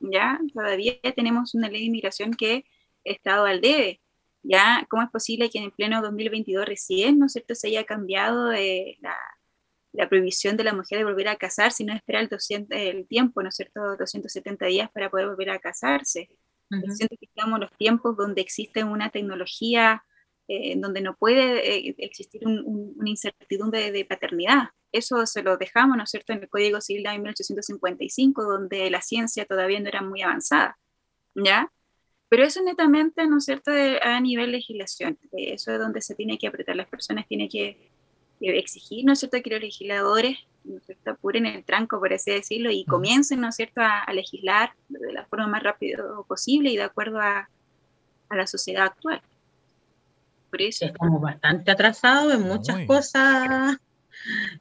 ¿ya? 0.00 0.40
Todavía 0.52 0.98
tenemos 1.14 1.54
una 1.54 1.68
ley 1.68 1.80
de 1.80 1.86
inmigración 1.86 2.32
que 2.34 2.64
ha 3.06 3.10
estado 3.10 3.46
al 3.46 3.60
debe, 3.60 4.00
¿ya? 4.42 4.86
¿Cómo 4.90 5.02
es 5.02 5.10
posible 5.10 5.50
que 5.50 5.58
en 5.58 5.64
el 5.64 5.72
pleno 5.72 6.02
2022 6.02 6.66
recién, 6.66 7.18
¿no 7.18 7.26
es 7.26 7.32
cierto?, 7.32 7.54
se 7.54 7.68
haya 7.68 7.84
cambiado 7.84 8.52
eh, 8.52 8.98
la, 9.00 9.16
la, 9.92 10.08
prohibición 10.08 10.56
de 10.56 10.64
la 10.64 10.74
mujer 10.74 10.98
de 10.98 11.04
volver 11.04 11.28
a 11.28 11.36
casarse 11.36 11.82
y 11.82 11.86
no 11.86 11.94
esperar 11.94 12.28
el, 12.30 12.66
el 12.70 13.06
tiempo, 13.06 13.42
¿no 13.42 13.48
es 13.50 13.56
cierto?, 13.56 13.96
270 13.96 14.66
días 14.66 14.90
para 14.90 15.10
poder 15.10 15.28
volver 15.28 15.50
a 15.50 15.58
casarse. 15.58 16.28
Siento 16.70 17.16
que 17.20 17.26
estamos 17.26 17.56
en 17.56 17.60
los 17.60 17.72
tiempos 17.76 18.16
donde 18.16 18.40
existe 18.40 18.82
una 18.82 19.10
tecnología 19.10 20.02
eh, 20.02 20.13
en 20.48 20.80
donde 20.80 21.00
no 21.00 21.16
puede 21.16 21.88
eh, 21.88 21.94
existir 21.98 22.42
una 22.46 23.08
incertidumbre 23.08 23.90
de, 23.92 24.04
paternidad. 24.04 24.70
Eso 24.92 25.26
se 25.26 25.42
lo 25.42 25.56
dejamos, 25.56 25.96
¿no 25.96 26.04
es 26.04 26.10
cierto?, 26.10 26.32
en 26.32 26.42
el 26.42 26.48
Código 26.48 26.80
Civil 26.80 27.04
de 27.04 27.18
1855, 27.18 28.44
donde 28.44 28.90
la 28.90 29.00
ciencia 29.00 29.44
todavía 29.44 29.80
no 29.80 29.88
era 29.88 30.02
muy 30.02 30.22
avanzada, 30.22 30.78
¿ya? 31.34 31.72
Pero 32.28 32.44
eso 32.44 32.62
netamente, 32.62 33.26
¿no 33.26 33.38
es 33.38 33.44
cierto?, 33.44 33.72
a 34.02 34.20
nivel 34.20 34.52
legislación. 34.52 35.18
Eso 35.32 35.72
es 35.72 35.78
donde 35.78 36.00
se 36.00 36.14
tiene 36.14 36.38
que 36.38 36.46
apretar. 36.46 36.76
Las 36.76 36.88
personas 36.88 37.26
tienen 37.26 37.48
que, 37.48 37.90
exigir, 38.40 39.04
¿no 39.04 39.12
es 39.14 39.20
cierto?, 39.20 39.40
que 39.42 39.50
los 39.50 39.60
legisladores, 39.60 40.38
¿no 40.64 40.76
es 40.76 40.84
cierto?, 40.84 41.10
apuren 41.12 41.46
el 41.46 41.64
tranco, 41.64 41.98
por 41.98 42.12
así 42.12 42.30
decirlo, 42.30 42.70
y 42.70 42.84
comiencen, 42.84 43.40
¿no 43.40 43.48
es 43.48 43.56
cierto?, 43.56 43.80
a, 43.80 44.12
legislar 44.12 44.74
de 44.88 45.12
la 45.12 45.24
forma 45.24 45.46
más 45.46 45.62
rápida 45.62 46.04
posible 46.28 46.70
y 46.70 46.76
de 46.76 46.82
acuerdo 46.82 47.20
a 47.20 47.48
la 48.30 48.46
sociedad 48.46 48.84
actual. 48.84 49.22
Estamos 50.60 51.20
bastante 51.20 51.70
atrasados 51.70 52.34
en 52.34 52.42
muchas 52.42 52.86
cosas 52.86 53.78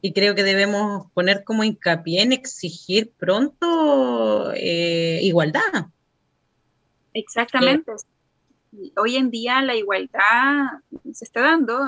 y 0.02 0.14
creo 0.14 0.36
que 0.36 0.44
debemos 0.44 1.10
poner 1.14 1.44
como 1.44 1.64
hincapié 1.64 2.22
en 2.22 2.34
exigir 2.34 3.12
pronto 3.18 4.52
eh, 4.56 5.20
igualdad. 5.22 5.88
Exactamente. 7.14 7.92
Hoy 8.98 9.18
en 9.18 9.30
día 9.30 9.62
la 9.62 9.76
igualdad 9.76 10.66
se 11.14 11.26
está 11.26 11.42
dando 11.42 11.80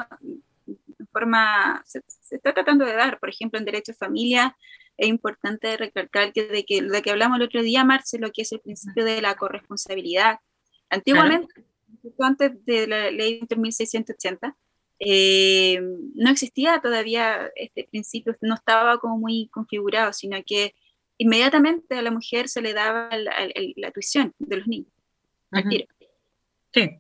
de 0.66 1.06
forma, 1.12 1.84
se, 1.86 2.02
está 2.32 2.54
tratando 2.54 2.86
de 2.86 2.94
dar, 2.94 3.20
por 3.20 3.30
ejemplo, 3.30 3.60
en 3.60 3.66
derecho 3.66 3.92
de 3.92 3.98
familia, 3.98 4.56
es 4.98 5.08
importante 5.08 5.76
recalcar 5.78 6.32
que 6.32 6.48
de 6.48 6.66
que 6.66 6.82
lo 6.82 7.02
que 7.02 7.12
hablamos 7.12 7.38
el 7.38 7.46
otro 7.46 7.62
día, 7.62 7.84
Marce, 7.84 8.20
lo 8.20 8.32
que 8.32 8.44
es 8.44 8.52
el 8.52 8.62
principio 8.62 9.04
de 9.04 9.22
la 9.22 9.36
corresponsabilidad. 9.36 10.40
Antiguamente, 10.90 11.66
antes 12.20 12.66
de 12.66 12.88
la 12.88 13.12
ley 13.12 13.42
de 13.48 13.56
1680, 13.56 14.56
eh, 15.00 15.80
no 16.16 16.30
existía 16.30 16.80
todavía 16.82 17.52
este 17.56 17.86
principio, 17.86 18.36
no 18.42 18.56
estaba 18.56 18.98
como 19.00 19.18
muy 19.18 19.50
configurado, 19.50 20.14
sino 20.14 20.38
que 20.46 20.74
inmediatamente 21.18 21.96
a 21.96 22.02
la 22.02 22.12
mujer 22.12 22.48
se 22.48 22.62
le 22.62 22.74
daba 22.74 23.10
la, 23.18 23.92
tuición 23.92 24.34
de 24.40 24.58
los 24.58 24.68
niños. 24.68 24.92
Sí. 26.74 27.00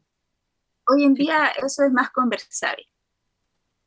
Hoy 0.87 1.03
en 1.03 1.13
día 1.13 1.51
eso 1.63 1.83
es 1.83 1.91
más 1.91 2.11
conversable. 2.11 2.87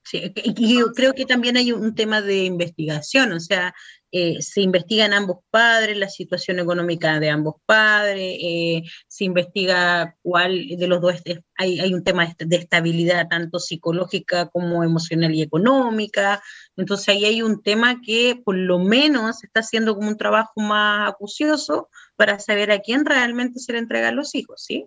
Sí, 0.03 0.33
y 0.35 0.79
yo 0.79 0.93
creo 0.93 1.13
que 1.13 1.27
también 1.27 1.59
hay 1.59 1.73
un 1.73 1.95
tema 1.95 2.23
de 2.23 2.45
investigación, 2.45 3.33
o 3.33 3.41
sea, 3.41 3.75
eh, 4.11 4.41
se 4.41 4.63
investigan 4.63 5.13
ambos 5.13 5.39
padres, 5.51 5.97
la 5.97 6.09
situación 6.09 6.59
económica 6.59 7.21
de 7.21 7.29
ambos 7.29 7.57
padres, 7.67 8.39
eh, 8.41 8.83
se 9.07 9.25
investiga 9.25 10.17
cuál 10.23 10.67
de 10.67 10.87
los 10.89 11.01
dos, 11.01 11.15
hay, 11.57 11.81
hay 11.81 11.93
un 11.93 12.05
tema 12.05 12.27
de 12.39 12.57
estabilidad 12.57 13.29
tanto 13.29 13.59
psicológica 13.59 14.49
como 14.49 14.83
emocional 14.83 15.35
y 15.35 15.43
económica, 15.43 16.43
entonces 16.77 17.09
ahí 17.09 17.27
hay 17.27 17.43
un 17.43 17.63
tema 17.63 18.01
que 18.01 18.41
por 18.43 18.57
lo 18.57 18.79
menos 18.79 19.45
está 19.45 19.61
haciendo 19.61 19.95
como 19.95 20.09
un 20.09 20.17
trabajo 20.17 20.61
más 20.61 21.11
acucioso 21.11 21.91
para 22.17 22.39
saber 22.39 22.71
a 22.71 22.81
quién 22.81 23.05
realmente 23.05 23.59
se 23.61 23.73
le 23.73 23.79
entregan 23.79 24.17
los 24.17 24.35
hijos, 24.35 24.65
¿sí? 24.65 24.87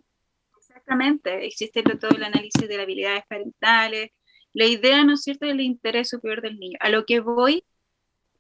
Exactamente, 0.58 1.46
existe 1.46 1.84
todo 1.84 2.12
el 2.12 2.24
análisis 2.24 2.68
de 2.68 2.76
las 2.76 2.84
habilidades 2.84 3.24
parentales, 3.30 4.10
la 4.54 4.66
idea, 4.66 5.04
¿no 5.04 5.14
es 5.14 5.22
cierto?, 5.22 5.46
del 5.46 5.62
interés 5.62 6.10
superior 6.10 6.42
del 6.42 6.60
niño. 6.60 6.78
A 6.82 6.90
lo 6.90 7.06
que 7.06 7.20
voy, 7.20 7.64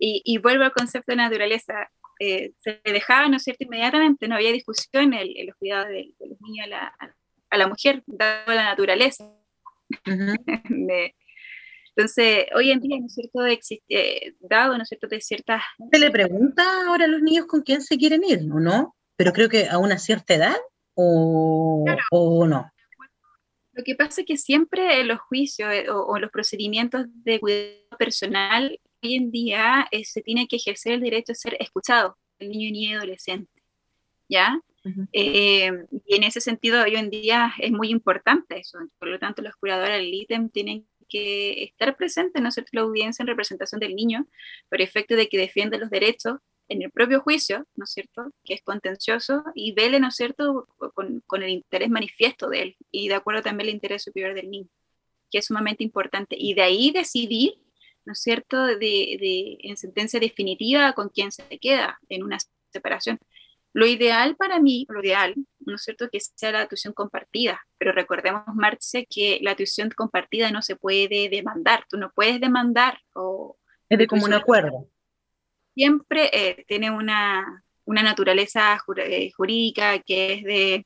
y, 0.03 0.37
vuelvo 0.39 0.63
al 0.63 0.71
concepto 0.71 1.11
de 1.11 1.17
naturaleza, 1.17 1.89
eh, 2.19 2.53
se 2.59 2.81
dejaba, 2.83 3.29
¿no 3.29 3.37
es 3.37 3.43
cierto?, 3.43 3.63
inmediatamente, 3.63 4.27
no 4.27 4.35
había 4.35 4.51
discusión 4.51 5.13
en, 5.13 5.45
los 5.45 5.55
cuidados 5.57 5.89
de, 5.89 6.13
los 6.19 6.41
niños 6.41 6.67
a 7.49 7.57
la, 7.57 7.67
mujer, 7.67 8.01
dado 8.07 8.53
la 8.53 8.63
naturaleza. 8.63 9.31
entonces, 11.95 12.45
hoy 12.55 12.71
en 12.71 12.79
día, 12.79 12.97
¿no 12.99 13.05
es 13.05 13.13
cierto?, 13.13 13.45
existe, 13.45 14.35
dado, 14.39 14.75
¿no 14.75 14.83
es 14.83 14.89
cierto?, 14.89 15.07
de 15.07 15.21
ciertas... 15.21 15.61
Se 15.91 15.99
le 15.99 16.09
pregunta 16.09 16.63
ahora 16.87 17.05
a 17.05 17.07
los 17.07 17.21
niños 17.21 17.45
con 17.45 17.61
quién 17.61 17.81
se 17.81 17.97
quieren 17.97 18.23
ir, 18.23 18.39
¿o 18.51 18.59
no? 18.59 18.95
Pero 19.15 19.33
creo 19.33 19.49
que 19.49 19.67
a 19.67 19.77
una 19.77 19.99
cierta 19.99 20.33
edad, 20.33 20.57
o, 20.95 21.85
o 22.11 22.47
no. 22.47 22.71
Lo 23.73 23.83
que 23.83 23.95
pasa 23.95 24.21
es 24.21 24.27
que 24.27 24.37
siempre 24.37 25.03
los 25.03 25.19
juicios 25.21 25.71
eh, 25.73 25.85
o, 25.89 26.19
los 26.19 26.31
procedimientos 26.31 27.05
de 27.23 27.39
cuidado 27.39 27.97
personal, 27.97 28.79
hoy 29.03 29.15
en 29.15 29.31
día 29.31 29.87
eh, 29.91 30.05
se 30.05 30.21
tiene 30.21 30.47
que 30.47 30.57
ejercer 30.57 30.93
el 30.93 31.01
derecho 31.01 31.31
a 31.31 31.35
ser 31.35 31.57
escuchado, 31.59 32.17
el 32.39 32.49
niño 32.49 32.69
y 32.73 32.93
adolescente, 32.93 33.61
¿ya? 34.29 34.61
Eh, 35.13 35.71
y 36.07 36.15
en 36.15 36.23
ese 36.23 36.41
sentido, 36.41 36.83
hoy 36.83 36.95
en 36.95 37.11
día 37.11 37.53
es 37.59 37.71
muy 37.71 37.89
importante 37.89 38.59
eso. 38.59 38.79
Por 38.97 39.09
lo 39.09 39.19
tanto, 39.19 39.43
los 39.43 39.55
curadores 39.55 39.97
del 39.97 40.11
ITEM 40.11 40.49
tienen 40.49 40.87
que 41.07 41.63
estar 41.63 41.95
presentes, 41.95 42.41
¿no 42.41 42.47
es 42.47 42.55
cierto?, 42.55 42.71
la 42.73 42.81
audiencia 42.81 43.21
en 43.21 43.27
representación 43.27 43.79
del 43.79 43.95
niño, 43.95 44.25
por 44.69 44.81
efecto 44.81 45.15
de 45.15 45.27
que 45.27 45.37
defiende 45.37 45.77
los 45.77 45.89
derechos 45.89 46.39
en 46.67 46.81
el 46.81 46.89
propio 46.89 47.21
juicio, 47.21 47.67
¿no 47.75 47.83
es 47.83 47.91
cierto?, 47.91 48.31
que 48.43 48.53
es 48.55 48.61
contencioso, 48.63 49.43
y 49.53 49.73
vele, 49.73 49.99
¿no 49.99 50.07
es 50.07 50.15
cierto?, 50.15 50.67
con, 50.95 51.21
con, 51.27 51.43
el 51.43 51.49
interés 51.49 51.89
manifiesto 51.89 52.49
de 52.49 52.61
él, 52.61 52.77
y 52.91 53.09
de 53.09 53.15
acuerdo 53.15 53.41
también 53.41 53.69
al 53.69 53.75
interés 53.75 54.03
superior 54.03 54.33
del 54.33 54.49
niño, 54.49 54.69
que 55.29 55.39
es 55.39 55.45
sumamente 55.45 55.83
importante. 55.83 56.35
Y 56.39 56.53
de 56.53 56.61
ahí 56.63 56.91
decidir, 56.91 57.55
¿no 58.05 58.13
es 58.13 58.19
cierto?, 58.21 58.65
de, 58.65 58.75
de, 58.77 59.57
en 59.61 59.77
sentencia 59.77 60.19
definitiva 60.19 60.93
con 60.93 61.09
quién 61.09 61.31
se 61.31 61.43
queda 61.59 61.99
en 62.09 62.23
una 62.23 62.37
separación. 62.71 63.19
Lo 63.73 63.85
ideal 63.85 64.35
para 64.35 64.59
mí, 64.59 64.85
lo 64.89 65.01
ideal, 65.01 65.35
¿no 65.59 65.75
es 65.75 65.83
cierto?, 65.83 66.09
que 66.09 66.19
sea 66.19 66.51
la 66.51 66.67
tuición 66.67 66.93
compartida, 66.93 67.61
pero 67.77 67.91
recordemos, 67.91 68.43
Marce, 68.53 69.07
que 69.09 69.39
la 69.41 69.55
tuición 69.55 69.89
compartida 69.91 70.51
no 70.51 70.61
se 70.61 70.75
puede 70.75 71.29
demandar, 71.29 71.85
tú 71.89 71.97
no 71.97 72.11
puedes 72.13 72.39
demandar 72.41 72.99
o... 73.13 73.57
Es 73.89 73.97
de 73.97 74.07
común 74.07 74.33
acuerdo 74.33 74.87
siempre 75.73 76.29
eh, 76.33 76.65
tiene 76.67 76.91
una, 76.91 77.63
naturaleza 77.85 78.79
eh, 78.97 79.31
jurídica 79.31 79.99
que 79.99 80.33
es 80.33 80.43
de 80.43 80.85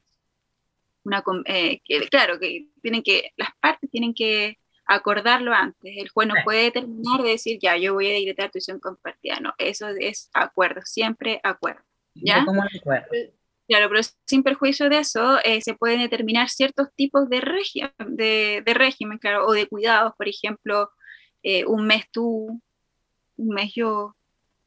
una, 1.03 1.23
eh, 1.45 1.81
claro, 2.09 2.39
que 2.39 2.67
tienen 2.81 3.03
que, 3.03 3.31
las 3.37 3.49
partes 3.59 3.89
tienen 3.91 4.13
que 4.13 4.57
acordarlo 4.85 5.53
antes. 5.53 5.93
El 5.97 6.09
juez 6.09 6.27
no 6.27 6.35
puede 6.43 6.71
terminar 6.71 7.21
de 7.21 7.29
decir, 7.29 7.59
ya, 7.61 7.77
yo 7.77 7.93
voy 7.93 8.09
a 8.09 8.13
decretar 8.13 8.51
tuición 8.51 8.79
compartida. 8.79 9.39
No, 9.39 9.53
eso 9.57 9.87
es 9.89 10.29
acuerdo, 10.33 10.81
siempre 10.83 11.39
acuerdo. 11.43 11.81
¿ya? 12.15 12.41
acuerdo. 12.41 13.07
Claro, 13.67 13.89
pero 13.89 14.01
sin 14.25 14.43
perjuicio 14.43 14.89
de 14.89 14.99
eso, 14.99 15.39
se 15.61 15.73
pueden 15.73 15.99
determinar 15.99 16.49
ciertos 16.49 16.89
tipos 16.95 17.27
de, 17.29 17.41
de, 18.07 18.61
de, 18.63 18.73
régimen, 18.75 19.17
claro, 19.17 19.47
o 19.47 19.53
de 19.53 19.67
cuidados, 19.67 20.13
por 20.15 20.27
ejemplo, 20.27 20.91
un 21.65 21.87
mes 21.87 22.05
tú, 22.11 22.61
un 23.37 23.47
mes 23.47 23.73
yo, 23.73 24.15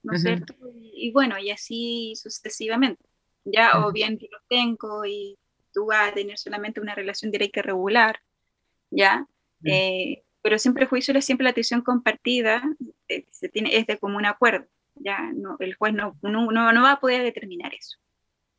¿no 0.02 0.14
es 0.14 0.22
cierto? 0.22 0.54
Y, 0.74 1.12
bueno, 1.12 1.38
y 1.38 1.50
así 1.50 2.14
sucesivamente. 2.16 3.04
Ya, 3.44 3.86
o 3.86 3.92
bien 3.92 4.18
yo 4.18 4.26
lo 4.30 4.38
tengo 4.48 5.06
y 5.06 5.38
tú 5.72 5.86
vas 5.86 6.10
a 6.10 6.14
tener 6.14 6.36
solamente 6.36 6.80
una 6.80 6.94
relación 6.94 7.30
directa 7.30 7.60
y 7.60 7.62
regular, 7.62 8.20
¿ya? 8.90 9.26
Eh, 9.64 10.22
pero 10.42 10.58
siempre 10.58 10.84
el 10.84 10.88
juicio 10.88 11.16
es 11.16 11.24
siempre 11.24 11.44
la 11.44 11.50
atención 11.50 11.82
compartida, 11.82 12.62
eh, 13.08 13.24
se 13.30 13.48
tiene, 13.48 13.76
es 13.76 13.86
de 13.86 13.98
común 13.98 14.24
acuerdo, 14.24 14.66
ya, 14.94 15.32
no, 15.34 15.56
el 15.60 15.74
juez 15.74 15.94
no, 15.94 16.16
no, 16.22 16.50
no, 16.50 16.82
va 16.82 16.92
a 16.92 17.00
poder 17.00 17.22
determinar 17.22 17.72
eso. 17.74 17.98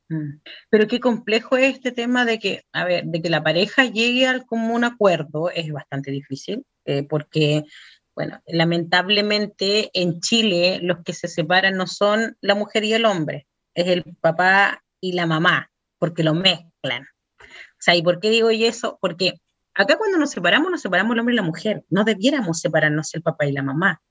Mm. 0.08 0.40
Pero 0.68 0.86
qué 0.86 1.00
complejo 1.00 1.56
es 1.56 1.74
este 1.74 1.92
tema 1.92 2.24
de 2.24 2.38
que, 2.38 2.62
a 2.72 2.84
ver, 2.84 3.04
de 3.04 3.22
que 3.22 3.30
la 3.30 3.42
pareja 3.42 3.84
llegue 3.84 4.26
al 4.26 4.44
común 4.44 4.84
acuerdo, 4.84 5.50
es 5.50 5.72
bastante 5.72 6.10
difícil, 6.10 6.64
eh, 6.84 7.02
porque 7.02 7.64
bueno, 8.14 8.42
lamentablemente 8.46 9.90
en 9.94 10.20
Chile 10.20 10.80
los 10.82 11.02
que 11.04 11.14
se 11.14 11.28
separan 11.28 11.76
no 11.76 11.86
son 11.86 12.36
la 12.40 12.54
mujer 12.54 12.84
y 12.84 12.92
el 12.92 13.06
hombre, 13.06 13.46
es 13.74 13.86
el 13.86 14.04
papá 14.20 14.84
y 15.00 15.12
la 15.12 15.26
mamá, 15.26 15.70
porque 15.98 16.22
lo 16.22 16.34
mezclan. 16.34 17.04
O 17.40 17.82
sea, 17.82 17.96
¿y 17.96 18.02
por 18.02 18.20
qué 18.20 18.28
digo 18.28 18.50
eso? 18.50 18.98
Porque 19.00 19.40
acá 19.74 19.96
cuando 19.96 20.18
nos 20.18 20.30
separamos, 20.30 20.70
nos 20.70 20.82
separamos 20.82 21.14
el 21.14 21.20
hombre 21.20 21.34
y 21.34 21.36
la 21.36 21.42
mujer. 21.42 21.84
No 21.88 22.04
debiéramos 22.04 22.60
separarnos 22.60 23.14
el 23.14 23.22
papá 23.22 23.46
y 23.46 23.52
la 23.52 23.62
mamá. 23.62 24.02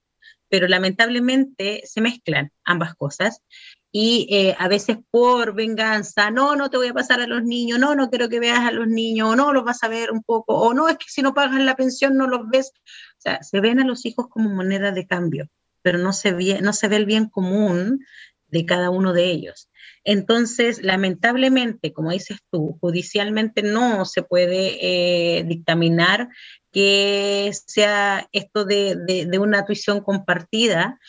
Pero 0.49 0.67
lamentablemente 0.67 1.81
se 1.85 2.01
mezclan 2.01 2.51
ambas 2.63 2.95
cosas 2.95 3.43
y 3.91 4.27
eh, 4.29 4.55
a 4.59 4.67
veces 4.67 4.97
por 5.09 5.55
venganza, 5.55 6.29
no, 6.29 6.55
no 6.55 6.69
te 6.69 6.77
voy 6.77 6.89
a 6.89 6.93
pasar 6.93 7.21
a 7.21 7.27
los 7.27 7.43
niños, 7.43 7.79
no, 7.79 7.95
no 7.95 8.09
quiero 8.09 8.29
que 8.29 8.39
veas 8.39 8.59
a 8.59 8.71
los 8.71 8.87
niños, 8.87 9.29
o 9.29 9.35
no 9.35 9.51
los 9.51 9.63
vas 9.63 9.83
a 9.83 9.87
ver 9.87 10.11
un 10.11 10.21
poco, 10.21 10.55
o 10.55 10.73
no, 10.73 10.89
es 10.89 10.97
que 10.97 11.07
si 11.07 11.21
no 11.21 11.33
pagan 11.33 11.65
la 11.65 11.75
pensión 11.75 12.15
no 12.15 12.27
los 12.27 12.47
ves. 12.49 12.71
O 12.75 13.21
sea, 13.21 13.41
se 13.41 13.59
ven 13.59 13.79
a 13.79 13.85
los 13.85 14.05
hijos 14.05 14.27
como 14.29 14.49
moneda 14.49 14.91
de 14.91 15.07
cambio, 15.07 15.49
pero 15.81 15.97
no 15.97 16.13
se 16.13 16.33
ve, 16.33 16.59
no 16.61 16.73
se 16.73 16.87
ve 16.87 16.97
el 16.97 17.05
bien 17.05 17.29
común 17.29 18.05
de 18.47 18.65
cada 18.65 18.89
uno 18.91 19.13
de 19.13 19.25
ellos. 19.25 19.69
Entonces, 20.03 20.81
lamentablemente, 20.83 21.93
como 21.93 22.11
dices 22.11 22.39
tú, 22.51 22.77
judicialmente 22.81 23.61
no 23.61 24.05
se 24.05 24.23
puede 24.23 24.77
eh, 24.81 25.43
dictaminar 25.43 26.29
que 26.71 27.51
sea 27.67 28.27
esto 28.31 28.65
de, 28.65 28.95
de 29.27 29.39
una 29.39 29.65
tuición 29.65 30.01
compartida, 30.01 30.99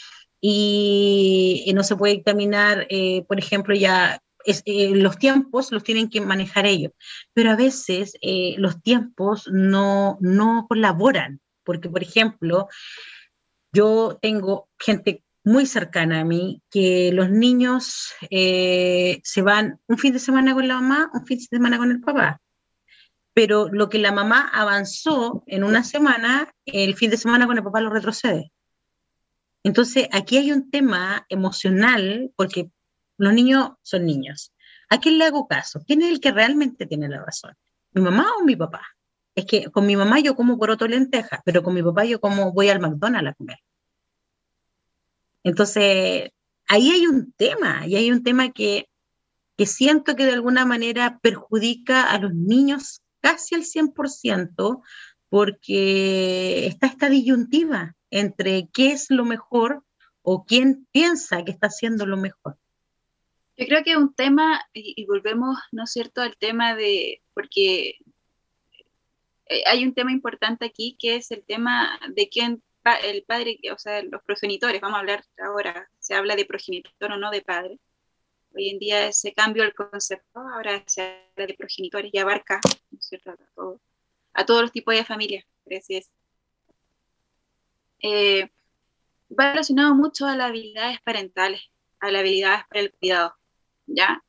y, 0.41 1.71
no 1.75 1.83
se 1.85 1.97
puede 1.97 2.15
dictaminar, 2.15 2.87
eh, 2.89 3.25
por 3.29 3.39
ejemplo, 3.39 3.75
ya 3.75 4.23
eh, 4.47 4.91
los 4.95 5.19
tiempos 5.19 5.71
los 5.71 5.85
tienen 5.85 6.09
que 6.09 6.21
manejar 6.21 6.67
ellos, 6.67 6.93
pero 7.35 7.51
a 7.51 7.57
veces 7.57 8.15
los 8.57 8.83
tiempos 8.83 9.49
no, 9.53 10.17
no 10.21 10.67
colaboran, 10.69 11.41
porque, 11.63 11.91
por 11.91 12.03
ejemplo, 12.03 12.69
yo 13.73 14.19
tengo 14.21 14.69
gente 14.79 15.23
muy 15.45 15.67
cercana 15.67 16.21
a 16.21 16.25
mí 16.25 16.63
que 16.71 17.13
los 17.13 17.31
niños 17.31 18.13
se 18.31 19.43
van 19.43 19.81
un 19.87 19.99
fin 19.99 20.13
de 20.13 20.19
semana 20.19 20.55
con 20.55 20.69
la 20.69 20.75
mamá, 20.81 21.11
un 21.15 21.27
fin 21.27 21.39
de 21.39 21.45
semana 21.45 21.79
con 21.79 21.91
el 21.91 22.01
papá. 22.01 22.41
Pero 23.33 23.69
lo 23.69 23.89
que 23.89 23.99
la 23.99 24.13
mamá 24.13 24.51
avanzó 24.53 25.45
en 25.47 25.65
una 25.65 25.85
semana, 25.85 26.53
el 26.67 26.95
fin 26.97 27.11
de 27.11 27.17
semana 27.17 27.47
con 27.47 27.57
el 27.57 27.65
papá 27.65 27.81
lo 27.81 27.91
retrocede. 27.91 28.53
Entonces, 29.63 30.09
aquí 30.13 30.37
hay 30.37 30.53
un 30.53 30.71
tema 30.71 31.27
emocional, 31.29 32.33
porque 32.35 32.71
los 33.19 33.33
niños 33.33 33.73
son 33.83 34.05
niños. 34.05 34.53
¿A 34.89 34.99
quién 34.99 35.19
le 35.19 35.27
hago 35.27 35.47
caso? 35.47 35.83
¿Quién 35.87 36.03
es 36.03 36.11
el 36.11 36.21
que 36.21 36.33
realmente 36.33 36.87
tiene 36.87 37.09
la 37.09 37.25
razón? 37.25 37.55
¿Mi 37.93 38.03
mamá 38.03 38.27
o 38.41 38.45
mi 38.45 38.57
papá? 38.57 38.83
Es 39.35 39.47
que 39.47 39.71
con 39.71 39.87
mi 39.87 39.97
mamá 39.97 40.19
yo 40.19 40.35
como 40.35 40.59
por 40.59 40.71
otro 40.71 40.89
lenteja, 40.89 41.41
pero 41.45 41.63
con 41.63 41.75
mi 41.75 41.83
papá 41.83 42.05
yo 42.05 42.21
como 42.21 42.53
voy 42.53 42.69
al 42.69 42.81
McDonald's 42.81 43.31
a 43.31 43.35
comer. 43.35 43.59
Entonces, 45.43 46.31
ahí 46.67 46.91
hay 46.91 47.07
un 47.07 47.33
tema, 47.33 47.87
y 47.87 47.97
hay 47.97 48.11
un 48.11 48.23
tema 48.23 48.53
que, 48.53 48.89
que 49.57 49.67
siento 49.67 50.17
que 50.17 50.25
de 50.25 50.33
alguna 50.33 50.65
manera 50.65 51.19
perjudica 51.23 52.11
a 52.11 52.19
los 52.19 52.35
niños 52.35 53.03
casi 53.21 53.55
al 53.55 53.63
100%, 53.63 54.83
porque 55.29 56.67
está 56.67 56.89
esta 56.89 57.09
disyuntiva 57.09 57.95
entre 58.11 58.69
qué 58.73 58.93
es 58.93 59.07
lo 59.11 59.25
mejor 59.25 59.85
o 60.23 60.45
quién 60.45 60.87
piensa 60.93 61.45
que 61.45 61.53
está 61.53 61.69
haciendo 61.69 62.07
lo 62.07 62.17
mejor? 62.17 62.59
Yo 63.57 63.67
creo 63.67 63.85
que 63.85 63.93
es 63.93 63.97
un 63.97 64.15
tema, 64.15 64.63
y, 64.73 65.05
volvemos, 65.07 65.59
¿no 65.73 65.85
es 65.85 65.93
cierto?, 65.93 66.23
al 66.23 66.37
tema 66.37 66.75
de, 66.75 67.23
porque 67.35 67.99
eh, 69.47 69.63
hay 69.67 69.85
un 69.85 69.95
tema 69.95 70.13
importante 70.13 70.65
aquí 70.65 70.97
que 70.99 71.17
es 71.17 71.31
el 71.31 71.43
tema 71.45 71.99
de 72.15 72.29
quién, 72.29 72.63
el 73.03 73.23
padre, 73.25 73.59
o 73.73 73.79
sea, 73.79 74.03
los 74.03 74.23
progenitores, 74.23 74.81
vamos 74.81 74.97
a 74.97 75.01
hablar 75.01 75.25
ahora, 75.39 75.91
se 75.99 76.15
habla 76.15 76.37
de 76.37 76.45
progenitor 76.45 77.13
o 77.13 77.17
no 77.17 77.31
de 77.31 77.43
padre. 77.43 77.79
Hoy 78.55 78.71
en 78.71 78.79
día 78.79 79.13
se 79.13 79.33
cambió 79.33 79.63
el 79.63 79.75
concepto, 79.75 80.41
ahora 80.41 80.83
se 80.87 81.03
habla 81.03 81.47
de 81.47 81.55
progenitores 81.55 82.11
y 82.13 82.19
abarca, 82.19 82.61
a, 84.33 84.47
todos 84.47 84.63
los 84.63 84.73
tipos 84.73 84.95
de 84.95 85.05
familias, 85.05 85.45
gracias. 85.65 86.11
Eh, 88.03 88.49
va 89.39 89.53
relacionado 89.53 89.95
mucho 89.95 90.27
a 90.27 90.37
las 90.37 90.49
habilidades 90.49 91.01
parentales, 91.03 91.61
a 92.01 92.11
las 92.11 92.21
habilidades 92.21 92.65
para 92.69 92.81
el 92.81 92.93
cuidado, 92.93 93.35
¿ya? 93.87 94.23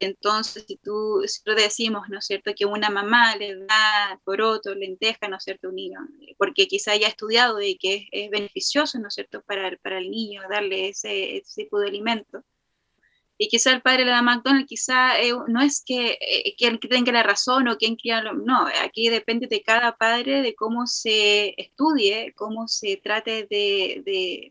Entonces, 0.00 0.64
si 0.66 0.76
tú, 0.76 1.22
si 1.26 1.40
lo 1.44 1.54
decimos, 1.54 2.08
¿no 2.08 2.18
es 2.18 2.26
cierto?, 2.26 2.52
que 2.56 2.66
una 2.66 2.90
mamá 2.90 3.36
le 3.36 3.56
da 3.56 4.20
poroto, 4.24 4.74
lenteja, 4.74 5.28
¿no 5.28 5.36
es 5.36 5.44
cierto?, 5.44 5.68
un 5.70 5.76
niño, 5.76 5.98
porque 6.38 6.68
quizá 6.68 6.92
haya 6.92 7.08
estudiado 7.08 7.60
y 7.60 7.76
que 7.76 8.08
es, 8.12 8.30
beneficioso, 8.30 8.98
¿no 8.98 9.08
es 9.08 9.14
cierto?, 9.14 9.42
para, 9.42 9.76
para 9.78 9.98
el 9.98 10.10
niño 10.10 10.42
darle 10.48 10.90
ese, 10.90 11.38
ese 11.38 11.64
tipo 11.64 11.80
de 11.80 11.88
alimento, 11.88 12.44
y 13.40 13.48
quizá 13.48 13.70
el 13.72 13.82
padre 13.82 14.04
le 14.04 14.10
da 14.10 14.20
McDonald's, 14.20 14.68
quizá 14.68 15.20
eh, 15.20 15.32
no 15.46 15.62
es 15.62 15.82
que 15.86 16.18
eh, 16.20 16.56
quien 16.58 16.80
tenga 16.80 17.12
la 17.12 17.22
razón 17.22 17.68
o 17.68 17.78
quien 17.78 17.94
quiera, 17.94 18.32
no, 18.32 18.66
aquí 18.82 19.08
depende 19.08 19.46
de 19.46 19.62
cada 19.62 19.96
padre, 19.96 20.42
de 20.42 20.56
cómo 20.56 20.88
se 20.88 21.54
estudie, 21.56 22.34
cómo 22.34 22.66
se 22.66 22.96
trate 22.96 23.46
de, 23.48 24.02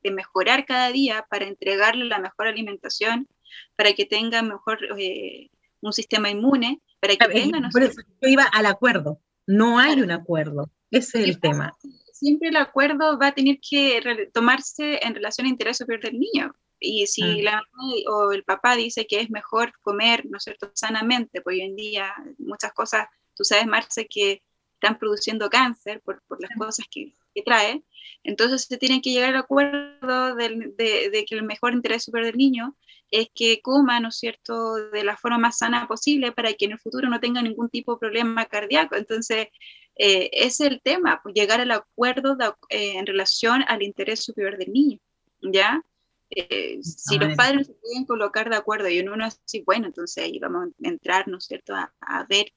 de, 0.03 0.11
mejorar 0.11 0.65
cada 0.65 0.89
día 0.91 1.27
para 1.29 1.45
entregarle 1.45 2.05
la 2.05 2.19
mejor 2.19 2.47
alimentación, 2.47 3.27
para 3.75 3.93
que 3.93 4.05
tenga 4.05 4.41
mejor 4.41 4.79
eh, 4.97 5.49
un 5.81 5.93
sistema 5.93 6.29
inmune, 6.29 6.81
para 6.99 7.15
que 7.15 7.27
venga... 7.27 7.59
No 7.59 7.69
por 7.69 7.83
eso 7.83 8.01
yo 8.21 8.29
iba 8.29 8.43
al 8.43 8.65
acuerdo, 8.65 9.21
no 9.45 9.79
hay 9.79 10.01
un 10.01 10.11
acuerdo, 10.11 10.71
ese 10.91 11.21
es 11.21 11.29
el 11.29 11.39
tema. 11.39 11.75
Siempre 12.13 12.49
el 12.49 12.55
acuerdo 12.55 13.17
va 13.19 13.27
a 13.27 13.35
tener 13.35 13.59
que 13.59 14.29
tomarse 14.33 14.99
en 15.05 15.13
relación 15.13 15.45
a 15.45 15.49
interés 15.51 15.77
superior 15.77 16.03
del 16.03 16.19
niño 16.19 16.53
y 16.79 17.07
si 17.07 17.23
mm. 17.23 17.43
la 17.43 17.51
mamá 17.51 17.93
o 18.11 18.31
el 18.31 18.43
papá 18.43 18.75
dice 18.75 19.07
que 19.07 19.19
es 19.19 19.29
mejor 19.29 19.73
comer, 19.81 20.25
¿no 20.25 20.37
es 20.37 20.43
cierto?, 20.43 20.71
sanamente, 20.75 21.41
pues 21.41 21.55
hoy 21.55 21.61
en 21.61 21.75
día 21.75 22.13
muchas 22.37 22.73
cosas, 22.73 23.07
tú 23.35 23.43
sabes, 23.43 23.65
Marce, 23.65 24.07
que 24.07 24.43
están 24.73 24.99
produciendo 24.99 25.49
cáncer 25.49 26.01
por, 26.01 26.21
por 26.27 26.39
las 26.39 26.51
cosas 26.55 26.85
que, 26.89 27.13
que, 27.33 27.41
trae, 27.41 27.83
entonces 28.23 28.63
se 28.63 28.77
tienen 28.77 29.01
que 29.01 29.11
llegar 29.11 29.29
al 29.29 29.37
acuerdo 29.37 30.35
de, 30.35 30.73
de, 30.77 31.25
que 31.25 31.35
el 31.35 31.43
mejor 31.43 31.73
interés 31.73 32.03
superior 32.03 32.31
del 32.31 32.37
niño 32.37 32.75
es 33.11 33.29
que 33.33 33.61
coma, 33.61 33.99
¿no 33.99 34.09
es 34.09 34.17
cierto?, 34.17 34.75
de 34.75 35.03
la 35.03 35.17
forma 35.17 35.37
más 35.37 35.59
sana 35.59 35.87
posible 35.87 36.31
para 36.31 36.53
que 36.53 36.65
en 36.65 36.73
el 36.73 36.79
futuro 36.79 37.09
no 37.09 37.19
tenga 37.19 37.41
ningún 37.41 37.69
tipo 37.69 37.93
de 37.93 37.99
problema 37.99 38.45
cardíaco. 38.45 38.95
Entonces, 38.95 39.47
eh, 39.95 40.29
ese 40.33 40.65
es 40.65 40.71
el 40.71 40.81
tema, 40.81 41.21
pues 41.23 41.33
llegar 41.35 41.59
al 41.61 41.71
acuerdo 41.71 42.37
eh, 42.69 42.97
en 42.97 43.05
relación 43.05 43.63
al 43.67 43.81
interés 43.81 44.23
superior 44.23 44.57
del 44.57 44.71
niño, 44.71 44.99
¿ya? 45.41 45.83
Eh, 46.29 46.79
si 46.83 47.17
los 47.17 47.35
padres 47.35 47.67
se 47.67 47.73
pueden 47.73 48.05
colocar 48.05 48.49
de 48.49 48.57
acuerdo 48.57 48.89
y 48.89 48.99
uno 48.99 49.15
no 49.15 49.25
es 49.25 49.39
así, 49.45 49.63
bueno, 49.65 49.87
entonces 49.87 50.23
ahí 50.23 50.39
vamos 50.39 50.67
a 50.67 50.87
entrar, 50.87 51.27
¿no 51.27 51.37
es 51.37 51.45
cierto?, 51.45 51.73
a, 51.73 52.25
ver, 52.29 52.51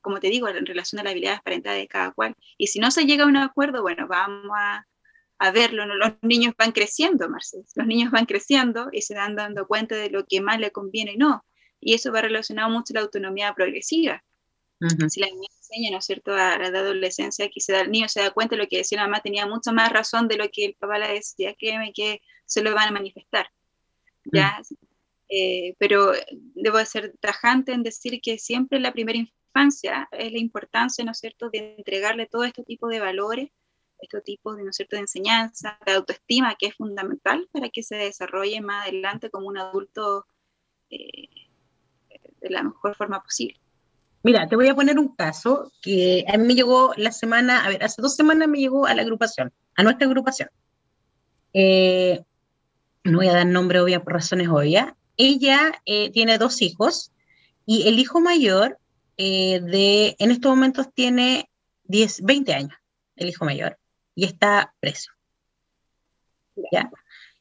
como 0.00 0.20
te 0.20 0.28
digo, 0.28 0.48
en 0.48 0.64
relación 0.66 1.00
a 1.00 1.04
las 1.04 1.12
habilidades 1.12 1.42
parentales 1.42 1.82
de 1.82 1.88
cada 1.88 2.12
cual. 2.12 2.34
Y 2.56 2.68
si 2.68 2.80
no 2.80 2.90
se 2.90 3.04
llega 3.04 3.24
a 3.24 3.28
un 3.28 3.36
acuerdo, 3.36 3.82
bueno, 3.82 4.06
vamos 4.08 4.50
a, 4.56 4.86
a 5.40 5.50
verlo. 5.50 5.86
Los 5.86 6.12
niños 6.22 6.54
van 6.56 6.70
creciendo, 6.72 7.28
Marcel, 7.28 7.64
los 7.74 7.86
niños 7.86 8.12
van 8.12 8.26
creciendo 8.26 8.88
y 8.92 9.02
se 9.02 9.14
dan 9.14 9.34
dando 9.34 9.66
cuenta 9.66 9.96
de 9.96 10.10
lo 10.10 10.24
que 10.26 10.40
más 10.40 10.60
le 10.60 10.70
conviene 10.70 11.14
y 11.14 11.16
no. 11.16 11.44
Y 11.80 11.94
eso 11.94 12.12
va 12.12 12.20
relacionado 12.20 12.68
mucho 12.70 12.92
a 12.92 12.96
la 12.96 13.00
autonomía 13.00 13.52
progresiva. 13.54 14.22
Si 15.08 15.20
la 15.20 15.26
niña 15.26 15.48
enseña, 15.58 15.90
¿no 15.90 15.98
es 15.98 16.06
cierto?, 16.06 16.32
a 16.32 16.56
la 16.56 16.66
adolescencia, 16.66 17.50
que 17.50 17.60
se 17.60 17.72
da, 17.72 17.82
el 17.82 17.90
niño 17.90 18.08
se 18.08 18.20
da 18.20 18.30
cuenta 18.30 18.56
de 18.56 18.62
lo 18.62 18.68
que 18.68 18.78
decía 18.78 18.96
la 18.96 19.04
mamá, 19.04 19.20
tenía 19.20 19.46
mucha 19.46 19.72
más 19.72 19.92
razón 19.92 20.26
de 20.26 20.36
lo 20.36 20.48
que 20.50 20.64
el 20.64 20.74
papá 20.74 20.98
le 20.98 21.08
decía, 21.08 21.54
créeme 21.58 21.92
que 21.92 22.22
se 22.46 22.62
lo 22.62 22.74
van 22.74 22.88
a 22.88 22.92
manifestar. 22.92 23.46
¿ya? 24.24 24.58
Mm. 24.58 24.74
Eh, 25.28 25.74
pero 25.78 26.12
debo 26.54 26.84
ser 26.84 27.14
tajante 27.20 27.72
en 27.72 27.82
decir 27.82 28.20
que 28.22 28.38
siempre 28.38 28.80
la 28.80 28.92
primera 28.92 29.18
infancia 29.18 30.08
es 30.12 30.32
la 30.32 30.38
importancia, 30.38 31.04
¿no 31.04 31.12
es 31.12 31.18
cierto?, 31.18 31.50
de 31.50 31.76
entregarle 31.76 32.26
todo 32.26 32.44
este 32.44 32.62
tipo 32.62 32.88
de 32.88 33.00
valores, 33.00 33.50
este 34.00 34.20
tipo 34.20 34.54
de, 34.54 34.64
¿no 34.64 34.72
cierto?, 34.72 34.96
de 34.96 35.02
enseñanza, 35.02 35.78
de 35.86 35.92
autoestima, 35.92 36.54
que 36.58 36.66
es 36.66 36.74
fundamental 36.74 37.48
para 37.52 37.68
que 37.68 37.82
se 37.82 37.96
desarrolle 37.96 38.60
más 38.60 38.88
adelante 38.88 39.30
como 39.30 39.46
un 39.46 39.58
adulto 39.58 40.26
eh, 40.90 41.28
de 42.40 42.50
la 42.50 42.62
mejor 42.62 42.94
forma 42.94 43.22
posible. 43.22 43.60
Mira, 44.22 44.46
te 44.48 44.56
voy 44.56 44.68
a 44.68 44.74
poner 44.74 44.98
un 44.98 45.14
caso 45.14 45.72
que 45.80 46.24
a 46.28 46.36
mí 46.36 46.46
me 46.46 46.54
llegó 46.54 46.92
la 46.96 47.12
semana, 47.12 47.64
a 47.64 47.68
ver, 47.68 47.82
hace 47.82 48.02
dos 48.02 48.16
semanas 48.16 48.48
me 48.48 48.58
llegó 48.58 48.86
a 48.86 48.94
la 48.94 49.02
agrupación, 49.02 49.52
a 49.76 49.82
nuestra 49.82 50.06
agrupación. 50.06 50.50
Eh, 51.54 52.22
no 53.04 53.18
voy 53.18 53.28
a 53.28 53.32
dar 53.32 53.46
nombre 53.46 53.80
obvia 53.80 54.02
por 54.02 54.12
razones 54.12 54.48
obvias, 54.48 54.92
ella 55.16 55.72
eh, 55.86 56.10
tiene 56.10 56.38
dos 56.38 56.60
hijos 56.60 57.12
y 57.66 57.88
el 57.88 57.98
hijo 57.98 58.20
mayor 58.20 58.78
de, 59.16 60.16
en 60.18 60.30
estos 60.30 60.50
momentos 60.50 60.86
tiene 60.94 61.50
10, 61.84 62.22
20 62.22 62.54
años, 62.54 62.78
el 63.16 63.28
hijo 63.28 63.44
mayor, 63.44 63.79
y 64.20 64.24
está 64.24 64.74
preso. 64.80 65.12
¿Ya? 66.70 66.90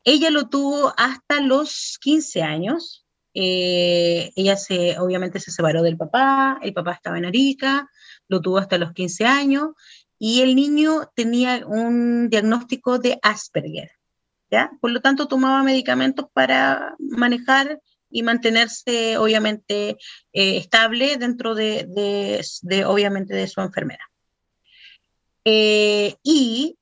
Ella 0.06 0.30
lo 0.30 0.48
tuvo 0.48 0.94
hasta 0.96 1.42
los 1.42 1.98
15 2.00 2.42
años. 2.42 3.06
Eh, 3.34 4.32
ella 4.38 4.56
se, 4.56 4.98
obviamente 4.98 5.42
se 5.42 5.52
separó 5.52 5.84
del 5.84 5.98
papá, 5.98 6.58
el 6.62 6.74
papá 6.74 6.94
estaba 6.94 7.18
en 7.18 7.26
Arica, 7.26 7.90
lo 8.30 8.40
tuvo 8.40 8.60
hasta 8.60 8.78
los 8.78 8.94
15 8.94 9.26
años 9.26 9.72
y 10.18 10.42
el 10.42 10.56
niño 10.56 11.12
tenía 11.16 11.66
un 11.68 12.30
diagnóstico 12.30 12.98
de 12.98 13.20
Asperger. 13.22 13.92
Por 14.80 14.92
lo 14.92 15.02
tanto, 15.02 15.28
tomaba 15.28 15.62
medicamentos 15.64 16.28
para 16.32 16.96
manejar 16.98 17.82
y 18.10 18.24
mantenerse, 18.24 19.18
obviamente, 19.18 19.98
eh, 20.32 20.58
estable 20.58 21.18
dentro 21.18 21.56
de, 21.56 21.86
obviamente, 22.88 23.36
de 23.36 23.48
su 23.48 23.60
enfermera. 23.60 24.09
Eh, 25.46 26.16
y 26.24 26.78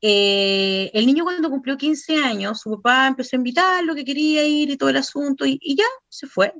eh, 0.00 0.90
el 0.94 1.06
niño 1.06 1.24
cuando 1.24 1.50
cumplió 1.50 1.76
15 1.76 2.16
años, 2.16 2.60
su 2.60 2.70
papá 2.70 3.06
empezó 3.08 3.36
a 3.36 3.38
invitarlo, 3.38 3.94
que 3.94 4.04
quería 4.04 4.44
ir 4.44 4.70
y 4.70 4.76
todo 4.76 4.90
el 4.90 4.96
asunto, 4.96 5.44
y, 5.46 5.58
ya, 5.76 5.84
se 6.08 6.26
fue. 6.26 6.54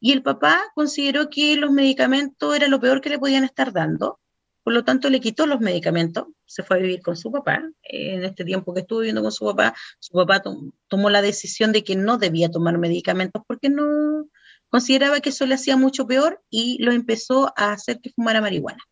Y 0.00 0.12
el 0.12 0.22
papá 0.22 0.62
consideró 0.74 1.30
que 1.30 1.56
los 1.56 1.70
medicamentos 1.70 2.54
era 2.56 2.68
lo 2.68 2.80
peor 2.80 3.00
que 3.00 3.10
le 3.10 3.18
podían 3.18 3.44
estar 3.44 3.72
dando 3.72 4.20
por 4.64 4.72
lo 4.72 4.82
tanto, 4.82 5.10
le 5.10 5.20
quitó 5.20 5.46
los 5.46 5.60
medicamentos, 5.60 6.28
se 6.46 6.62
fue 6.62 6.78
a 6.78 6.80
vivir 6.80 7.02
con 7.02 7.16
su 7.16 7.30
papá. 7.30 7.62
En 7.82 8.24
este 8.24 8.46
tiempo 8.46 8.72
que 8.72 8.80
estuvo 8.80 9.00
viviendo 9.00 9.22
con 9.22 9.30
su 9.30 9.44
papá, 9.44 9.74
su 9.98 10.12
papá 10.14 10.42
tomó 10.88 11.10
la 11.10 11.20
decisión 11.20 11.70
de 11.70 11.84
que 11.84 11.96
no 11.96 12.16
debía 12.16 12.50
tomar 12.50 12.78
medicamentos 12.78 13.42
porque 13.46 13.68
no 13.68 14.26
consideraba 14.70 15.20
que 15.20 15.28
eso 15.28 15.44
le 15.44 15.54
hacía 15.54 15.76
mucho 15.76 16.06
peor 16.06 16.42
y 16.48 16.82
lo 16.82 16.92
empezó 16.92 17.52
a 17.56 17.72
hacer 17.72 18.00
que 18.00 18.10
fumara 18.10 18.40
marihuana. 18.40 18.82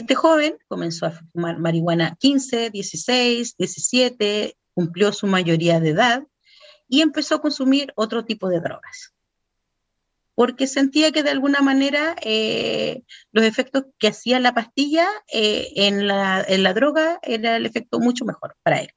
Este 0.00 0.14
joven 0.14 0.56
comenzó 0.66 1.04
a 1.04 1.10
fumar 1.10 1.58
marihuana 1.58 2.16
15, 2.18 2.70
16, 2.70 3.56
17, 3.58 4.56
cumplió 4.72 5.12
su 5.12 5.26
mayoría 5.26 5.78
de 5.78 5.90
edad 5.90 6.26
y 6.88 7.02
empezó 7.02 7.34
a 7.34 7.42
consumir 7.42 7.92
otro 7.96 8.24
tipo 8.24 8.48
de 8.48 8.60
drogas 8.60 9.12
porque 10.34 10.66
sentía 10.66 11.12
que 11.12 11.22
de 11.22 11.28
alguna 11.28 11.60
manera 11.60 12.16
eh, 12.22 13.02
los 13.30 13.44
efectos 13.44 13.84
que 13.98 14.08
hacía 14.08 14.40
la 14.40 14.54
pastilla 14.54 15.06
eh, 15.30 15.70
en, 15.76 16.06
la, 16.06 16.42
en, 16.48 16.62
la, 16.62 16.72
droga 16.72 17.18
era 17.22 17.56
el 17.56 17.66
efecto 17.66 18.00
mucho 18.00 18.24
mejor 18.24 18.56
para 18.62 18.80
él. 18.80 18.88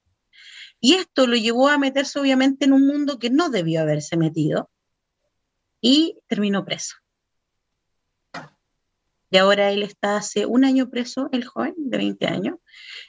Y 0.79 0.93
esto 0.93 1.27
lo 1.27 1.35
llevó 1.35 1.67
a 1.67 1.77
meterse 1.77 2.17
obviamente 2.17 2.63
en 2.63 2.71
un 2.71 2.87
mundo 2.87 3.19
que 3.19 3.29
no 3.29 3.49
debió 3.49 3.81
haberse 3.81 4.15
metido 4.15 4.69
y 5.81 6.17
terminó 6.27 6.63
preso. 6.63 6.95
Y 9.33 9.37
ahora 9.37 9.71
él 9.71 9.81
está 9.81 10.17
hace 10.17 10.45
un 10.45 10.63
año 10.63 10.91
preso, 10.91 11.27
el 11.31 11.43
joven 11.43 11.73
de 11.75 11.97
20 11.97 12.27
años. 12.27 12.59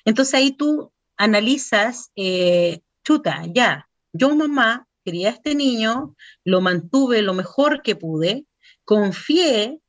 Entonces 0.07 0.33
ahí 0.33 0.53
tú 0.53 0.91
analizas, 1.19 2.13
eh, 2.17 2.81
chuta, 3.03 3.43
ya, 3.53 3.91
yo 4.15 4.35
mamá 4.35 4.89
quería 5.05 5.29
a 5.29 5.33
este 5.33 5.55
niño, 5.55 6.17
lo 6.43 6.63
mantuve 6.63 7.21
lo 7.21 7.35
mejor 7.35 7.83
que 7.83 7.95
pude, 7.95 8.47
confié 8.87 9.81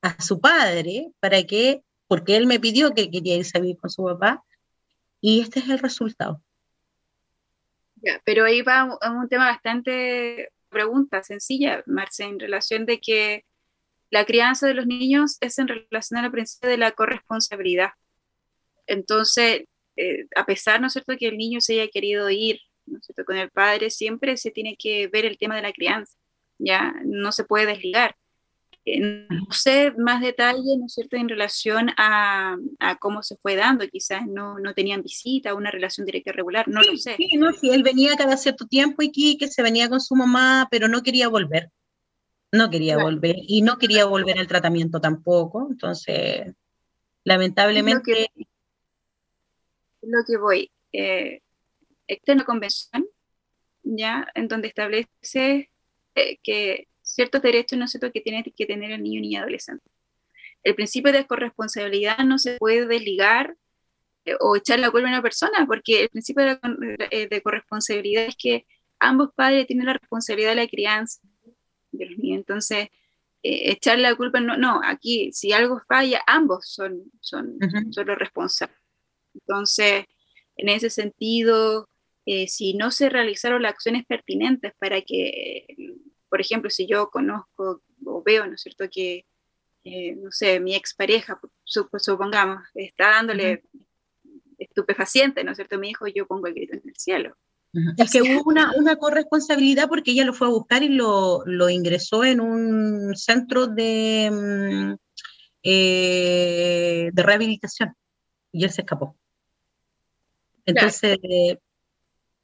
a 0.00 0.22
su 0.22 0.40
padre 0.40 1.10
para 1.18 1.42
que, 1.42 1.82
porque 2.06 2.36
él 2.36 2.46
me 2.46 2.60
pidió 2.60 2.94
que 2.94 3.10
quería 3.10 3.34
irse 3.34 3.58
a 3.58 3.60
vivir 3.60 3.78
con 3.78 3.90
su 3.90 4.04
papá, 4.04 4.44
y 5.20 5.40
este 5.40 5.58
es 5.58 5.68
el 5.70 5.80
resultado. 5.80 6.40
Ya, 7.96 8.22
pero 8.24 8.44
ahí 8.44 8.62
va 8.62 8.84
un, 8.84 9.16
un 9.16 9.28
tema 9.28 9.46
bastante 9.46 10.52
pregunta 10.68 11.24
sencilla, 11.24 11.82
Marce, 11.86 12.22
en 12.22 12.38
relación 12.38 12.86
de 12.86 13.00
que 13.00 13.44
la 14.10 14.24
crianza 14.24 14.66
de 14.66 14.74
los 14.74 14.86
niños 14.86 15.38
es 15.40 15.58
en 15.58 15.68
relación 15.68 16.18
a 16.18 16.22
la 16.22 16.30
principio 16.30 16.68
de 16.68 16.76
la 16.76 16.90
corresponsabilidad. 16.92 17.90
Entonces, 18.86 19.62
eh, 19.96 20.26
a 20.34 20.44
pesar, 20.44 20.80
¿no 20.80 20.88
es 20.88 20.92
cierto?, 20.92 21.16
que 21.16 21.28
el 21.28 21.38
niño 21.38 21.60
se 21.60 21.74
haya 21.74 21.90
querido 21.90 22.28
ir, 22.28 22.58
¿no 22.86 22.98
es 22.98 23.06
cierto?, 23.06 23.24
con 23.24 23.36
el 23.36 23.50
padre, 23.50 23.90
siempre 23.90 24.36
se 24.36 24.50
tiene 24.50 24.76
que 24.76 25.06
ver 25.08 25.24
el 25.24 25.38
tema 25.38 25.56
de 25.56 25.62
la 25.62 25.72
crianza, 25.72 26.16
ya 26.58 26.94
no 27.04 27.30
se 27.30 27.44
puede 27.44 27.66
desligar. 27.66 28.16
Eh, 28.86 29.26
no 29.28 29.52
sé 29.52 29.92
más 29.98 30.20
detalle, 30.20 30.76
¿no 30.78 30.86
es 30.86 30.94
cierto?, 30.94 31.16
en 31.16 31.28
relación 31.28 31.90
a, 31.96 32.56
cómo 32.98 33.22
se 33.22 33.36
fue 33.36 33.54
dando, 33.54 33.86
quizás 33.86 34.26
no, 34.26 34.58
no 34.58 34.74
tenían 34.74 35.02
visita, 35.02 35.54
una 35.54 35.70
relación 35.70 36.04
directa 36.04 36.32
regular, 36.32 36.66
no 36.66 36.82
lo 36.82 36.96
sé. 36.96 37.14
Sí, 37.16 37.36
no, 37.36 37.52
sí, 37.52 37.70
él 37.70 37.84
venía 37.84 38.16
cada 38.16 38.36
cierto 38.36 38.66
tiempo 38.66 39.02
y 39.02 39.36
que 39.36 39.46
se 39.46 39.62
venía 39.62 39.88
con 39.88 40.00
su 40.00 40.16
mamá, 40.16 40.66
pero 40.68 40.88
no 40.88 41.02
quería 41.02 41.28
volver. 41.28 41.70
No 42.52 42.68
quería 42.68 42.98
volver 42.98 43.36
y 43.46 43.62
no 43.62 43.78
quería 43.78 44.04
volver 44.04 44.38
al 44.38 44.48
tratamiento 44.48 45.00
tampoco, 45.00 45.68
entonces, 45.70 46.52
lamentablemente... 47.24 48.30
Lo 50.02 50.18
que, 50.26 50.36
voy, 50.38 50.70
eh, 50.92 51.42
esta 52.06 52.32
es 52.32 52.36
una 52.36 52.44
convención, 52.44 53.06
¿ya?, 53.82 54.26
en 54.34 54.48
donde 54.48 54.68
establece 54.68 55.70
eh, 56.14 56.38
que 56.42 56.88
ciertos 57.02 57.42
derechos 57.42 57.78
no 57.78 57.86
sé 57.86 58.00
que 58.00 58.20
tiene 58.20 58.42
que 58.42 58.66
tener 58.66 58.90
el 58.90 59.02
niño 59.02 59.18
y 59.18 59.22
niña 59.22 59.40
adolescente. 59.40 59.84
El 60.62 60.74
principio 60.74 61.12
de 61.12 61.26
corresponsabilidad 61.26 62.18
no 62.18 62.38
se 62.38 62.56
puede 62.58 62.86
desligar 62.86 63.56
eh, 64.24 64.34
o 64.40 64.56
echar 64.56 64.78
la 64.80 64.90
culpa 64.90 65.08
a 65.08 65.12
una 65.12 65.22
persona, 65.22 65.66
porque 65.66 66.02
el 66.02 66.08
principio 66.08 66.44
de, 66.44 66.58
eh, 67.10 67.42
corresponsabilidad 67.42 68.24
es 68.24 68.36
que 68.36 68.66
ambos 68.98 69.30
padres 69.34 69.66
tienen 69.66 69.86
la 69.86 69.94
responsabilidad 69.94 70.50
de 70.50 70.56
la 70.56 70.68
crianza 70.68 71.20
Entonces, 72.34 72.88
eh, 73.42 73.72
echar 73.72 73.98
la 73.98 74.14
culpa, 74.14 74.40
no, 74.40 74.56
no, 74.56 74.80
aquí 74.84 75.32
si 75.32 75.52
algo 75.52 75.80
falla, 75.88 76.22
ambos 76.26 76.68
son, 76.68 77.10
son, 77.20 77.58
son 77.90 78.06
los 78.06 78.18
responsables. 78.18 78.76
Entonces, 79.34 80.04
en 80.56 80.68
ese 80.68 80.90
sentido, 80.90 81.88
si 82.46 82.74
no 82.74 82.90
se 82.90 83.08
realizaron 83.08 83.62
las 83.62 83.72
acciones 83.72 84.04
pertinentes 84.06 84.72
para 84.78 85.00
que 85.02 85.66
por 86.30 86.40
ejemplo, 86.40 86.70
si 86.70 86.86
yo 86.86 87.10
conozco 87.10 87.82
o 88.06 88.22
veo, 88.22 88.46
¿no 88.46 88.54
es 88.54 88.62
cierto?, 88.62 88.88
que, 88.88 89.26
no 90.16 90.30
sé, 90.30 90.60
mi 90.60 90.74
expareja, 90.74 91.38
supongamos, 91.64 92.62
está 92.74 93.10
dándole 93.10 93.64
estupefaciente, 94.56 95.42
¿no 95.44 95.50
es 95.50 95.56
cierto?, 95.56 95.76
mi 95.78 95.90
hijo, 95.90 96.06
yo 96.06 96.26
pongo 96.26 96.46
el 96.46 96.54
grito 96.54 96.74
en 96.74 96.82
el 96.84 96.96
cielo. 96.96 97.36
Es 97.96 98.10
que 98.10 98.22
hubo 98.22 98.42
una, 98.50 98.72
una, 98.76 98.96
corresponsabilidad 98.96 99.88
porque 99.88 100.10
ella 100.10 100.24
lo 100.24 100.34
fue 100.34 100.48
a 100.48 100.50
buscar 100.50 100.82
y 100.82 100.88
lo, 100.88 101.44
lo 101.46 101.70
ingresó 101.70 102.24
en 102.24 102.40
un 102.40 103.14
centro 103.16 103.68
de, 103.68 104.28
mm, 104.32 104.94
eh, 105.62 107.10
de 107.12 107.22
rehabilitación 107.22 107.94
y 108.50 108.64
él 108.64 108.70
se 108.70 108.80
escapó. 108.80 109.16
Entonces, 110.66 111.18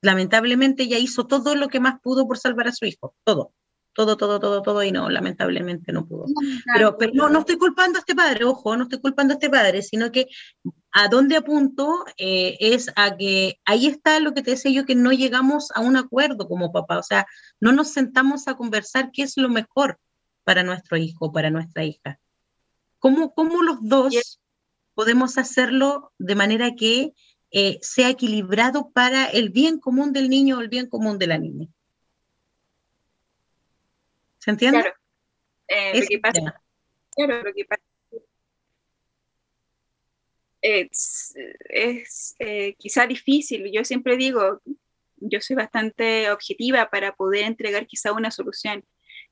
lamentablemente 0.01 0.85
ella 0.85 0.99
hizo 0.99 1.27
todo 1.27 1.55
lo 1.57 1.69
que 1.69 1.81
más 1.81 2.01
pudo 2.01 2.27
por 2.27 2.39
salvar 2.39 2.69
a 2.69 2.73
su 2.73 2.87
hijo, 2.87 3.15
todo 3.25 3.53
todo, 3.97 4.19
todo, 4.19 4.39
todo, 4.39 4.61
todo, 4.61 4.83
y 4.85 4.93
no, 4.93 5.09
lamentablemente 5.09 5.91
no 5.91 6.07
pudo. 6.07 6.27
pero, 6.75 6.99
pero 6.99 7.13
no, 7.15 7.31
no 7.31 7.41
estoy 7.41 7.57
culpando 7.57 7.99
a 7.99 8.01
este 8.01 8.15
padre, 8.15 8.45
ojo, 8.45 8.77
no 8.77 8.85
estoy 8.85 9.01
culpando 9.01 9.33
a 9.33 9.37
este 9.37 9.49
padre, 9.49 9.81
sino 9.81 10.13
que 10.13 10.27
a 10.99 11.09
dónde 11.09 11.37
apunto 11.37 12.07
eh, 12.17 12.57
es 12.59 12.91
a 12.97 13.15
que 13.19 13.61
ahí 13.67 13.87
está 13.87 14.19
lo 14.19 14.33
que 14.33 14.41
te 14.41 14.53
decía 14.53 14.73
yo, 14.73 14.87
que 14.87 14.95
no 14.95 15.13
llegamos 15.13 15.71
a 15.75 15.83
un 15.83 15.95
acuerdo 15.95 16.49
como 16.49 16.73
papá, 16.73 16.99
o 16.99 17.03
sea, 17.03 17.27
no 17.61 17.73
nos 17.73 17.93
sentamos 17.93 18.49
a 18.49 18.55
conversar 18.55 19.11
qué 19.13 19.23
es 19.23 19.37
lo 19.37 19.51
mejor 19.51 20.01
para 20.43 20.63
nuestro 20.63 20.97
hijo, 20.97 21.33
para 21.33 21.51
nuestra 21.51 21.85
hija. 21.85 22.19
¿Cómo, 22.99 23.35
cómo 23.35 23.63
los 23.63 23.77
dos 23.83 24.41
podemos 24.95 25.37
hacerlo 25.37 26.15
de 26.17 26.35
manera 26.35 26.75
que 26.75 27.13
eh, 27.51 27.79
sea 27.83 28.09
equilibrado 28.09 28.91
para 28.91 29.27
el 29.27 29.51
bien 29.51 29.79
común 29.79 30.15
del 30.15 30.31
niño 30.31 30.57
o 30.57 30.61
el 30.63 30.71
bien 30.71 30.89
común 30.89 31.19
de 31.19 31.27
la 31.27 31.37
niña? 31.37 31.69
¿Se 34.39 34.51
entiende? 34.51 34.81
Claro. 34.81 34.97
Eh, 35.69 36.01
lo 36.01 36.07
que 36.07 36.19
pasa, 36.21 36.63
claro, 37.15 37.43
lo 37.43 37.53
que 37.53 37.65
pasa 37.67 37.83
es, 40.67 41.35
es 41.69 42.35
eh, 42.39 42.75
quizá 42.79 43.07
difícil. 43.07 43.71
Yo 43.73 43.85
siempre 43.85 44.17
digo, 44.17 44.61
yo 45.17 45.41
soy 45.41 45.57
bastante 45.57 46.31
objetiva 46.31 46.91
para 46.91 47.15
poder 47.15 47.45
entregar 47.45 47.87
quizá 47.87 48.13
una 48.13 48.31
solución, 48.31 48.85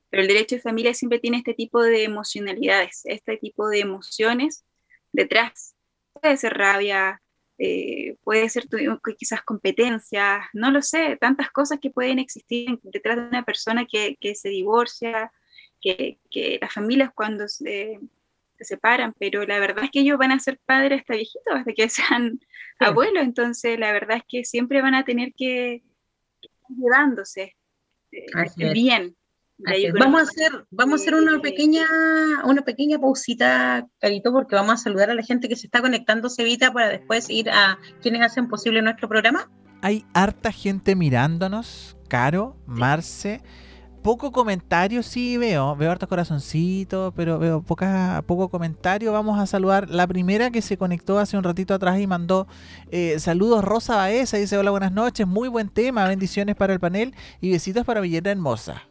pero 0.09 0.21
el 0.21 0.29
derecho 0.29 0.55
de 0.55 0.61
familia 0.61 0.93
siempre 0.93 1.19
tiene 1.19 1.37
este 1.37 1.53
tipo 1.53 1.83
de 1.83 2.03
emocionalidades, 2.03 3.01
este 3.05 3.37
tipo 3.37 3.67
de 3.67 3.79
emociones 3.79 4.63
detrás. 5.11 5.75
Puede 6.13 6.37
ser 6.37 6.53
rabia, 6.53 7.21
eh, 7.57 8.15
puede 8.23 8.47
ser 8.49 8.67
quizás 9.17 9.41
competencias, 9.43 10.45
no 10.53 10.71
lo 10.71 10.81
sé, 10.81 11.17
tantas 11.19 11.51
cosas 11.51 11.79
que 11.81 11.89
pueden 11.89 12.19
existir 12.19 12.79
detrás 12.83 13.17
de 13.17 13.27
una 13.27 13.43
persona 13.43 13.85
que, 13.85 14.17
se 14.35 14.49
divorcia, 14.49 15.31
que, 15.81 16.17
las 16.61 16.73
familias 16.73 17.11
cuando 17.13 17.47
se, 17.49 17.99
separan, 18.59 19.13
pero 19.19 19.45
la 19.45 19.59
verdad 19.59 19.85
es 19.85 19.91
que 19.91 20.01
ellos 20.01 20.17
van 20.17 20.31
a 20.31 20.39
ser 20.39 20.59
padres 20.65 21.01
hasta 21.01 21.15
viejitos, 21.15 21.53
hasta 21.53 21.73
que 21.73 21.89
sean 21.89 22.39
abuelos, 22.79 23.23
entonces 23.23 23.79
la 23.79 23.91
verdad 23.91 24.17
es 24.17 24.23
que 24.27 24.45
siempre 24.45 24.81
van 24.81 24.95
a 24.95 25.03
tener 25.05 25.33
que, 25.35 25.83
ir 26.69 26.77
llevándose 26.77 27.55
eh, 28.11 28.73
bien. 28.73 29.15
Vamos 29.97 30.19
a 30.19 30.23
hacer, 30.23 30.65
vamos 30.69 30.99
a 30.99 31.03
hacer 31.03 31.15
una 31.15 31.39
pequeña, 31.39 31.85
una 32.43 32.63
pequeña 32.63 32.99
pausita, 32.99 33.87
Carito, 33.99 34.33
porque 34.33 34.55
vamos 34.55 34.73
a 34.73 34.77
saludar 34.77 35.09
a 35.09 35.15
la 35.15 35.23
gente 35.23 35.47
que 35.47 35.55
se 35.55 35.67
está 35.67 35.81
conectando, 35.81 36.29
Cevita, 36.29 36.73
para 36.73 36.89
después 36.89 37.29
ir 37.29 37.49
a 37.49 37.79
quienes 38.01 38.21
hacen 38.21 38.49
posible 38.49 38.81
nuestro 38.81 39.07
programa. 39.07 39.49
Hay 39.81 40.05
harta 40.13 40.51
gente 40.51 40.95
mirándonos, 40.95 41.95
Caro, 42.09 42.57
Marce. 42.65 43.41
Poco 44.05 44.31
comentario 44.31 45.01
sí 45.01 45.35
veo, 45.37 45.75
veo 45.75 45.89
hartos 45.89 46.07
corazoncitos, 46.07 47.11
pero 47.15 47.39
veo 47.39 47.63
poca, 47.63 48.23
poco 48.27 48.49
comentario. 48.49 49.11
Vamos 49.11 49.39
a 49.39 49.47
saludar 49.47 49.89
la 49.89 50.05
primera 50.05 50.51
que 50.51 50.61
se 50.61 50.77
conectó 50.77 51.17
hace 51.17 51.37
un 51.37 51.43
ratito 51.43 51.73
atrás 51.73 51.99
y 51.99 52.05
mandó 52.05 52.45
eh, 52.91 53.17
saludos 53.17 53.63
Rosa 53.65 53.95
Baeza, 53.95 54.37
dice 54.37 54.59
hola 54.59 54.69
buenas 54.69 54.91
noches, 54.91 55.25
muy 55.25 55.49
buen 55.49 55.69
tema, 55.69 56.07
bendiciones 56.07 56.55
para 56.55 56.71
el 56.73 56.79
panel 56.79 57.15
y 57.41 57.49
besitos 57.49 57.83
para 57.83 57.99
Villeta 57.99 58.29
Hermosa. 58.29 58.83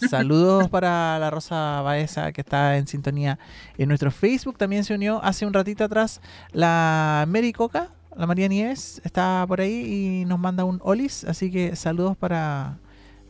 Saludos 0.10 0.68
para 0.68 1.16
la 1.20 1.30
Rosa 1.30 1.80
Baeza 1.82 2.32
que 2.32 2.40
está 2.40 2.76
en 2.76 2.88
sintonía 2.88 3.38
en 3.78 3.86
nuestro 3.86 4.10
Facebook. 4.10 4.58
También 4.58 4.82
se 4.82 4.94
unió 4.94 5.22
hace 5.22 5.46
un 5.46 5.52
ratito 5.52 5.84
atrás 5.84 6.20
la 6.50 7.24
Mary 7.28 7.52
Coca, 7.52 7.90
la 8.16 8.26
María 8.26 8.48
Nieves, 8.48 9.00
está 9.04 9.44
por 9.46 9.60
ahí 9.60 10.22
y 10.22 10.24
nos 10.24 10.40
manda 10.40 10.64
un 10.64 10.80
olis. 10.82 11.22
Así 11.22 11.52
que 11.52 11.76
saludos 11.76 12.16
para 12.16 12.80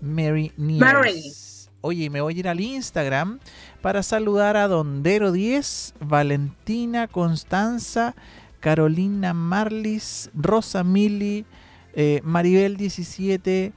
Mary 0.01 0.53
Nieves. 0.57 1.71
Oye, 1.83 2.11
me 2.11 2.21
voy 2.21 2.37
a 2.37 2.39
ir 2.39 2.49
al 2.49 2.61
Instagram 2.61 3.41
para 3.81 4.03
saludar 4.03 4.57
a 4.57 4.69
Dondero10, 4.69 5.95
Valentina, 6.01 7.09
Constanza, 7.09 8.15
Carolina 8.61 9.33
Marlis, 9.33 10.31
Rosa 10.35 10.85
Mili, 10.85 11.47
eh, 11.95 12.21
Maribel17. 12.25 13.73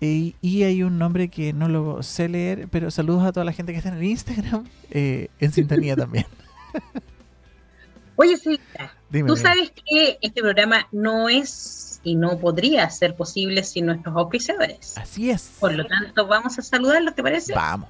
Y, 0.00 0.34
hay 0.42 0.82
un 0.82 0.98
nombre 0.98 1.28
que 1.28 1.52
no 1.54 1.68
lo 1.68 2.02
sé 2.02 2.28
leer, 2.28 2.68
pero 2.70 2.90
saludos 2.90 3.24
a 3.24 3.32
toda 3.32 3.44
la 3.44 3.52
gente 3.52 3.72
que 3.72 3.78
está 3.78 3.88
en 3.88 3.96
el 3.96 4.04
Instagram, 4.04 4.64
eh, 4.90 5.28
en 5.38 5.52
sintonía 5.52 5.96
también. 5.96 6.26
Oye, 8.16 8.36
sí, 8.36 8.60
tú 9.26 9.36
sabes 9.36 9.72
que 9.72 10.18
este 10.20 10.40
programa 10.40 10.86
no 10.92 11.28
es 11.28 11.93
y 12.04 12.14
no 12.14 12.38
podría 12.38 12.88
ser 12.90 13.16
posible 13.16 13.64
sin 13.64 13.86
nuestros 13.86 14.14
auspiciadores. 14.14 14.96
Así 14.96 15.30
es. 15.30 15.56
Por 15.58 15.74
lo 15.74 15.84
tanto, 15.86 16.26
vamos 16.26 16.58
a 16.58 16.62
saludarlos, 16.62 17.14
¿te 17.14 17.22
parece? 17.22 17.54
Vamos. 17.54 17.88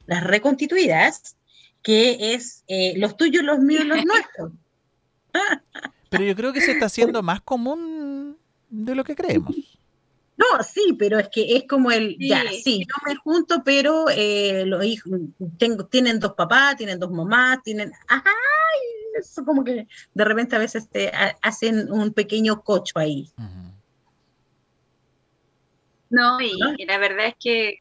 Las 0.08 0.26
reconstituidas, 0.26 1.38
que 1.82 2.34
es 2.34 2.66
eh, 2.68 2.96
los 2.98 3.16
tuyos, 3.16 3.44
los 3.46 3.60
míos, 3.60 3.86
los 3.86 4.04
nuestros. 4.06 4.52
Pero 6.10 6.24
yo 6.26 6.36
creo 6.36 6.52
que 6.52 6.60
se 6.60 6.72
está 6.72 6.88
haciendo 6.88 7.24
más 7.24 7.40
común 7.40 8.38
de 8.70 8.94
lo 8.94 9.06
que 9.06 9.16
creemos. 9.16 9.79
No, 10.40 10.64
sí, 10.64 10.96
pero 10.98 11.20
es 11.20 11.28
que 11.28 11.58
es 11.58 11.66
como 11.68 11.92
el, 11.92 12.16
ya, 12.18 12.46
sí, 12.64 12.86
yo 12.88 12.96
me 13.06 13.18
junto, 13.18 13.62
pero 13.62 14.06
eh, 14.10 14.64
los 14.66 14.86
hijos 14.86 15.20
tengo, 15.58 15.86
tienen 15.86 16.18
dos 16.18 16.32
papás, 16.32 16.78
tienen 16.78 16.98
dos 16.98 17.12
mamás, 17.12 17.62
tienen, 17.62 17.92
ay, 18.08 18.22
eso 19.20 19.44
como 19.44 19.66
que 19.66 19.86
de 20.14 20.24
repente 20.24 20.56
a 20.56 20.60
veces 20.60 20.88
te 20.88 21.12
hacen 21.42 21.92
un 21.92 22.14
pequeño 22.14 22.64
cocho 22.64 23.00
ahí. 23.00 23.30
No, 26.10 26.40
y, 26.40 26.86
la 26.86 26.98
verdad 27.00 27.28
es 27.28 27.36
que 27.38 27.80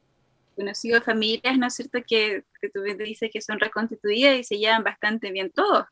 conocido 0.56 1.00
familias, 1.00 1.56
¿no 1.56 1.68
es 1.68 1.74
cierto?, 1.74 2.00
que, 2.04 2.42
que 2.61 2.70
tú 2.70 2.82
dices 2.82 3.30
que 3.32 3.40
son 3.40 3.61
reconstituidas 3.61 4.36
y 4.36 4.42
se 4.42 4.59
llevan 4.59 4.82
bastante 4.82 5.30
bien 5.30 5.52
todos. 5.52 5.84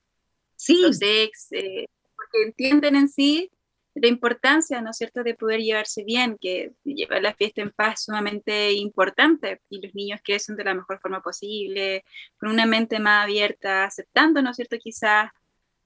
Sí. 0.56 0.82
Los 0.82 1.00
ex, 1.00 1.46
eh, 1.52 1.86
porque 2.16 2.42
entienden 2.42 2.96
en 2.96 3.08
sí 3.08 3.52
la 3.96 4.08
importancia, 4.08 4.80
¿no 4.82 4.90
es 4.90 4.98
cierto?, 4.98 5.22
de 5.22 5.34
poder 5.34 5.60
llevarse 5.60 6.04
bien, 6.04 6.36
que 6.38 6.72
llevar 6.84 7.22
la 7.22 7.34
fiesta 7.34 7.62
en 7.62 7.70
paz 7.70 7.94
es 7.94 8.04
sumamente 8.04 8.72
importante 8.72 9.60
y 9.70 9.80
los 9.80 9.94
niños 9.94 10.20
crecen 10.22 10.54
de 10.56 10.64
la 10.64 10.74
mejor 10.74 11.00
forma 11.00 11.22
posible, 11.22 12.04
con 12.38 12.50
una 12.50 12.66
mente 12.66 12.98
más 12.98 13.24
abierta, 13.24 13.84
aceptando, 13.84 14.42
¿no 14.42 14.50
es 14.50 14.56
cierto?, 14.56 14.76
quizás 14.78 15.30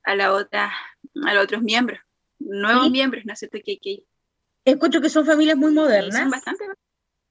a 0.02 0.14
la 0.16 0.32
otra, 0.32 0.72
a 1.24 1.34
los 1.34 1.44
otros 1.44 1.62
miembros, 1.62 2.00
nuevos 2.38 2.90
miembros, 2.90 3.24
¿no 3.24 3.32
es 3.32 3.38
cierto?, 3.38 3.58
que, 3.64 3.78
que 3.78 4.02
encuentro 4.64 5.00
que 5.00 5.08
son 5.08 5.24
familias 5.24 5.56
muy 5.56 5.72
modernas. 5.72 6.20
Son 6.20 6.30
bastante. 6.30 6.64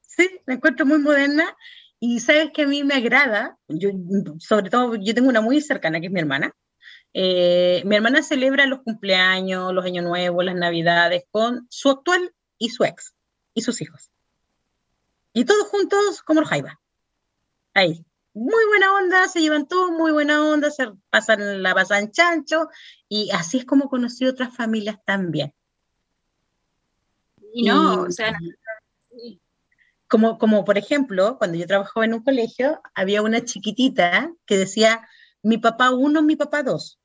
Sí, 0.01 0.29
me 0.45 0.55
encuentro 0.55 0.85
muy 0.85 0.99
moderna 0.99 1.55
y 1.99 2.19
sabes 2.19 2.51
que 2.53 2.63
a 2.63 2.67
mí 2.67 2.83
me 2.83 2.95
agrada, 2.95 3.57
yo, 3.67 3.89
sobre 4.39 4.69
todo 4.69 4.95
yo 4.95 5.13
tengo 5.13 5.29
una 5.29 5.41
muy 5.41 5.59
cercana 5.61 5.99
que 5.99 6.07
es 6.07 6.11
mi 6.11 6.21
hermana, 6.21 6.53
eh, 7.13 7.81
mi 7.85 7.95
hermana 7.95 8.21
celebra 8.21 8.65
los 8.65 8.81
cumpleaños, 8.81 9.73
los 9.73 9.85
años 9.85 10.05
nuevos, 10.05 10.45
las 10.45 10.55
navidades 10.55 11.23
con 11.31 11.67
su 11.69 11.89
actual 11.89 12.33
y 12.57 12.69
su 12.69 12.83
ex 12.83 13.15
y 13.53 13.61
sus 13.61 13.81
hijos. 13.81 14.11
Y 15.33 15.45
todos 15.45 15.67
juntos 15.67 16.21
como 16.21 16.41
los 16.41 16.49
jaiba. 16.49 16.79
Ahí. 17.73 18.05
Muy 18.33 18.63
buena 18.67 18.93
onda, 18.93 19.27
se 19.27 19.41
llevan 19.41 19.67
todos 19.67 19.91
muy 19.91 20.11
buena 20.11 20.43
onda, 20.43 20.69
se 20.69 20.91
pasan 21.09 21.63
la 21.63 21.73
pasan 21.73 22.11
chancho 22.11 22.69
y 23.07 23.31
así 23.31 23.57
es 23.57 23.65
como 23.65 23.89
conocí 23.89 24.25
otras 24.25 24.55
familias 24.55 24.97
también. 25.03 25.53
Y 27.53 27.63
no, 27.63 28.03
o 28.03 28.11
sea, 28.11 28.37
como, 30.07 30.37
como 30.37 30.63
por 30.63 30.77
ejemplo, 30.77 31.37
cuando 31.37 31.57
yo 31.57 31.65
trabajaba 31.65 32.05
en 32.05 32.13
un 32.13 32.23
colegio, 32.23 32.81
había 32.93 33.21
una 33.21 33.43
chiquitita 33.43 34.31
que 34.45 34.57
decía, 34.57 35.07
mi 35.41 35.57
papá 35.57 35.91
uno, 35.91 36.21
mi 36.21 36.35
papá 36.35 36.63
dos. 36.63 36.98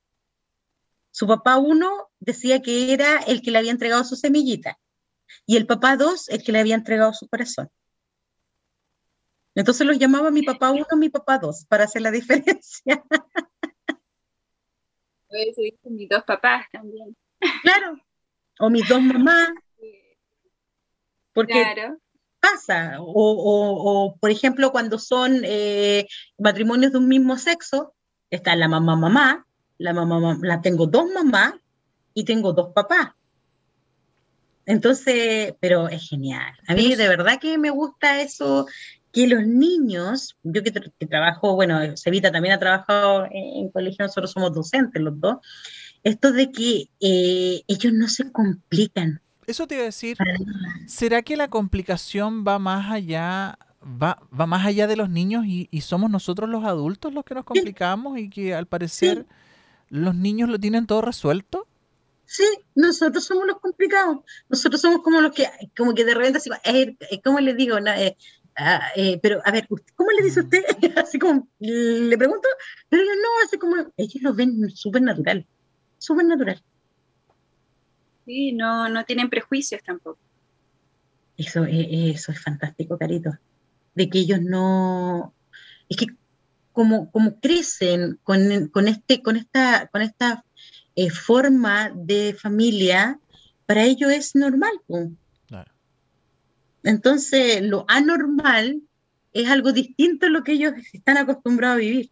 Su 1.15 1.27
papá 1.27 1.57
uno 1.57 2.09
decía 2.19 2.61
que 2.61 2.91
era 2.91 3.19
el 3.19 3.41
que 3.41 3.49
le 3.49 3.59
había 3.59 3.71
entregado 3.71 4.03
su 4.03 4.17
semillita 4.17 4.77
y 5.45 5.55
el 5.55 5.65
papá 5.65 5.95
dos 5.95 6.27
el 6.27 6.43
que 6.43 6.51
le 6.51 6.59
había 6.59 6.75
entregado 6.75 7.13
su 7.13 7.29
corazón. 7.29 7.69
Entonces 9.55 9.87
los 9.87 9.97
llamaba 9.97 10.29
mi 10.29 10.43
papá 10.43 10.71
uno, 10.71 10.85
mi 10.97 11.07
papá 11.07 11.37
dos, 11.37 11.63
para 11.69 11.85
hacer 11.85 12.01
la 12.01 12.11
diferencia. 12.19 13.01
Eso 15.29 15.61
mis 15.83 16.09
dos 16.09 16.23
papás 16.25 16.65
también. 16.69 17.15
Claro, 17.61 17.97
o 18.59 18.69
mis 18.69 18.85
dos 18.85 19.01
mamás. 19.01 19.51
Porque 21.31 21.63
pasa, 22.41 22.97
o, 22.99 24.17
por 24.19 24.31
ejemplo 24.31 24.73
cuando 24.73 24.99
son 24.99 25.43
eh, 25.45 26.09
matrimonios 26.37 26.91
de 26.91 26.97
un 26.97 27.07
mismo 27.07 27.37
sexo, 27.37 27.95
está 28.29 28.53
la 28.57 28.67
mamá 28.67 28.97
mamá, 28.97 29.44
la 29.77 29.93
mamá, 29.93 30.37
la 30.41 30.61
tengo 30.61 30.87
dos 30.87 31.05
mamás 31.13 31.53
y 32.13 32.23
tengo 32.23 32.53
dos 32.53 32.71
papás. 32.73 33.09
Entonces, 34.65 35.53
pero 35.59 35.89
es 35.89 36.09
genial. 36.09 36.53
A 36.67 36.73
mí 36.73 36.95
de 36.95 37.07
verdad 37.07 37.39
que 37.39 37.57
me 37.57 37.69
gusta 37.69 38.21
eso, 38.21 38.65
que 39.11 39.27
los 39.27 39.45
niños, 39.45 40.37
yo 40.43 40.63
que, 40.63 40.71
trabajo, 41.07 41.55
bueno, 41.55 41.95
Sevita 41.95 42.31
también 42.31 42.55
ha 42.55 42.59
trabajado 42.59 43.27
en, 43.31 43.69
colegio, 43.69 44.05
nosotros 44.05 44.31
somos 44.31 44.53
docentes 44.53 45.01
los 45.01 45.19
dos, 45.19 45.37
esto 46.03 46.31
de 46.31 46.51
que 46.51 46.89
eh, 46.99 47.61
ellos 47.67 47.93
no 47.93 48.07
se 48.07 48.31
complican. 48.31 49.21
Eso 49.45 49.67
te 49.67 49.75
iba 49.75 49.83
a 49.83 49.85
decir, 49.85 50.17
¿será 50.87 51.21
que 51.21 51.37
la 51.37 51.47
complicación 51.47 52.43
va 52.47 52.57
más 52.57 52.91
allá 52.91 53.59
va, 53.85 54.19
va 54.37 54.47
más 54.47 54.65
allá 54.65 54.87
de 54.87 54.95
los 54.95 55.09
niños 55.09 55.45
y, 55.45 55.69
somos 55.81 56.09
nosotros 56.09 56.49
los 56.49 56.65
adultos 56.65 57.13
los 57.13 57.23
que 57.23 57.35
nos 57.35 57.45
complicamos 57.45 58.17
y 58.17 58.29
que 58.29 58.55
al 58.55 58.65
parecer 58.65 59.25
los 59.95 60.15
niños 60.15 60.49
lo 60.49 60.59
tienen 60.59 60.87
todo 60.87 61.01
resuelto. 61.01 61.67
Sí, 62.25 62.43
nosotros 62.73 63.23
somos 63.23 63.45
los 63.45 63.59
complicados. 63.59 64.19
Nosotros 64.49 64.81
somos 64.81 65.01
como 65.01 65.21
los 65.21 65.33
que, 65.33 65.47
como 65.77 65.93
que 65.93 66.05
de 66.05 66.13
repente, 66.13 66.39
así, 66.39 66.49
eh, 66.63 66.95
eh, 67.11 67.21
¿cómo 67.23 67.39
les 67.39 67.55
digo? 67.55 67.77
Eh, 67.77 68.17
ah, 68.57 68.81
pero, 69.21 69.41
a 69.45 69.51
ver, 69.51 69.67
¿cómo 69.95 70.11
le 70.11 70.23
dice 70.23 70.41
usted? 70.41 70.63
así 70.97 71.19
como, 71.19 71.47
le 71.59 72.17
pregunto, 72.17 72.47
pero 72.89 73.03
ellos 73.03 73.15
no, 73.21 73.45
así 73.45 73.57
como, 73.57 73.75
ellos 73.97 74.21
lo 74.21 74.33
ven 74.33 74.69
súper 74.71 75.01
natural, 75.01 75.45
súper 75.97 76.25
natural. 76.25 76.61
Sí, 78.25 78.53
no, 78.53 78.89
no 78.89 79.05
tienen 79.05 79.29
prejuicios 79.29 79.83
tampoco. 79.83 80.17
Eso, 81.37 81.65
eso 81.69 82.31
es 82.31 82.41
fantástico, 82.41 82.97
Carito 82.97 83.31
de 83.95 84.09
que 84.09 84.19
ellos 84.19 84.41
no, 84.41 85.33
es 85.89 85.97
que 85.97 86.07
como, 86.75 87.09
como 87.09 87.39
crecen 87.39 88.19
con, 88.21 88.67
con, 88.67 88.87
este, 88.87 89.23
con 89.23 89.37
esta, 89.37 89.87
con 89.87 90.03
esta 90.03 90.45
eh, 90.95 91.09
forma 91.09 91.91
de 91.95 92.35
familia, 92.39 93.19
para 93.65 93.83
ellos 93.83 94.11
es 94.11 94.35
normal. 94.35 94.73
Entonces, 96.83 97.63
lo 97.63 97.83
anormal 97.87 98.83
es 99.33 99.49
algo 99.49 99.71
distinto 99.71 100.27
a 100.27 100.29
lo 100.29 100.43
que 100.43 100.51
ellos 100.51 100.73
están 100.93 101.17
acostumbrados 101.17 101.77
a 101.77 101.79
vivir. 101.79 102.11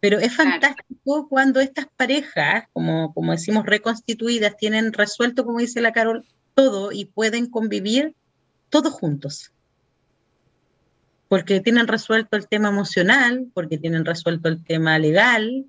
Pero 0.00 0.18
es 0.18 0.34
fantástico 0.34 1.28
cuando 1.28 1.60
estas 1.60 1.86
parejas, 1.96 2.64
como, 2.72 3.14
como 3.14 3.30
decimos, 3.30 3.64
reconstituidas, 3.64 4.56
tienen 4.56 4.92
resuelto, 4.92 5.44
como 5.44 5.60
dice 5.60 5.80
la 5.80 5.92
Carol, 5.92 6.26
todo 6.54 6.90
y 6.90 7.04
pueden 7.04 7.46
convivir 7.46 8.16
todos 8.70 8.92
juntos. 8.92 9.52
Porque 11.32 11.60
tienen 11.60 11.88
resuelto 11.88 12.36
el 12.36 12.46
tema 12.46 12.68
emocional, 12.68 13.46
porque 13.54 13.78
tienen 13.78 14.04
resuelto 14.04 14.50
el 14.50 14.62
tema 14.62 14.98
legal, 14.98 15.64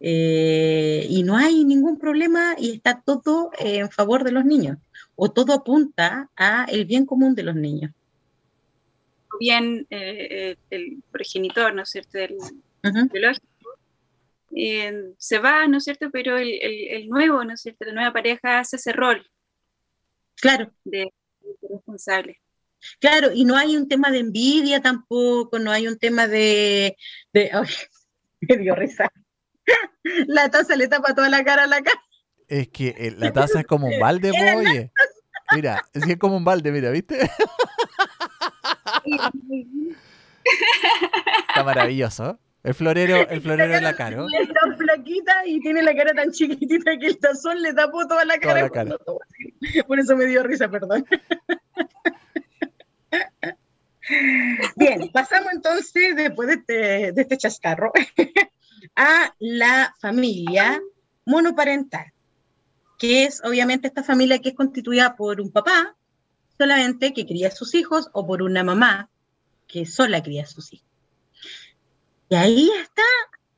eh, 0.00 1.06
y 1.08 1.22
no 1.22 1.36
hay 1.36 1.64
ningún 1.64 1.96
problema 1.96 2.56
y 2.58 2.72
está 2.72 3.00
todo 3.00 3.52
en 3.60 3.88
favor 3.92 4.24
de 4.24 4.32
los 4.32 4.44
niños, 4.44 4.78
o 5.14 5.30
todo 5.30 5.52
apunta 5.52 6.28
a 6.34 6.64
el 6.64 6.86
bien 6.86 7.06
común 7.06 7.36
de 7.36 7.44
los 7.44 7.54
niños. 7.54 7.92
Bien 9.38 9.86
eh, 9.90 10.56
el 10.70 11.00
progenitor, 11.12 11.72
¿no 11.72 11.82
es 11.82 11.90
cierto?, 11.90 12.18
el 12.18 12.36
biológico, 13.12 13.46
eh, 14.56 15.12
se 15.18 15.38
va, 15.38 15.68
¿no 15.68 15.78
es 15.78 15.84
cierto?, 15.84 16.10
pero 16.10 16.36
el, 16.36 16.50
el, 16.60 17.08
nuevo, 17.08 17.44
¿no 17.44 17.54
es 17.54 17.60
cierto?, 17.60 17.84
la 17.84 17.92
nueva 17.92 18.12
pareja 18.12 18.58
hace 18.58 18.74
ese 18.74 18.92
rol. 18.92 19.24
Claro. 20.34 20.72
De, 20.82 21.12
responsable. 21.62 22.40
Claro, 23.00 23.30
y 23.34 23.44
no 23.44 23.56
hay 23.56 23.76
un 23.76 23.88
tema 23.88 24.10
de 24.10 24.18
envidia 24.18 24.80
tampoco, 24.80 25.58
no 25.58 25.70
hay 25.70 25.88
un 25.88 25.98
tema 25.98 26.26
de... 26.26 26.96
de 27.32 27.50
me 28.40 28.56
dio 28.56 28.74
risa 28.74 29.10
la 30.26 30.50
taza 30.50 30.76
le 30.76 30.88
tapa 30.88 31.14
toda 31.14 31.28
la 31.28 31.44
cara 31.44 31.64
a 31.64 31.66
la 31.66 31.82
cara. 31.82 32.02
Es 32.48 32.68
que 32.68 32.94
eh, 32.98 33.14
la 33.16 33.32
taza 33.32 33.60
es 33.60 33.66
como 33.66 33.86
un 33.86 34.00
balde, 34.00 34.30
oye. 34.56 34.90
Mira, 35.54 35.84
es 35.92 36.16
como 36.18 36.36
un 36.36 36.44
balde, 36.44 36.70
mira, 36.72 36.90
¿viste? 36.90 37.18
Está 41.48 41.64
maravilloso. 41.64 42.38
El 42.62 42.74
florero, 42.74 43.26
el 43.28 43.40
florero 43.40 43.74
en 43.74 43.84
la 43.84 43.96
cara. 43.96 44.26
Es 44.38 44.48
tan 44.52 44.76
flaquita 44.76 45.46
y 45.46 45.60
tiene 45.60 45.82
la 45.82 45.94
cara 45.94 46.12
tan 46.12 46.30
chiquitita 46.30 46.98
que 46.98 47.06
el 47.06 47.18
tazón 47.18 47.62
le 47.62 47.72
tapó 47.72 48.06
toda 48.06 48.24
la 48.26 48.38
cara. 48.38 48.68
Por 49.86 49.98
eso 49.98 50.14
me 50.14 50.26
dio 50.26 50.42
risa, 50.42 50.68
perdón. 50.68 51.06
Bien, 54.76 55.10
pasamos 55.12 55.52
entonces, 55.52 56.16
después 56.16 56.48
de 56.48 56.54
este, 56.54 57.20
este 57.20 57.36
chascarro, 57.36 57.92
a 58.96 59.34
la 59.38 59.94
familia 60.00 60.80
monoparental, 61.24 62.12
que 62.98 63.24
es 63.24 63.42
obviamente 63.44 63.88
esta 63.88 64.02
familia 64.02 64.38
que 64.38 64.50
es 64.50 64.54
constituida 64.54 65.16
por 65.16 65.40
un 65.40 65.50
papá 65.50 65.96
solamente 66.58 67.14
que 67.14 67.26
cría 67.26 67.48
a 67.48 67.52
sus 67.52 67.74
hijos 67.74 68.10
o 68.12 68.26
por 68.26 68.42
una 68.42 68.62
mamá 68.64 69.08
que 69.66 69.86
sola 69.86 70.22
cría 70.22 70.42
a 70.42 70.46
sus 70.46 70.72
hijos. 70.72 70.86
Y 72.28 72.34
ahí 72.34 72.70
está 72.82 73.02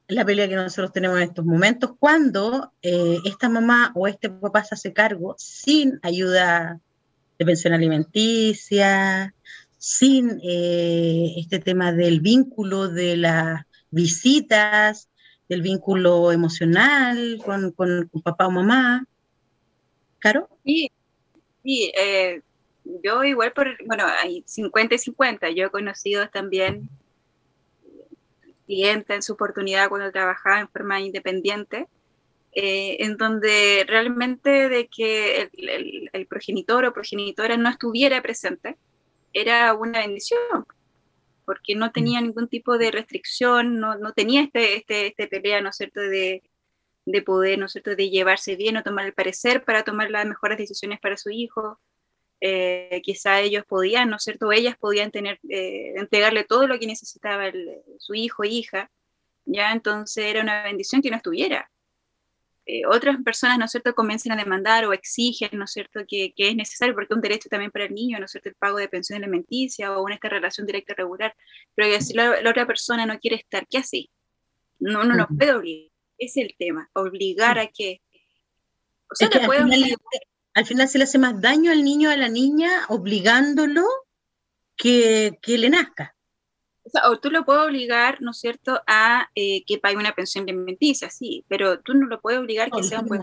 la 0.09 0.25
pelea 0.25 0.49
que 0.49 0.57
nosotros 0.57 0.93
tenemos 0.93 1.17
en 1.17 1.25
estos 1.25 1.45
momentos 1.45 1.93
cuando 1.99 2.73
eh, 2.83 3.19
esta 3.25 3.49
mamá 3.49 3.93
o 3.95 4.07
este 4.07 4.31
papá 4.31 4.63
se 4.65 4.75
hace 4.75 4.93
cargo 4.93 5.35
sin 5.39 5.99
ayuda 6.03 6.81
de 7.39 7.45
pensión 7.45 7.73
alimenticia, 7.73 9.35
sin 9.83 10.39
eh, 10.45 11.35
este 11.39 11.59
tema 11.59 11.91
del 11.91 12.21
vínculo 12.21 12.89
de 12.89 13.17
las 13.17 13.65
visitas, 13.91 15.11
del 15.49 15.61
vínculo 15.61 16.31
emocional 16.31 17.37
con, 17.45 17.73
con, 17.73 18.09
papá 18.23 18.47
o 18.47 18.53
mamá. 18.53 19.05
¿Caro? 20.21 20.49
Sí, 20.65 20.89
sí 21.65 21.93
eh, 21.99 22.43
yo 23.03 23.25
igual 23.25 23.53
por, 23.55 23.77
bueno, 23.85 24.05
hay 24.23 24.45
50 24.47 24.95
y 24.95 24.99
50, 24.99 25.51
yo 25.51 25.67
he 25.67 25.71
conocido 25.71 26.29
también 26.29 26.89
clientes 28.67 29.17
en 29.17 29.23
su 29.23 29.33
oportunidad 29.33 29.89
cuando 29.89 30.13
trabajaba 30.13 30.61
en 30.61 30.69
forma 30.69 31.01
independiente, 31.01 31.89
eh, 32.53 32.99
en 33.01 33.17
donde 33.17 33.85
realmente 33.89 34.69
de 34.69 34.87
que 34.87 35.51
el, 35.55 36.09
el, 36.13 36.27
progenitor 36.29 36.85
o 36.85 36.93
progenitora 36.93 37.57
no 37.57 37.69
estuviera 37.69 38.23
presente 38.23 38.77
era 39.33 39.75
una 39.75 40.01
bendición, 40.01 40.67
porque 41.45 41.75
no 41.75 41.91
tenía 41.93 42.21
mm. 42.21 42.25
ningún 42.25 42.49
tipo 42.49 42.79
de 42.79 42.91
restricción, 42.91 43.81
no, 43.81 43.97
no 43.97 44.13
tenía 44.13 44.43
este, 44.43 44.77
este, 44.77 45.09
este 45.09 45.27
pelea, 45.27 45.61
¿no 45.61 45.71
es 45.71 45.77
cierto?, 45.77 46.01
de, 46.01 46.43
de 47.07 47.23
poder, 47.23 47.59
¿no 47.59 47.67
es 47.67 47.73
cierto?, 47.73 47.97
de 47.97 48.11
llevarse 48.11 48.57
bien 48.57 48.77
o 48.77 48.83
tomar 48.83 49.07
el 49.07 49.15
parecer 49.15 49.65
para 49.65 49.83
tomar 49.83 50.11
las 50.11 50.27
mejores 50.27 50.59
decisiones 50.59 51.01
para 51.01 51.17
su 51.17 51.31
hijo. 51.31 51.81
Eh, 52.41 53.01
quizá 53.03 53.41
ellos 53.41 53.65
podían, 53.67 54.11
¿no 54.11 54.17
es 54.17 54.23
cierto?, 54.25 54.53
ellas 54.53 54.77
podían 54.79 55.11
tener, 55.11 55.39
eh, 55.49 55.95
entregarle 55.97 56.45
todo 56.45 56.67
lo 56.67 56.79
que 56.79 56.87
necesitaba 56.87 57.51
su 57.99 58.15
hijo, 58.15 58.45
hija, 58.45 58.91
ya 59.45 59.73
entonces 59.73 60.25
era 60.25 60.43
una 60.43 60.63
bendición 60.65 61.03
que 61.03 61.11
no 61.11 61.17
estuviera. 61.17 61.72
Eh, 62.65 62.83
otras 62.87 63.17
personas, 63.25 63.59
¿no 63.59 63.65
es 63.65 63.73
cierto?, 63.73 63.93
comiencen 63.93 64.31
a 64.31 64.37
demandar 64.37 64.85
o 64.85 64.93
exigen, 64.93 65.51
¿no 65.53 65.65
es 65.65 65.73
cierto?, 65.73 66.01
que, 66.07 66.33
que, 66.37 66.49
es 66.49 66.55
necesario, 66.55 66.95
porque 66.95 67.13
es 67.13 67.17
un 67.17 67.21
derecho 67.21 67.49
también 67.49 67.73
para 67.73 67.87
el 67.87 67.95
niño, 67.95 68.19
¿no 68.21 68.27
es 68.27 68.31
cierto?, 68.31 68.51
el 68.51 68.55
pago 68.55 68.79
de 68.79 68.89
pensión 68.89 69.17
alimenticia 69.21 69.97
o 69.97 70.05
una 70.05 70.15
esta 70.15 70.29
relación 70.29 70.67
directa 70.67 70.95
regular, 70.97 71.35
pero 71.75 72.01
si 72.01 72.15
la, 72.15 72.39
otra 72.49 72.67
persona 72.67 73.05
no 73.05 73.19
quiere 73.19 73.37
estar, 73.37 73.67
¿qué 73.69 73.79
hace? 73.79 74.11
No, 74.79 75.03
no 75.03 75.15
nos 75.17 75.27
puede 75.37 75.55
obligar, 75.55 75.91
es 76.19 76.37
el 76.37 76.55
tema, 76.57 76.89
obligar 76.93 77.59
a 77.59 77.67
que... 77.67 78.01
O 79.11 79.15
sea, 79.15 79.29
puede 79.29 79.61
al, 79.61 79.71
final, 79.71 79.97
al, 80.55 80.65
final, 80.65 80.89
se 80.89 80.99
le 80.99 81.05
hace 81.05 81.19
más 81.19 81.41
daño 81.41 81.73
al 81.73 81.83
niño 81.83 82.09
o 82.11 82.13
a 82.13 82.17
la 82.17 82.29
niña 82.29 82.87
obligándolo 82.89 83.85
que, 84.77 85.39
que 85.43 85.59
le 85.59 85.69
nazca. 85.69 86.12
O, 87.05 87.17
tú 87.19 87.31
lo 87.31 87.45
puedes 87.45 87.63
obligar, 87.63 88.21
¿no 88.21 88.33
es 88.33 88.39
cierto?, 88.39 88.83
a 88.87 89.31
eh, 89.35 89.63
que 89.67 89.79
pague 89.79 89.97
una 89.97 90.15
pensión 90.15 90.45
alimenticia, 90.45 91.11
sí, 91.11 91.45
pero 91.49 91.81
tú 91.81 91.95
no 91.95 92.07
lo 92.07 92.21
puedes 92.21 92.41
obligar 92.41 92.71
que 92.71 92.83
sea 92.83 93.01
un 93.01 93.07
buen... 93.07 93.23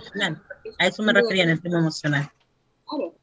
A 0.80 0.88
eso 0.88 1.04
me 1.04 1.12
refería 1.12 1.44
en 1.44 1.50
el 1.50 1.62
tema 1.62 1.80
emocional. 1.80 2.32
Claro. 2.88 3.16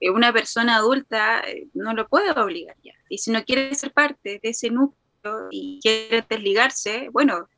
Eh, 0.00 0.10
una 0.10 0.32
persona 0.32 0.76
adulta 0.76 1.40
eh, 1.40 1.68
no 1.74 1.92
lo 1.92 2.08
puede 2.08 2.30
obligar 2.30 2.76
ya. 2.82 2.94
Y 3.10 3.18
si 3.18 3.30
no 3.30 3.44
quiere 3.44 3.74
ser 3.74 3.92
parte 3.92 4.40
de 4.42 4.48
ese 4.48 4.70
núcleo 4.70 5.48
y 5.50 5.80
quiere 5.82 6.24
desligarse, 6.28 7.10
bueno, 7.10 7.48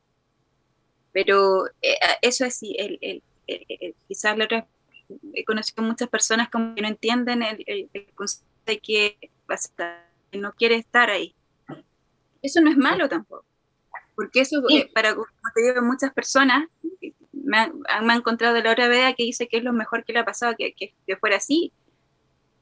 pero 1.13 1.65
eso 2.21 2.45
es 2.45 2.61
el, 2.61 2.99
el, 3.01 3.23
quizás 4.07 4.37
la 4.37 4.45
otra, 4.45 4.67
he 5.33 5.45
conocido 5.45 5.81
muchas 5.81 6.09
personas 6.09 6.49
como 6.49 6.75
que 6.75 6.81
no 6.81 6.89
entienden 6.89 7.41
el, 7.41 7.89
concepto 8.15 8.45
de 8.65 8.79
que 8.79 9.31
no 10.33 10.53
quiere 10.53 10.75
estar 10.75 11.09
ahí 11.09 11.33
eso 12.45 12.61
no 12.61 12.69
es 12.69 12.77
malo 12.77 13.09
tampoco, 13.09 13.45
porque 14.15 14.41
eso, 14.41 14.61
eh, 14.69 14.89
para, 14.93 15.13
como 15.13 15.27
te 15.53 15.61
digo, 15.61 15.81
muchas 15.81 16.13
personas 16.13 16.67
me 17.31 17.57
han, 17.57 18.11
encontrado 18.11 18.53
de 18.53 18.63
la 18.63 18.71
hora 18.71 18.87
vea 18.87 19.13
que 19.13 19.23
dice 19.23 19.47
que 19.47 19.57
es 19.57 19.63
lo 19.63 19.73
mejor 19.73 20.03
que 20.03 20.13
le 20.13 20.19
ha 20.19 20.25
pasado 20.25 20.55
que, 20.57 20.73
que, 20.73 21.17
fuera 21.17 21.37
así, 21.37 21.71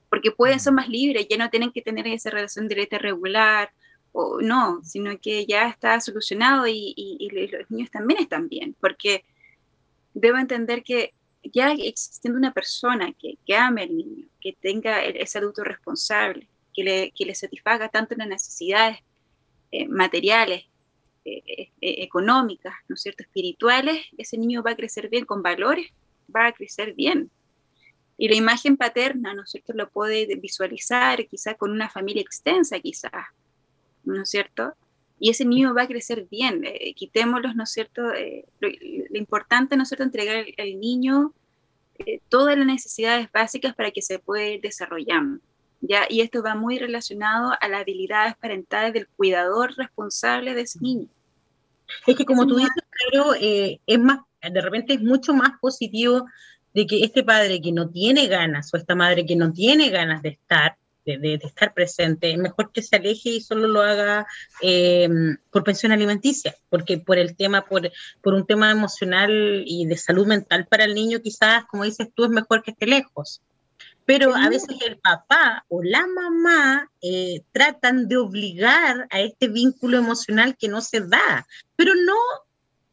porque 0.09 0.31
pueden 0.31 0.59
ser 0.59 0.73
más 0.73 0.89
libres, 0.89 1.27
ya 1.29 1.37
no 1.37 1.49
tienen 1.49 1.71
que 1.71 1.81
tener 1.81 2.07
esa 2.07 2.29
relación 2.29 2.67
directa 2.67 2.97
regular, 2.97 3.71
o 4.11 4.41
no, 4.41 4.83
sino 4.83 5.17
que 5.19 5.45
ya 5.47 5.67
está 5.67 5.99
solucionado 5.99 6.67
y, 6.67 6.93
y, 6.95 7.29
los 7.47 7.71
niños 7.71 7.89
también 7.89 8.21
están 8.21 8.47
bien, 8.47 8.75
porque 8.79 9.25
debo 10.13 10.37
entender 10.37 10.83
que 10.83 11.13
ya 11.43 11.71
existiendo 11.71 12.37
una 12.37 12.53
persona 12.53 13.13
que, 13.19 13.37
que 13.45 13.55
ame 13.55 13.83
al 13.83 13.95
niño, 13.95 14.27
que 14.39 14.53
tenga 14.53 15.03
ese 15.03 15.39
adulto 15.39 15.63
responsable, 15.63 16.47
que 16.73 16.83
le, 16.83 17.11
que 17.11 17.25
le 17.25 17.35
satisfaga 17.35 17.89
tanto 17.89 18.15
las 18.15 18.27
necesidades 18.27 18.99
eh, 19.75 19.87
materiales, 19.87 20.65
eh, 21.25 21.41
eh, 21.47 21.71
económicas, 22.03 22.75
¿no 22.87 22.93
es 22.93 23.01
cierto?, 23.01 23.23
espirituales, 23.23 24.05
ese 24.19 24.37
niño 24.37 24.61
va 24.61 24.71
a 24.71 24.75
crecer 24.75 25.09
bien, 25.09 25.25
con 25.25 25.41
valores, 25.41 25.87
va 26.33 26.45
a 26.45 26.51
crecer 26.51 26.93
bien. 26.93 27.31
Y 28.15 28.27
la 28.27 28.35
imagen 28.35 28.77
paterna, 28.77 29.33
¿no 29.33 29.41
es 29.41 29.49
cierto?, 29.49 29.73
lo 29.73 29.89
puede 29.89 30.27
visualizar 30.35 31.25
quizás 31.25 31.55
con 31.55 31.71
una 31.71 31.89
familia 31.89 32.21
extensa, 32.21 32.79
quizás, 32.79 33.11
¿no 34.03 34.21
es 34.21 34.29
cierto? 34.29 34.75
Y 35.19 35.31
ese 35.31 35.43
niño 35.43 35.73
va 35.73 35.83
a 35.83 35.87
crecer 35.87 36.27
bien. 36.29 36.63
quitémoslos, 36.95 37.55
¿no 37.55 37.63
es 37.63 37.71
cierto? 37.71 38.03
Lo, 38.59 39.17
importante, 39.17 39.75
¿no 39.75 39.83
es 39.83 39.89
cierto?, 39.89 40.03
entregar 40.03 40.45
al, 40.55 40.79
niño 40.79 41.33
todas 42.29 42.55
las 42.55 42.67
necesidades 42.67 43.31
básicas 43.31 43.73
para 43.73 43.89
que 43.89 44.03
se 44.03 44.19
pueda 44.19 44.45
ir 44.45 44.61
desarrollando. 44.61 45.41
¿Ya? 45.83 46.05
Y 46.09 46.21
esto 46.21 46.41
va 46.41 46.55
muy 46.55 46.79
relacionado 46.79 47.53
a 47.59 47.67
las 47.67 47.81
habilidades 47.81 48.35
parentales 48.37 48.93
del 48.93 49.07
cuidador 49.07 49.73
responsable 49.75 50.53
de 50.55 50.61
ese 50.61 50.79
niño. 50.79 51.07
Es 52.07 52.15
que 52.15 52.25
como 52.25 52.47
tú 52.47 52.55
dices, 52.55 52.71
claro, 52.89 53.33
eh, 53.39 53.79
es 53.85 53.99
más, 53.99 54.19
de 54.41 54.61
repente 54.61 54.93
es 54.93 55.01
mucho 55.01 55.33
más 55.33 55.51
positivo 55.59 56.25
de 56.73 56.87
que 56.87 57.03
este 57.03 57.23
padre 57.23 57.61
que 57.61 57.71
no 57.71 57.89
tiene 57.89 58.27
ganas 58.27 58.73
o 58.73 58.77
esta 58.77 58.95
madre 58.95 59.25
que 59.25 59.35
no 59.35 59.51
tiene 59.51 59.89
ganas 59.89 60.21
de 60.21 60.29
estar, 60.29 60.77
de, 61.05 61.33
estar 61.43 61.73
presente, 61.73 62.31
es 62.31 62.37
mejor 62.37 62.71
que 62.71 62.81
se 62.81 62.95
aleje 62.95 63.29
y 63.29 63.41
solo 63.41 63.67
lo 63.67 63.81
haga 63.81 64.25
eh, 64.61 65.09
por 65.51 65.65
pensión 65.65 65.91
alimenticia, 65.91 66.55
porque 66.69 66.97
por 66.97 67.17
el 67.17 67.35
tema, 67.35 67.65
por, 67.65 67.91
por 68.21 68.33
un 68.33 68.47
tema 68.47 68.71
emocional 68.71 69.63
y 69.67 69.85
de 69.85 69.97
salud 69.97 70.25
mental 70.25 70.65
para 70.65 70.85
el 70.85 70.95
niño, 70.95 71.19
quizás, 71.21 71.65
como 71.65 71.83
dices 71.83 72.07
tú, 72.15 72.23
es 72.23 72.31
mejor 72.31 72.63
que 72.63 72.71
esté 72.71 72.87
lejos. 72.87 73.41
Pero 74.05 74.35
a 74.35 74.49
veces 74.49 74.77
el 74.85 74.97
papá 74.97 75.65
o 75.69 75.81
la 75.81 76.05
mamá 76.07 76.91
eh, 77.01 77.41
tratan 77.51 78.07
de 78.07 78.17
obligar 78.17 79.07
a 79.09 79.21
este 79.21 79.47
vínculo 79.47 79.97
emocional 79.97 80.57
que 80.57 80.67
no 80.67 80.81
se 80.81 81.01
da, 81.01 81.47
pero 81.75 81.93
no 81.95 82.15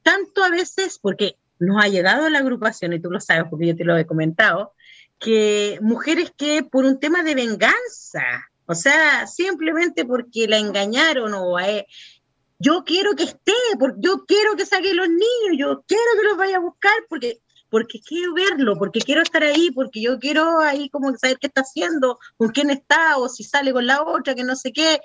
tanto 0.03 0.45
a 0.45 0.51
veces, 0.51 0.99
porque 1.01 1.37
nos 1.59 1.83
ha 1.83 1.89
llegado 1.89 2.27
a 2.27 2.31
la 2.31 2.39
agrupación, 2.39 2.93
y 2.93 3.01
tú 3.01 3.11
lo 3.11 3.21
sabes 3.21 3.45
porque 3.51 3.67
yo 3.69 3.77
te 3.77 3.85
lo 3.85 3.97
he 3.97 4.07
comentado, 4.07 4.73
que 5.19 5.79
mujeres 5.83 6.33
que 6.37 6.63
por 6.63 6.85
un 6.85 6.99
tema 6.99 7.23
de 7.23 7.35
venganza, 7.35 8.25
o 8.67 8.75
sea, 8.75 9.27
simplemente 9.27 10.05
porque 10.05 10.49
la 10.49 10.59
engañaron 10.59 11.35
o 11.35 11.59
eh, 11.59 11.87
yo 12.59 12.85
quiero 12.85 13.15
que 13.15 13.25
esté, 13.25 13.53
porque 13.79 13.99
yo 14.01 14.25
quiero 14.27 14.55
que 14.57 14.65
saque 14.65 14.95
los 14.95 15.09
niños, 15.09 15.59
yo 15.59 15.83
quiero 15.87 16.11
que 16.17 16.29
los 16.29 16.37
vaya 16.37 16.57
a 16.57 16.61
buscar, 16.61 16.95
porque 17.09 17.41
porque 17.71 18.01
quiero 18.01 18.35
verlo, 18.35 18.77
porque 18.77 19.01
quiero 19.01 19.23
estar 19.23 19.43
ahí, 19.43 19.71
porque 19.71 20.03
yo 20.03 20.19
quiero 20.19 20.61
ahí 20.61 20.91
como 20.91 21.17
saber 21.17 21.39
qué 21.39 21.47
está 21.47 21.63
haciendo, 21.63 22.19
con 22.37 22.49
quién 22.49 22.71
está, 22.71 23.17
o 23.17 23.29
si 23.29 23.45
sale 23.45 23.73
con 23.73 23.87
la 23.87 24.03
otra, 24.03 24.35
que 24.35 24.45
no 24.45 24.57
sé 24.57 24.73
qué. 24.73 25.01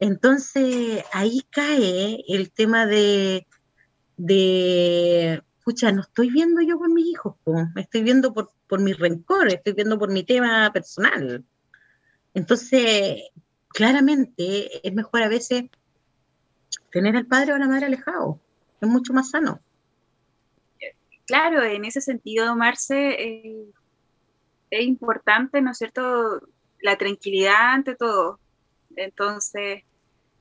Entonces 0.00 1.04
ahí 1.12 1.42
cae 1.50 2.24
el 2.28 2.50
tema 2.50 2.86
de, 2.86 3.46
de 4.16 5.42
no 5.94 6.00
estoy 6.00 6.30
viendo 6.30 6.60
yo 6.60 6.78
con 6.78 6.92
mis 6.92 7.06
hijos, 7.06 7.36
me 7.74 7.82
estoy 7.82 8.02
viendo 8.02 8.34
por, 8.34 8.50
por 8.66 8.80
mi 8.80 8.94
rencor, 8.94 9.48
estoy 9.48 9.74
viendo 9.74 9.98
por 9.98 10.10
mi 10.10 10.24
tema 10.24 10.72
personal. 10.72 11.44
Entonces, 12.34 13.22
claramente 13.68 14.86
es 14.86 14.92
mejor 14.94 15.22
a 15.22 15.28
veces 15.28 15.64
tener 16.90 17.16
al 17.16 17.26
padre 17.26 17.52
o 17.52 17.56
a 17.56 17.58
la 17.58 17.68
madre 17.68 17.86
alejado, 17.86 18.40
es 18.80 18.88
mucho 18.88 19.12
más 19.12 19.30
sano 19.30 19.60
claro, 21.26 21.62
en 21.62 21.84
ese 21.84 22.00
sentido, 22.00 22.54
Marce, 22.56 23.10
eh, 23.18 23.66
es 24.70 24.84
importante, 24.84 25.60
¿no 25.60 25.70
es 25.72 25.78
cierto?, 25.78 26.40
la 26.80 26.96
tranquilidad 26.96 27.74
ante 27.74 27.94
todo. 27.94 28.40
Entonces, 28.96 29.84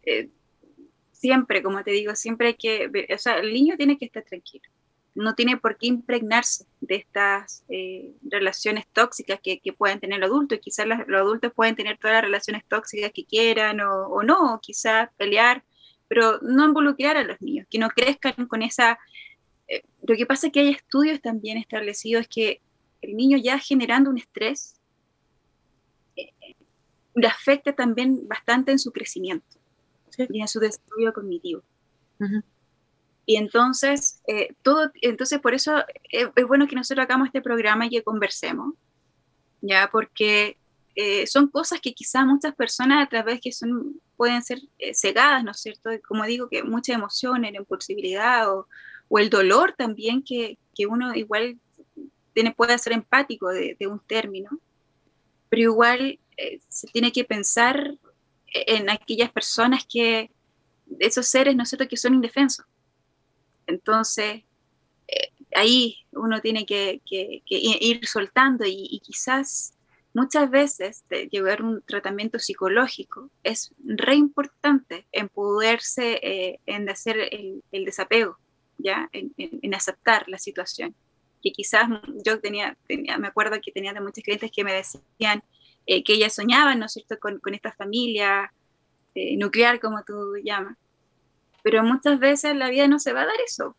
eh, 0.03 0.29
siempre, 1.11 1.61
como 1.61 1.84
te 1.84 1.91
digo, 1.91 2.15
siempre 2.15 2.47
hay 2.47 2.53
que, 2.55 2.89
o 3.13 3.17
sea, 3.17 3.38
el 3.38 3.53
niño 3.53 3.77
tiene 3.77 3.97
que 3.97 4.05
estar 4.05 4.23
tranquilo. 4.23 4.63
No 5.13 5.36
tiene 5.36 5.57
por 5.57 5.77
qué 5.77 5.88
impregnarse 5.88 6.65
de 6.79 6.95
estas 6.95 7.63
eh, 7.69 8.13
relaciones 8.23 8.88
tóxicas 8.93 9.39
que, 9.43 9.59
pueden 9.77 9.99
tener 9.99 10.19
los 10.19 10.29
adultos. 10.29 10.57
Y 10.57 10.61
quizás 10.61 10.88
los, 10.88 10.99
adultos 10.99 11.53
pueden 11.53 11.75
tener 11.75 11.97
todas 11.97 12.15
las 12.15 12.23
relaciones 12.23 12.65
tóxicas 12.67 13.11
que 13.13 13.25
quieran 13.25 13.82
o, 13.82 14.07
o 14.07 14.23
no, 14.23 14.59
quizás 14.61 15.09
pelear, 15.17 15.63
pero 16.07 16.39
no 16.41 16.65
involucrar 16.65 17.17
a 17.17 17.23
los 17.23 17.41
niños, 17.41 17.67
que 17.69 17.77
no 17.77 17.89
crezcan 17.89 18.47
con 18.47 18.61
esa 18.61 18.97
eh, 19.72 19.84
lo 20.05 20.17
que 20.17 20.26
pasa 20.26 20.47
es 20.47 20.53
que 20.53 20.59
hay 20.59 20.69
estudios 20.69 21.22
también 21.22 21.57
establecidos 21.57 22.28
que 22.28 22.61
el 23.01 23.15
niño 23.15 23.38
ya 23.38 23.57
generando 23.57 24.09
un 24.09 24.17
estrés 24.17 24.76
eh, 26.17 26.30
le 27.15 27.28
afecta 27.28 27.74
también 27.74 28.28
bastante 28.28 28.74
en 28.74 28.80
su 28.80 28.91
crecimiento 28.91 29.57
y 30.30 30.41
en 30.41 30.47
su 30.49 30.59
desarrollo 30.59 31.13
cognitivo. 31.13 31.63
Y 33.26 33.38
entonces, 33.38 34.22
eh, 34.28 34.53
todo, 34.61 34.91
entonces 35.01 35.39
por 35.39 35.53
eso 35.53 35.86
es, 36.09 36.28
bueno 36.45 36.67
que 36.67 36.76
nosotros 36.76 37.05
hagamos 37.05 37.28
este 37.28 37.41
programa 37.41 37.86
y 37.86 37.89
que 37.89 38.03
conversemos, 38.03 38.76
ya 39.61 39.89
porque 39.89 40.57
son 41.26 41.47
cosas 41.47 41.80
que 41.80 41.93
quizás 41.93 42.26
muchas 42.26 42.53
personas 42.53 43.05
a 43.05 43.09
través 43.09 43.39
que 43.39 43.53
son 43.53 44.01
pueden 44.17 44.43
ser 44.43 44.59
cegadas, 44.93 45.43
¿no 45.43 45.51
es 45.51 45.61
cierto? 45.61 45.89
Como 46.05 46.26
digo, 46.26 46.49
que 46.49 46.61
mucha 46.61 46.93
emoción, 46.93 47.41
la 47.41 47.49
impulsibilidad 47.49 48.51
o, 48.53 48.67
o 49.12 49.20
el 49.20 49.30
dolor 49.30 49.76
también 49.78 50.24
que, 50.24 50.57
uno 50.89 51.14
igual 51.14 51.59
tiene, 52.34 52.55
puede 52.55 52.76
ser 52.80 52.93
empático 52.93 53.49
de, 53.49 53.76
un 53.82 53.99
término, 53.99 54.49
pero 55.49 55.62
igual 55.64 56.18
eh, 56.38 56.59
se 56.70 56.88
tiene 56.88 57.12
que 57.12 57.24
pensar 57.24 57.93
en 58.47 58.89
aquellas 58.89 59.30
personas 59.30 59.86
que, 59.86 60.32
esos 60.99 61.28
seres, 61.28 61.55
¿no 61.55 61.66
que 61.88 61.97
son 61.97 62.16
indefensos. 62.16 62.66
Entonces, 63.68 64.43
eh, 65.07 65.32
ahí 65.53 65.97
uno 66.14 66.39
tiene 66.39 66.66
que, 66.66 67.01
ir 67.45 68.07
soltando 68.07 68.64
y, 68.66 68.99
quizás 69.03 69.74
muchas 70.14 70.49
veces 70.49 71.03
llevar 71.30 71.62
un 71.62 71.82
tratamiento 71.82 72.39
psicológico 72.39 73.30
es 73.43 73.74
re 73.84 74.16
importante 74.16 75.05
en 75.12 75.28
poderse, 75.28 76.20
eh, 76.24 76.59
en 76.66 76.89
hacer 76.89 77.30
el 77.72 77.86
desapego 77.86 78.38
¿ya? 78.84 79.09
En, 79.13 79.73
aceptar 79.73 80.27
la 80.27 80.38
situación. 80.38 80.95
Que 81.41 81.51
quizás 81.51 81.88
yo 82.25 82.39
tenía, 82.39 82.77
tenía, 82.88 83.17
me 83.17 83.27
acuerdo 83.27 83.59
que 83.63 83.71
tenía 83.71 83.93
de 83.93 84.01
muchos 84.01 84.23
clientes 84.23 84.51
que 84.51 84.63
me 84.63 84.73
decían 84.73 85.43
eh, 85.86 86.03
que 86.03 86.13
ellas 86.13 86.34
soñaban, 86.34 86.79
¿no 86.79 86.86
es 86.86 86.93
cierto?, 86.93 87.17
con, 87.19 87.39
con 87.39 87.53
esta 87.53 87.71
familia 87.71 88.53
eh, 89.15 89.38
nuclear, 89.38 89.79
como 89.79 90.03
tú 90.03 90.38
llamas. 90.43 90.77
Pero 91.63 91.84
muchas 91.84 92.19
veces 92.19 92.55
la 92.55 92.69
vida 92.69 92.88
no 92.88 92.99
se 92.99 93.13
va 93.13 93.21
a 93.21 93.25
dar 93.25 93.41
eso. 93.45 93.75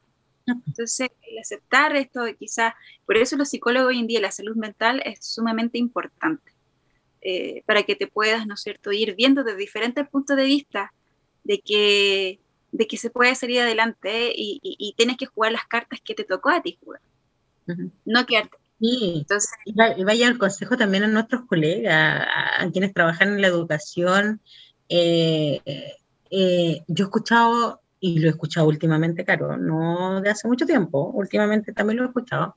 Entonces, 0.47 1.11
el 1.23 1.39
aceptar 1.39 1.95
esto, 1.97 2.25
quizás, 2.39 2.75
por 3.07 3.17
eso 3.17 3.37
los 3.37 3.49
psicólogos 3.49 3.89
hoy 3.89 4.01
en 4.01 4.07
día, 4.07 4.21
la 4.21 4.31
salud 4.31 4.57
mental 4.57 5.01
es 5.05 5.25
sumamente 5.25 5.79
importante, 5.79 6.53
eh, 7.21 7.63
para 7.67 7.85
que 7.85 7.95
te 7.97 8.09
puedas, 8.09 8.47
¿no 8.47 8.55
es 8.55 8.63
cierto?, 8.63 8.93
ir 8.93 9.15
viendo 9.15 9.45
desde 9.45 9.59
diferentes 9.59 10.09
puntos 10.09 10.37
de 10.37 10.45
vista 10.45 10.93
de 11.45 11.61
que 11.61 12.41
de 12.73 12.87
que 12.87 12.97
se 12.97 13.11
puede 13.11 13.35
salir 13.35 13.61
adelante 13.61 14.33
y, 14.35 14.95
tienes 14.97 15.17
que 15.19 15.27
jugar 15.27 15.53
las 15.53 15.67
cartas 15.67 16.01
que 16.03 16.15
te 16.15 16.25
tocó 16.25 16.51
a 16.51 16.63
ti 16.63 16.79
jugar. 16.83 17.01
No 18.05 18.27
quedarte. 18.27 18.57
Sí, 18.81 19.19
Entonces, 19.19 19.53
y 19.65 20.05
vaya 20.05 20.27
el 20.27 20.39
consejo 20.39 20.77
también 20.77 21.05
a 21.05 21.09
nuestros 21.09 21.45
colegas, 21.47 22.27
a, 22.59 22.69
quienes 22.73 22.93
trabajan 22.93 23.29
en 23.29 23.43
la 23.43 23.47
educación. 23.47 24.41
Eh, 24.89 25.61
eh, 26.31 26.83
yo 26.89 27.05
he 27.05 27.07
escuchado, 27.07 27.81
y 28.01 28.19
lo 28.19 28.27
he 28.27 28.31
escuchado 28.31 28.67
últimamente, 28.67 29.25
claro, 29.25 29.57
no 29.57 30.21
de 30.21 30.31
hace 30.31 30.49
mucho 30.49 30.67
tiempo, 30.67 31.13
últimamente 31.15 31.73
también 31.73 31.99
lo 31.99 32.05
he 32.05 32.07
escuchado, 32.09 32.57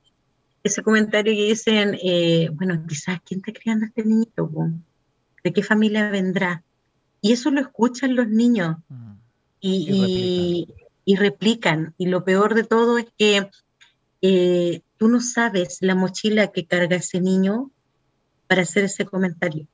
ese 0.63 0.81
comentario 0.81 1.33
que 1.35 1.43
dicen, 1.43 1.95
eh, 2.01 2.49
bueno, 2.53 2.83
quizás, 2.87 3.19
¿quién 3.23 3.41
está 3.45 3.59
criando 3.59 3.85
a 3.85 3.89
este 3.89 4.03
niñito? 4.03 4.49
¿De 5.43 5.53
qué 5.53 5.61
familia 5.61 6.09
vendrá? 6.09 6.63
Y 7.21 7.33
eso 7.33 7.51
lo 7.51 7.61
escuchan 7.61 8.15
los 8.15 8.27
niños. 8.27 8.77
Mm 8.87 9.14
y, 9.67 11.15
replican. 11.15 11.93
y, 11.97 12.07
lo 12.07 12.23
peor 12.23 12.53
de 12.53 12.63
todo 12.63 12.97
es 12.97 13.07
que 13.17 13.49
eh, 14.21 14.81
tú 14.97 15.07
no 15.07 15.21
sabes 15.21 15.77
la 15.81 15.95
mochila 15.95 16.51
que 16.51 16.65
carga 16.65 16.97
ese 16.97 17.21
niño 17.21 17.71
para 18.47 18.61
hacer 18.61 18.85
ese 18.85 19.05
comentario. 19.05 19.67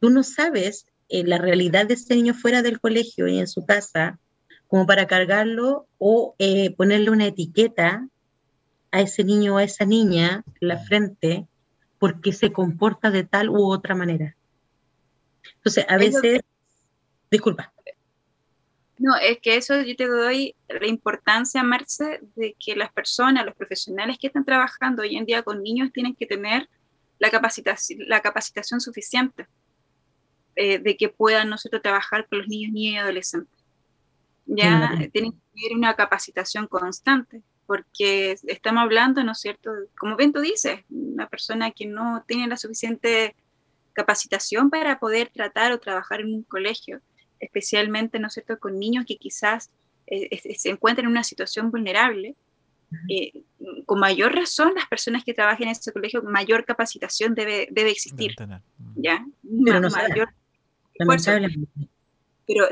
Tú 0.00 0.10
no 0.10 0.22
sabes 0.22 0.86
eh, 1.08 1.24
la 1.24 1.38
realidad 1.38 1.86
de 1.86 1.94
ese 1.94 2.14
niño 2.16 2.34
fuera 2.34 2.62
del 2.62 2.80
colegio 2.80 3.28
y 3.28 3.38
en 3.38 3.46
su 3.46 3.64
casa 3.64 4.18
como 4.66 4.86
para 4.86 5.06
cargarlo 5.06 5.86
o 5.98 6.34
eh, 6.38 6.74
ponerle 6.74 7.10
una 7.10 7.26
etiqueta 7.26 8.08
a 8.90 9.00
ese 9.00 9.22
niño 9.22 9.54
o 9.54 9.58
a 9.58 9.64
esa 9.64 9.84
niña 9.84 10.44
en 10.60 10.68
la 10.68 10.78
frente 10.78 11.46
porque 11.98 12.32
se 12.32 12.52
comporta 12.52 13.10
de 13.10 13.22
tal 13.24 13.48
u 13.48 13.70
otra 13.70 13.94
manera. 13.94 14.34
Entonces, 15.56 15.84
a 15.88 15.96
veces, 15.96 16.40
disculpa. 17.30 17.72
No, 18.98 19.16
es 19.16 19.38
que 19.40 19.56
eso 19.56 19.80
yo 19.82 19.96
te 19.96 20.06
doy 20.06 20.54
la 20.68 20.86
importancia, 20.86 21.62
Marce, 21.62 22.20
de 22.36 22.54
que 22.58 22.76
las 22.76 22.92
personas, 22.92 23.44
los 23.44 23.54
profesionales 23.54 24.18
que 24.20 24.28
están 24.28 24.44
trabajando 24.44 25.02
hoy 25.02 25.16
en 25.16 25.24
día 25.24 25.42
con 25.42 25.62
niños 25.62 25.92
tienen 25.92 26.14
que 26.14 26.26
tener 26.26 26.68
la 27.18 27.30
capacitación, 27.30 28.00
la 28.06 28.20
capacitación 28.20 28.80
suficiente 28.80 29.46
eh, 30.54 30.78
de 30.78 30.96
que 30.96 31.08
puedan 31.08 31.48
nosotros 31.48 31.80
trabajar 31.80 32.28
con 32.28 32.40
los 32.40 32.48
niños, 32.48 32.72
niños 32.72 32.94
y 32.94 32.98
adolescentes. 32.98 33.58
Ya 34.44 34.90
tienen 35.12 35.32
que 35.32 35.38
tener 35.54 35.76
una 35.76 35.94
capacitación 35.94 36.66
constante, 36.66 37.42
porque 37.66 38.36
estamos 38.46 38.82
hablando, 38.82 39.24
¿no 39.24 39.32
es 39.32 39.40
cierto? 39.40 39.70
Como 39.96 40.16
bien 40.16 40.32
tú 40.32 40.40
dices, 40.40 40.80
una 40.90 41.28
persona 41.28 41.70
que 41.70 41.86
no 41.86 42.24
tiene 42.26 42.48
la 42.48 42.56
suficiente 42.56 43.34
capacitación 43.94 44.68
para 44.68 44.98
poder 44.98 45.30
tratar 45.30 45.72
o 45.72 45.80
trabajar 45.80 46.20
en 46.20 46.34
un 46.34 46.42
colegio 46.42 47.00
especialmente, 47.42 48.18
¿no 48.18 48.28
es 48.28 48.34
cierto?, 48.34 48.58
con 48.58 48.78
niños 48.78 49.04
que 49.06 49.16
quizás 49.16 49.70
eh, 50.06 50.40
se 50.56 50.70
encuentran 50.70 51.06
en 51.06 51.10
una 51.10 51.24
situación 51.24 51.70
vulnerable, 51.70 52.36
eh, 53.08 53.44
con 53.86 53.98
mayor 53.98 54.34
razón 54.34 54.72
las 54.74 54.86
personas 54.86 55.24
que 55.24 55.34
trabajen 55.34 55.68
en 55.68 55.72
ese 55.72 55.92
colegio, 55.92 56.22
mayor 56.22 56.64
capacitación 56.64 57.34
debe, 57.34 57.68
debe 57.70 57.90
existir. 57.90 58.34
¿ya? 58.96 59.26
Pero 59.64 59.80
no 59.80 59.90
mayor 59.90 60.28
pero, 62.46 62.68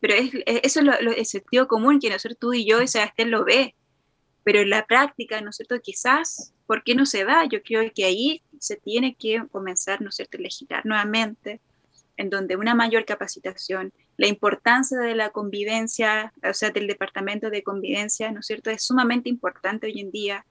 pero 0.00 0.14
es, 0.14 0.30
eso 0.62 0.80
es 0.80 0.86
lo, 0.86 0.92
el 0.92 1.26
sentido 1.26 1.66
común 1.66 1.98
que 1.98 2.10
nosotros 2.10 2.38
tú 2.38 2.52
y 2.52 2.66
yo 2.68 2.82
y 2.82 2.88
Sebastián 2.88 3.30
lo 3.30 3.44
ve, 3.44 3.74
pero 4.44 4.60
en 4.60 4.70
la 4.70 4.86
práctica, 4.86 5.40
¿no 5.40 5.50
es 5.50 5.56
cierto? 5.56 5.80
Quizás, 5.80 6.52
¿por 6.66 6.84
qué 6.84 6.94
no 6.94 7.06
se 7.06 7.24
da? 7.24 7.44
Yo 7.46 7.62
creo 7.62 7.90
que 7.92 8.04
ahí 8.04 8.42
se 8.60 8.76
tiene 8.76 9.16
que 9.18 9.42
comenzar, 9.50 10.00
¿no 10.00 10.10
es 10.10 10.16
cierto?, 10.16 10.38
a 10.38 10.42
legislar 10.42 10.86
nuevamente, 10.86 11.60
en 12.16 12.30
donde 12.30 12.56
una 12.56 12.74
mayor 12.74 13.04
capacitación, 13.04 13.92
la 14.16 14.26
importancia 14.26 14.98
de 14.98 15.14
la 15.14 15.30
convivencia, 15.30 16.32
o 16.48 16.54
sea, 16.54 16.70
del 16.70 16.86
departamento 16.86 17.50
de 17.50 17.62
convivencia, 17.62 18.30
¿no 18.32 18.40
es 18.40 18.46
cierto? 18.46 18.70
Es 18.70 18.82
sumamente 18.82 19.28
importante 19.28 19.86
hoy 19.86 20.00
en 20.00 20.10
día, 20.10 20.46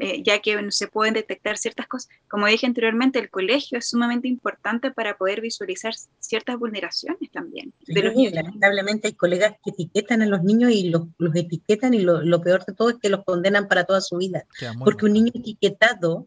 eh, 0.00 0.22
ya 0.22 0.40
que 0.40 0.70
se 0.70 0.88
pueden 0.88 1.14
detectar 1.14 1.56
ciertas 1.56 1.86
cosas. 1.86 2.10
Como 2.28 2.46
dije 2.46 2.66
anteriormente, 2.66 3.18
el 3.18 3.30
colegio 3.30 3.78
es 3.78 3.88
sumamente 3.88 4.28
importante 4.28 4.90
para 4.90 5.16
poder 5.16 5.40
visualizar 5.40 5.94
ciertas 6.18 6.58
vulneraciones 6.58 7.30
también. 7.30 7.72
lamentablemente 7.86 9.08
hay 9.08 9.14
colegas 9.14 9.54
que 9.64 9.70
etiquetan 9.70 10.22
a 10.22 10.26
los 10.26 10.42
niños 10.42 10.72
y 10.72 10.90
los, 10.90 11.06
etiquetan 11.34 11.94
y 11.94 12.00
lo, 12.00 12.42
peor 12.42 12.64
de 12.64 12.74
todo 12.74 12.90
es 12.90 12.96
que 12.96 13.08
los 13.08 13.24
condenan 13.24 13.68
para 13.68 13.84
toda 13.84 14.00
su 14.00 14.16
vida. 14.16 14.46
Porque 14.84 15.06
un 15.06 15.12
niño 15.12 15.32
etiquetado 15.34 16.26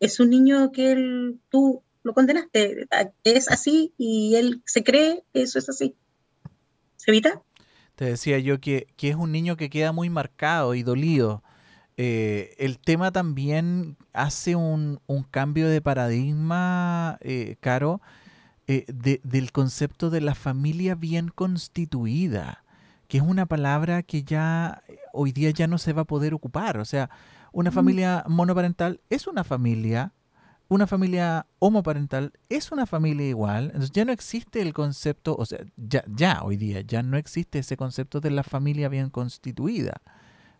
es 0.00 0.18
un 0.20 0.30
niño 0.30 0.72
que 0.72 1.34
tú 1.50 1.82
lo 2.02 2.14
condenaste, 2.14 2.86
que 3.24 3.36
es 3.36 3.50
así 3.50 3.92
y 3.98 4.36
él 4.36 4.62
se 4.66 4.82
cree 4.82 5.24
que 5.32 5.42
eso 5.42 5.58
es 5.58 5.68
así. 5.68 5.94
¿Se 6.96 7.10
evita? 7.10 7.42
Te 7.94 8.04
decía 8.04 8.38
yo 8.38 8.60
que, 8.60 8.86
es 8.96 9.16
un 9.16 9.32
niño 9.32 9.56
que 9.56 9.70
queda 9.70 9.92
muy 9.92 10.08
marcado 10.10 10.74
y 10.74 10.82
dolido. 10.82 11.42
Eh, 11.96 12.54
el 12.58 12.78
tema 12.78 13.10
también 13.10 13.96
hace 14.12 14.54
un, 14.54 15.00
cambio 15.30 15.68
de 15.68 15.80
paradigma, 15.80 17.18
eh, 17.20 17.56
Caro, 17.60 18.00
eh, 18.68 18.84
del 18.86 19.50
concepto 19.50 20.10
de 20.10 20.20
la 20.20 20.34
familia 20.34 20.94
bien 20.94 21.28
constituida, 21.28 22.64
que 23.08 23.18
es 23.18 23.24
una 23.24 23.46
palabra 23.46 24.02
que 24.02 24.22
ya 24.22 24.82
hoy 25.12 25.32
día 25.32 25.50
ya 25.50 25.66
no 25.66 25.78
se 25.78 25.92
va 25.92 26.02
a 26.02 26.06
poder 26.06 26.34
ocupar. 26.34 26.78
O 26.78 26.84
sea, 26.84 27.10
una 27.52 27.72
familia 27.72 28.24
monoparental 28.28 29.00
es 29.10 29.26
una 29.26 29.42
familia 29.42 30.12
una 30.68 30.86
familia 30.86 31.46
homoparental 31.58 32.32
es 32.48 32.70
una 32.70 32.86
familia 32.86 33.26
igual. 33.26 33.66
Entonces 33.66 33.90
ya 33.92 34.04
no 34.04 34.12
existe 34.12 34.60
el 34.60 34.74
concepto, 34.74 35.34
o 35.36 35.46
sea, 35.46 35.60
ya, 35.76 36.04
ya 36.06 36.42
hoy 36.42 36.56
día, 36.56 36.82
ya 36.82 37.02
no 37.02 37.16
existe 37.16 37.58
ese 37.58 37.76
concepto 37.76 38.20
de 38.20 38.30
la 38.30 38.42
familia 38.42 38.88
bien 38.88 39.10
constituida. 39.10 40.02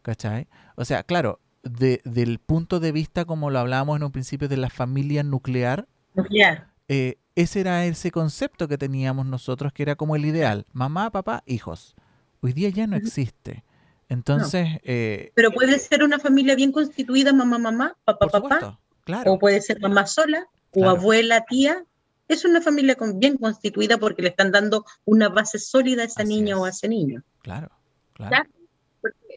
¿Cachai? 0.02 0.48
O 0.76 0.84
sea, 0.84 1.02
claro, 1.02 1.40
de, 1.62 2.00
del 2.04 2.38
punto 2.38 2.80
de 2.80 2.92
vista, 2.92 3.26
como 3.26 3.50
lo 3.50 3.58
hablábamos 3.58 3.96
en 3.98 4.04
un 4.04 4.12
principio, 4.12 4.48
de 4.48 4.56
la 4.56 4.70
familia 4.70 5.22
nuclear. 5.22 5.86
Nuclear. 6.14 6.68
Eh, 6.88 7.18
ese 7.34 7.60
era 7.60 7.84
ese 7.84 8.10
concepto 8.10 8.66
que 8.66 8.78
teníamos 8.78 9.26
nosotros, 9.26 9.72
que 9.72 9.82
era 9.82 9.96
como 9.96 10.16
el 10.16 10.24
ideal. 10.24 10.66
Mamá, 10.72 11.10
papá, 11.10 11.42
hijos. 11.46 11.94
Hoy 12.40 12.54
día 12.54 12.70
ya 12.70 12.86
no 12.86 12.96
existe. 12.96 13.64
Entonces... 14.08 14.78
Eh, 14.84 15.32
Pero 15.34 15.50
puede 15.50 15.78
ser 15.78 16.02
una 16.02 16.18
familia 16.18 16.56
bien 16.56 16.72
constituida, 16.72 17.34
mamá, 17.34 17.58
mamá, 17.58 17.96
papá, 18.04 18.28
papá 18.28 18.78
o 19.26 19.38
puede 19.38 19.60
ser 19.60 19.80
mamá 19.80 20.06
sola, 20.06 20.46
o 20.72 20.88
abuela, 20.88 21.44
tía. 21.44 21.84
Es 22.28 22.44
una 22.44 22.60
familia 22.60 22.96
bien 23.14 23.36
constituida 23.38 23.98
porque 23.98 24.22
le 24.22 24.28
están 24.28 24.52
dando 24.52 24.84
una 25.04 25.28
base 25.28 25.58
sólida 25.58 26.02
a 26.02 26.06
esa 26.06 26.24
niña 26.24 26.58
o 26.58 26.64
a 26.64 26.70
ese 26.70 26.88
niño. 26.88 27.22
Claro, 27.42 27.70
claro. 28.12 28.48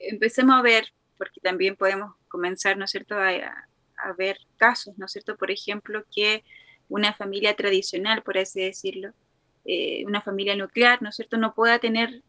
empecemos 0.09 0.55
a 0.55 0.61
ver, 0.61 0.85
porque 1.17 1.39
también 1.39 1.75
podemos 1.75 2.15
comenzar, 2.27 2.77
¿no 2.77 2.85
es 2.85 2.91
cierto?, 2.91 3.15
a, 3.15 4.13
ver 4.17 4.37
casos, 4.57 4.97
¿no 4.97 5.05
es 5.05 5.11
cierto?, 5.11 5.37
por 5.37 5.51
ejemplo, 5.51 6.03
que 6.13 6.43
una 6.89 7.13
familia 7.13 7.55
tradicional, 7.55 8.23
por 8.23 8.37
así 8.37 8.61
decirlo, 8.61 9.13
eh, 9.63 10.03
una 10.05 10.21
familia 10.21 10.55
nuclear, 10.55 11.01
¿no 11.01 11.09
es 11.09 11.15
cierto?, 11.15 11.37
no 11.37 11.53
pueda 11.53 11.79
tener 11.79 12.23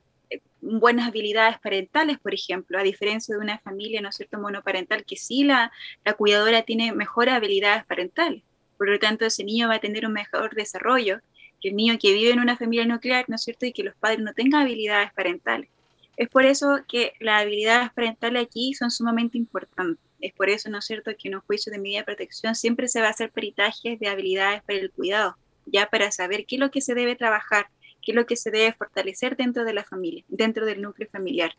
buenas 0.61 1.09
habilidades 1.09 1.59
parentales, 1.59 2.18
por 2.18 2.35
ejemplo, 2.35 2.78
a 2.78 2.83
diferencia 2.83 3.35
de 3.35 3.41
una 3.41 3.59
familia, 3.59 4.01
¿no 4.01 4.12
cierto?, 4.12 4.39
monoparental, 4.39 5.05
que 5.05 5.16
sí 5.16 5.45
la, 5.45 5.72
la 6.05 6.14
cuidadora 6.14 6.62
tiene 6.62 6.93
mejores 6.93 7.35
habilidades 7.35 7.85
parentales. 7.85 8.43
Por 8.78 8.89
lo 8.89 8.99
tanto, 8.99 9.24
ese 9.24 9.45
niño 9.45 9.68
va 9.68 9.76
a 9.76 9.80
tener 9.80 10.07
un 10.07 10.12
mejor 10.12 10.55
desarrollo 10.55 11.20
que 11.61 11.68
el 11.68 11.76
niño 11.76 11.99
que 12.01 12.12
vive 12.12 12.30
en 12.33 12.41
una 12.41 12.57
familia 12.57 12.87
nuclear, 12.87 13.24
¿no 13.28 13.39
cierto?, 13.39 13.66
y 13.66 13.72
que 13.72 13.85
los 13.85 13.95
padres 13.97 14.20
no 14.20 14.33
tengan 14.33 14.62
habilidades 14.62 15.12
parentales. 15.12 15.68
Es 16.16 16.28
por 16.28 16.45
eso 16.45 16.80
que 16.89 17.12
las 17.20 17.43
habilidades 17.43 17.91
parentales 17.93 18.45
aquí 18.45 18.74
son 18.74 18.91
sumamente 18.91 19.39
importantes. 19.39 20.05
Es 20.20 20.33
por 20.33 20.51
eso, 20.51 20.70
¿no 20.70 20.78
es 20.78 20.85
cierto?, 20.85 21.12
que 21.18 21.28
en 21.28 21.37
un 21.37 21.41
juicio 21.43 21.72
de 21.72 21.78
medida 21.78 21.99
de 22.01 22.05
protección 22.05 22.55
siempre 22.55 22.89
se 22.89 23.01
va 23.01 23.09
a 23.09 23.11
hacer 23.11 23.30
peritajes 23.30 23.99
de 23.99 24.09
habilidades 24.09 24.62
para 24.62 24.78
el 24.78 24.91
cuidado, 24.91 25.37
ya 25.66 25.87
para 25.87 26.11
saber 26.11 26.45
qué 26.47 26.57
es 26.57 26.61
lo 26.61 26.70
que 26.70 26.80
se 26.80 26.95
debe 26.95 27.16
trabajar, 27.16 27.68
qué 28.03 28.12
es 28.12 28.16
lo 28.16 28.26
que 28.26 28.36
se 28.36 28.50
debe 28.50 28.72
fortalecer 28.72 29.36
dentro 29.36 29.64
de 29.64 29.74
la 29.74 29.84
familia, 29.84 30.24
dentro 30.28 30.66
del 30.66 30.82
núcleo 30.82 31.09
familiar, 31.11 31.55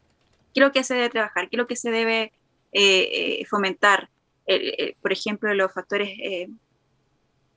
qué 0.53 0.59
es 0.59 0.65
lo 0.65 0.71
que 0.71 0.83
se 0.83 0.93
debe 0.93 1.09
trabajar, 1.09 1.49
qué 1.49 1.55
es 1.55 1.59
lo 1.59 1.67
que 1.67 1.75
se 1.75 1.91
debe 1.91 2.33
eh, 2.71 3.39
eh, 3.41 3.45
fomentar, 3.45 4.09
por 5.01 5.13
ejemplo, 5.13 5.53
los 5.53 5.71
factores, 5.71 6.09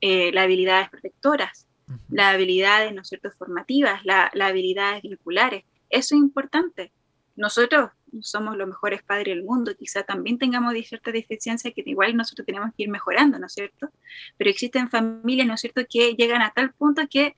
eh, 0.00 0.30
las 0.32 0.44
habilidades 0.44 0.88
protectoras, 0.90 1.66
las 2.10 2.34
habilidades, 2.34 2.92
¿no 2.92 3.02
es 3.02 3.08
cierto?, 3.08 3.30
formativas, 3.32 4.04
las 4.04 4.30
habilidades 4.40 5.02
vinculares. 5.02 5.64
Eso 5.88 6.14
es 6.14 6.20
importante. 6.20 6.92
Nosotros 7.34 7.90
somos 8.20 8.56
los 8.56 8.68
mejores 8.68 9.02
padres 9.02 9.34
del 9.36 9.44
mundo, 9.44 9.74
quizá 9.76 10.02
también 10.02 10.38
tengamos 10.38 10.74
ciertas 10.86 11.12
deficiencias 11.12 11.74
que 11.74 11.82
igual 11.84 12.16
nosotros 12.16 12.46
tenemos 12.46 12.70
que 12.76 12.84
ir 12.84 12.88
mejorando, 12.88 13.38
¿no 13.38 13.46
es 13.46 13.52
cierto? 13.52 13.90
Pero 14.36 14.50
existen 14.50 14.88
familias, 14.88 15.46
¿no 15.46 15.54
es 15.54 15.60
cierto?, 15.60 15.82
que 15.88 16.14
llegan 16.14 16.42
a 16.42 16.50
tal 16.50 16.72
punto 16.72 17.02
que 17.10 17.36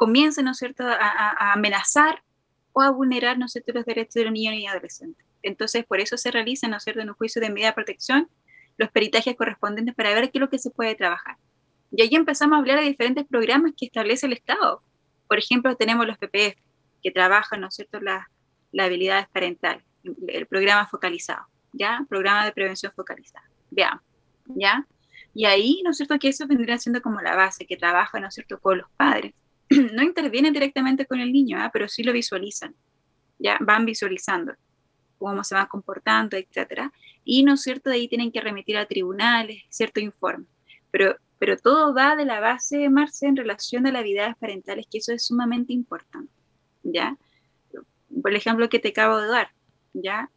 comience, 0.00 0.42
¿no 0.42 0.52
es 0.52 0.56
cierto?, 0.56 0.82
a, 0.86 1.52
amenazar 1.52 2.22
o 2.72 2.80
a 2.80 2.88
vulnerar, 2.88 3.36
¿no 3.36 3.44
es 3.44 3.52
cierto?, 3.52 3.72
los 3.74 3.84
derechos 3.84 4.14
de 4.14 4.24
los 4.24 4.32
niños 4.32 4.54
y 4.54 4.66
adolescentes. 4.66 5.26
Entonces, 5.42 5.84
por 5.84 6.00
eso 6.00 6.16
se 6.16 6.30
realiza, 6.30 6.68
¿no 6.68 6.78
es 6.78 6.84
cierto?, 6.84 7.02
en 7.02 7.10
un 7.10 7.14
juicio 7.14 7.42
de 7.42 7.50
medida 7.50 7.68
de 7.68 7.74
protección, 7.74 8.30
los 8.78 8.90
peritajes 8.90 9.36
correspondientes 9.36 9.94
para 9.94 10.14
ver 10.14 10.30
qué 10.30 10.38
es 10.38 10.40
lo 10.40 10.48
que 10.48 10.58
se 10.58 10.70
puede 10.70 10.94
trabajar. 10.94 11.36
Y 11.90 12.00
ahí 12.00 12.14
empezamos 12.14 12.56
a 12.56 12.60
hablar 12.60 12.80
de 12.80 12.86
diferentes 12.86 13.26
programas 13.26 13.72
que 13.76 13.84
establece 13.84 14.24
el 14.24 14.32
Estado. 14.32 14.82
Por 15.28 15.38
ejemplo, 15.38 15.76
tenemos 15.76 16.06
los 16.06 16.16
PPF, 16.16 16.56
que 17.02 17.10
trabajan, 17.10 17.60
¿no 17.60 17.68
es 17.68 17.74
cierto?, 17.74 18.00
las 18.00 18.24
habilidades 18.78 19.28
parentales, 19.28 19.84
el 20.28 20.46
programa 20.46 20.88
focalizado, 20.88 21.44
¿ya? 21.74 22.06
Programa 22.08 22.46
de 22.46 22.52
prevención 22.52 22.90
focalizada. 22.96 23.44
Veamos, 23.70 24.02
¿ya? 24.46 24.86
Y 25.34 25.44
ahí, 25.44 25.82
¿no 25.84 25.90
es 25.90 25.98
cierto?, 25.98 26.18
que 26.18 26.28
eso 26.28 26.46
vendría 26.46 26.78
siendo 26.78 27.02
como 27.02 27.20
la 27.20 27.36
base, 27.36 27.66
que 27.66 27.76
trabaja, 27.76 28.18
¿no 28.18 28.28
es 28.28 28.34
cierto?, 28.34 28.58
con 28.60 28.78
los 28.78 28.88
padres 28.96 29.34
no 29.92 30.02
intervienen 30.02 30.52
directamente 30.52 31.06
con 31.06 31.20
el 31.20 31.32
niño, 31.32 31.58
¿ah? 31.60 31.70
pero 31.72 31.88
sí 31.88 32.02
lo 32.02 32.12
visualizan, 32.12 32.74
ya 33.38 33.56
van 33.60 33.86
visualizando 33.86 34.54
cómo 35.18 35.44
se 35.44 35.54
van 35.54 35.66
comportando, 35.66 36.36
etcétera, 36.36 36.92
y 37.24 37.44
no 37.44 37.54
es 37.54 37.62
cierto, 37.62 37.90
de 37.90 37.96
ahí 37.96 38.08
tienen 38.08 38.32
que 38.32 38.40
remitir 38.40 38.78
a 38.78 38.86
tribunales 38.86 39.62
cierto 39.68 40.00
informe, 40.00 40.46
pero, 40.90 41.16
pero 41.38 41.56
todo 41.56 41.94
va 41.94 42.16
de 42.16 42.24
la 42.24 42.40
base, 42.40 42.88
Marce, 42.88 43.26
en 43.26 43.36
relación 43.36 43.86
a 43.86 43.92
las 43.92 44.00
habilidades 44.00 44.36
parentales, 44.36 44.86
que 44.90 44.98
eso 44.98 45.12
es 45.12 45.26
sumamente 45.26 45.72
importante, 45.72 46.32
¿ya? 46.82 47.16
Por 48.22 48.30
el 48.30 48.36
ejemplo 48.36 48.68
que 48.68 48.78
te 48.78 48.88
acabo 48.88 49.18
de 49.18 49.28
dar, 49.28 49.50
¿ya? 49.92 50.30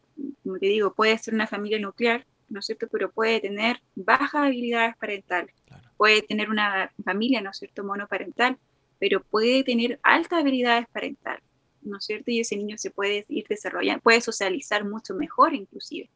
Como 0.44 0.58
te 0.58 0.66
digo, 0.66 0.94
puede 0.94 1.16
ser 1.18 1.34
una 1.34 1.46
familia 1.46 1.78
nuclear, 1.80 2.26
¿no 2.50 2.60
es 2.60 2.66
cierto?, 2.66 2.86
pero 2.92 3.10
puede 3.10 3.40
tener 3.40 3.80
bajas 3.96 4.34
habilidades 4.34 4.96
parentales, 4.98 5.54
puede 5.96 6.22
tener 6.22 6.50
una 6.50 6.92
familia, 7.04 7.40
¿no 7.40 7.50
es 7.50 7.58
cierto?, 7.58 7.82
monoparental, 7.84 8.58
pero 8.98 9.22
puede 9.22 9.64
tener 9.64 9.98
altas 10.02 10.40
habilidades 10.40 10.86
parentales, 10.92 11.42
¿no 11.82 11.98
es 11.98 12.04
cierto? 12.04 12.30
Y 12.30 12.40
ese 12.40 12.56
niño 12.56 12.78
se 12.78 12.90
puede 12.90 13.24
ir 13.28 13.46
desarrollando, 13.48 14.02
puede 14.02 14.20
socializar 14.20 14.84
mucho 14.84 15.14
mejor 15.14 15.54
inclusive, 15.54 16.10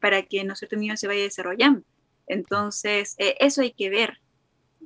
para 0.00 0.22
que, 0.22 0.44
¿no 0.44 0.52
es 0.52 0.58
cierto?, 0.58 0.76
el 0.76 0.80
niño 0.80 0.96
se 0.96 1.06
vaya 1.06 1.22
desarrollando. 1.22 1.82
Entonces, 2.26 3.14
eh, 3.18 3.36
eso 3.40 3.62
hay 3.62 3.72
que 3.72 3.90
ver, 3.90 4.18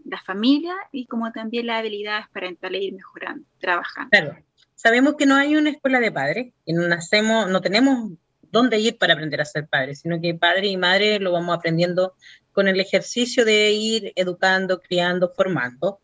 la 0.04 0.20
familia 0.22 0.74
y 0.90 1.06
como 1.06 1.32
también 1.32 1.66
las 1.66 1.80
habilidades 1.80 2.26
parentales 2.32 2.82
ir 2.82 2.94
mejorando, 2.94 3.46
trabajando. 3.58 4.10
Claro. 4.10 4.36
Sabemos 4.74 5.14
que 5.16 5.26
no 5.26 5.36
hay 5.36 5.56
una 5.56 5.70
escuela 5.70 6.00
de 6.00 6.10
padres, 6.10 6.52
que 6.66 6.72
no 6.72 6.86
nacemos, 6.88 7.48
no 7.48 7.60
tenemos 7.60 8.12
dónde 8.52 8.78
ir 8.78 8.98
para 8.98 9.14
aprender 9.14 9.40
a 9.40 9.46
ser 9.46 9.66
padres, 9.66 10.00
sino 10.00 10.20
que 10.20 10.34
padre 10.34 10.68
y 10.68 10.76
madre 10.76 11.18
lo 11.18 11.32
vamos 11.32 11.56
aprendiendo 11.56 12.14
con 12.52 12.68
el 12.68 12.78
ejercicio 12.78 13.44
de 13.44 13.72
ir 13.72 14.12
educando, 14.14 14.80
criando, 14.80 15.32
formando, 15.34 16.00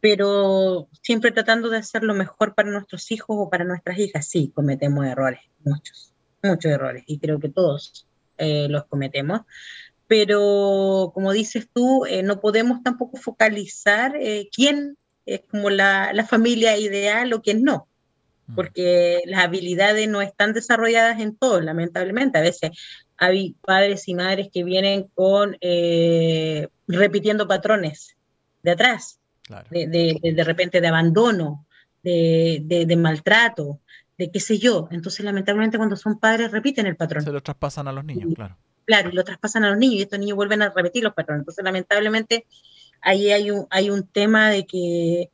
pero 0.00 0.88
siempre 1.02 1.32
tratando 1.32 1.68
de 1.68 1.78
hacer 1.78 2.04
lo 2.04 2.14
mejor 2.14 2.54
para 2.54 2.70
nuestros 2.70 3.10
hijos 3.10 3.36
o 3.38 3.50
para 3.50 3.64
nuestras 3.64 3.98
hijas. 3.98 4.26
Sí, 4.26 4.50
cometemos 4.54 5.04
errores, 5.04 5.40
muchos, 5.64 6.14
muchos 6.42 6.70
errores, 6.70 7.04
y 7.06 7.18
creo 7.18 7.38
que 7.38 7.50
todos 7.50 8.06
eh, 8.38 8.68
los 8.70 8.84
cometemos. 8.86 9.42
Pero 10.06 11.10
como 11.12 11.32
dices 11.32 11.68
tú, 11.72 12.06
eh, 12.06 12.22
no 12.22 12.40
podemos 12.40 12.82
tampoco 12.82 13.16
focalizar 13.16 14.16
eh, 14.16 14.48
quién 14.52 14.96
es 15.26 15.42
como 15.50 15.70
la, 15.70 16.12
la 16.12 16.24
familia 16.24 16.78
ideal 16.78 17.32
o 17.32 17.42
quién 17.42 17.62
no. 17.62 17.89
Porque 18.54 19.22
las 19.26 19.44
habilidades 19.44 20.08
no 20.08 20.22
están 20.22 20.52
desarrolladas 20.52 21.20
en 21.20 21.36
todos, 21.36 21.64
lamentablemente. 21.64 22.38
A 22.38 22.42
veces 22.42 22.70
hay 23.16 23.54
padres 23.64 24.08
y 24.08 24.14
madres 24.14 24.48
que 24.52 24.64
vienen 24.64 25.08
con 25.14 25.56
eh, 25.60 26.68
repitiendo 26.88 27.46
patrones 27.46 28.16
de 28.62 28.70
atrás, 28.70 29.20
de, 29.70 30.44
repente 30.44 30.80
de 30.80 30.88
abandono, 30.88 31.66
de, 32.02 32.96
maltrato, 32.98 33.80
de 34.16 34.30
qué 34.30 34.40
sé 34.40 34.58
yo. 34.58 34.88
Entonces, 34.90 35.24
lamentablemente, 35.24 35.76
cuando 35.76 35.96
son 35.96 36.18
padres 36.18 36.50
repiten 36.50 36.86
el 36.86 36.96
patrón. 36.96 37.22
Se 37.22 37.32
lo 37.32 37.42
traspasan 37.42 37.88
a 37.88 37.92
los 37.92 38.04
niños, 38.04 38.32
claro. 38.34 38.56
Claro, 38.86 39.10
y 39.10 39.12
lo 39.12 39.22
traspasan 39.22 39.64
a 39.64 39.70
los 39.70 39.78
niños 39.78 39.96
y 39.96 40.02
estos 40.02 40.18
niños 40.18 40.36
vuelven 40.36 40.62
a 40.62 40.70
repetir 40.70 41.04
los 41.04 41.14
patrones. 41.14 41.42
Entonces, 41.42 41.64
lamentablemente, 41.64 42.46
ahí 43.02 43.30
hay 43.30 43.50
un, 43.50 43.66
hay 43.70 43.90
un 43.90 44.06
tema 44.06 44.50
de 44.50 44.66
que 44.66 45.30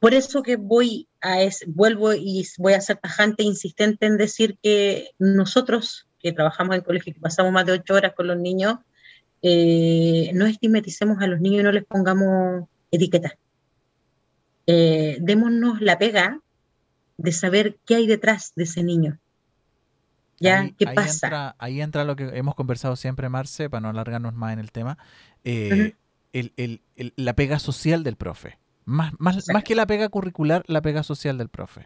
por 0.00 0.14
eso 0.14 0.42
que 0.42 0.56
voy 0.56 1.08
a 1.20 1.42
es, 1.42 1.64
vuelvo 1.66 2.14
y 2.14 2.46
voy 2.58 2.72
a 2.72 2.80
ser 2.80 2.96
tajante 2.96 3.42
e 3.42 3.46
insistente 3.46 4.06
en 4.06 4.16
decir 4.16 4.58
que 4.62 5.10
nosotros 5.18 6.08
que 6.18 6.32
trabajamos 6.32 6.76
en 6.76 6.82
colegio, 6.82 7.14
que 7.14 7.20
pasamos 7.20 7.52
más 7.52 7.66
de 7.66 7.72
ocho 7.72 7.94
horas 7.94 8.12
con 8.14 8.26
los 8.26 8.38
niños, 8.38 8.76
eh, 9.42 10.30
no 10.34 10.46
estigmaticemos 10.46 11.22
a 11.22 11.26
los 11.26 11.40
niños 11.40 11.60
y 11.60 11.64
no 11.64 11.72
les 11.72 11.84
pongamos 11.84 12.68
etiquetas. 12.90 13.34
Eh, 14.66 15.18
démonos 15.20 15.80
la 15.80 15.98
pega 15.98 16.40
de 17.16 17.32
saber 17.32 17.78
qué 17.86 17.96
hay 17.96 18.06
detrás 18.06 18.52
de 18.54 18.64
ese 18.64 18.82
niño. 18.82 19.18
¿Ya? 20.38 20.70
¿Qué 20.78 20.86
pasa? 20.86 21.54
ahí 21.58 21.82
entra 21.82 22.04
lo 22.04 22.16
que 22.16 22.24
hemos 22.32 22.54
conversado 22.54 22.96
siempre, 22.96 23.28
Marce, 23.28 23.68
para 23.68 23.82
no 23.82 23.88
alargarnos 23.90 24.34
más 24.34 24.54
en 24.54 24.58
el 24.58 24.72
tema, 24.72 24.96
eh, 25.44 25.94
la 27.16 27.34
pega 27.34 27.58
social 27.58 28.02
del 28.04 28.16
profe. 28.16 28.58
Más, 28.90 29.12
más, 29.18 29.48
más, 29.52 29.62
que 29.62 29.76
la 29.76 29.86
pega 29.86 30.08
curricular, 30.08 30.64
la 30.66 30.82
pega 30.82 31.04
social 31.04 31.38
del 31.38 31.48
profe. 31.48 31.84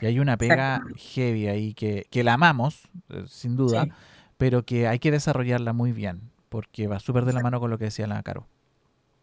Y 0.00 0.06
hay 0.06 0.20
una 0.20 0.36
pega 0.36 0.80
heavy 0.96 1.48
ahí 1.48 1.74
que, 1.74 2.06
que 2.08 2.22
la 2.22 2.34
amamos, 2.34 2.88
eh, 3.08 3.24
sin 3.26 3.56
duda, 3.56 3.88
pero 4.36 4.64
que 4.64 4.86
hay 4.86 5.00
que 5.00 5.10
desarrollarla 5.10 5.72
muy 5.72 5.90
bien, 5.90 6.30
porque 6.48 6.86
va 6.86 7.00
súper 7.00 7.24
de 7.24 7.32
la 7.32 7.40
mano 7.40 7.58
con 7.58 7.68
lo 7.68 7.78
que 7.78 7.86
decía 7.86 8.06
la 8.06 8.22
Caro. 8.22 8.46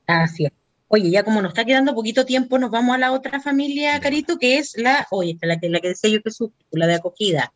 Así 0.05 0.47
es. 0.47 0.51
Oye, 0.89 1.11
ya 1.11 1.23
como 1.23 1.41
nos 1.41 1.51
está 1.51 1.63
quedando 1.63 1.95
poquito 1.95 2.25
tiempo, 2.25 2.59
nos 2.59 2.71
vamos 2.71 2.93
a 2.93 2.99
la 2.99 3.13
otra 3.13 3.39
familia, 3.39 3.97
Carito, 4.01 4.37
que 4.37 4.57
es 4.57 4.77
la, 4.77 5.07
oye, 5.09 5.37
la 5.41 5.57
que, 5.57 5.69
la 5.69 5.79
que 5.79 5.87
decía 5.87 6.09
yo 6.09 6.21
que 6.21 6.29
es 6.29 6.39
la 6.71 6.87
de 6.87 6.95
acogida. 6.95 7.53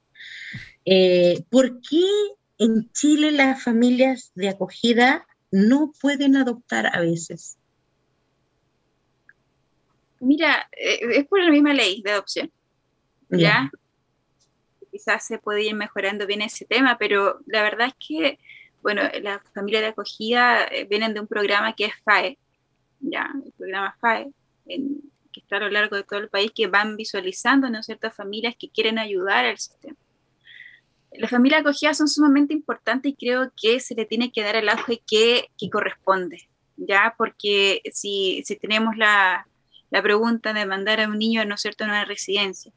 Eh, 0.86 1.44
¿Por 1.50 1.82
qué 1.82 2.06
en 2.58 2.90
Chile 2.94 3.34
las 3.34 3.62
familias 3.62 4.32
de 4.34 4.48
acogida 4.48 5.28
no 5.52 5.92
pueden 6.00 6.38
adoptar 6.38 6.96
a 6.96 7.02
veces? 7.02 7.58
Mira, 10.20 10.70
eh, 10.72 11.00
es 11.12 11.26
por 11.28 11.42
la 11.42 11.52
misma 11.52 11.74
ley 11.74 12.02
de 12.02 12.12
adopción. 12.12 12.52
¿Ya? 13.30 13.70
Quizás 14.92 15.26
se 15.26 15.38
puede 15.38 15.64
ir 15.64 15.76
mejorando 15.76 16.26
bien 16.26 16.42
ese 16.42 16.66
tema, 16.66 16.98
pero 16.98 17.40
la 17.46 17.62
verdad 17.62 17.88
es 17.88 18.08
que, 18.08 18.40
bueno, 18.82 19.02
las 19.22 19.42
familias 19.54 19.82
de 19.82 19.90
acogida 19.90 20.64
eh, 20.64 20.86
vienen 20.90 21.14
de 21.14 21.20
un 21.20 21.28
programa 21.28 21.74
que 21.74 21.86
es 21.86 21.94
FAE, 22.04 22.38
¿ya? 23.02 23.30
El 23.46 23.52
programa 23.52 23.96
FAE, 24.00 24.32
que 24.66 25.40
está 25.42 25.58
a 25.58 25.60
lo 25.60 25.70
largo 25.70 25.98
de 25.98 26.04
todo 26.04 26.20
el 26.20 26.30
país, 26.30 26.52
que 26.56 26.68
van 26.68 26.96
visualizando, 26.96 27.70
¿no 27.70 27.84
ciertas 27.84 28.16
familias 28.16 28.56
que 28.58 28.70
quieren 28.70 28.98
ayudar 28.98 29.46
al 29.46 29.58
sistema. 29.58 29.98
Las 31.12 31.32
familias 31.32 31.62
acogidas 31.62 31.98
son 31.98 32.08
sumamente 32.08 32.54
importantes 32.54 33.12
y 33.12 33.16
creo 33.16 33.52
que 33.62 33.80
se 33.80 33.96
le 33.96 34.06
tiene 34.06 34.32
que 34.32 34.44
dar 34.44 34.56
el 34.56 34.70
auge 34.70 35.02
que, 35.06 35.50
que 35.58 35.70
corresponde, 35.70 36.48
¿ya? 36.78 37.14
Porque 37.18 37.82
si, 37.92 38.42
si 38.46 38.56
tenemos 38.56 38.96
la, 38.98 39.48
la 39.90 40.02
pregunta 40.02 40.54
de 40.54 40.66
mandar 40.66 41.00
a 41.00 41.08
un 41.08 41.18
niño, 41.18 41.46
¿no 41.46 41.56
es 41.56 41.62
cierto?, 41.62 41.84
a 41.84 41.88
una 41.88 42.06
residencia 42.06 42.72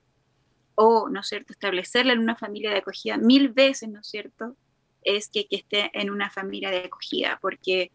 o, 0.74 1.08
¿no 1.10 1.20
es 1.20 1.28
cierto?, 1.28 1.52
establecerle 1.52 2.12
en 2.12 2.20
una 2.20 2.36
familia 2.36 2.70
de 2.70 2.78
acogida, 2.78 3.18
mil 3.18 3.50
veces, 3.50 3.88
¿no 3.88 4.00
es 4.00 4.06
cierto?, 4.06 4.56
es 5.02 5.28
que, 5.28 5.46
que 5.46 5.56
esté 5.56 5.90
en 5.92 6.10
una 6.10 6.30
familia 6.30 6.70
de 6.70 6.78
acogida, 6.78 7.38
porque 7.40 7.90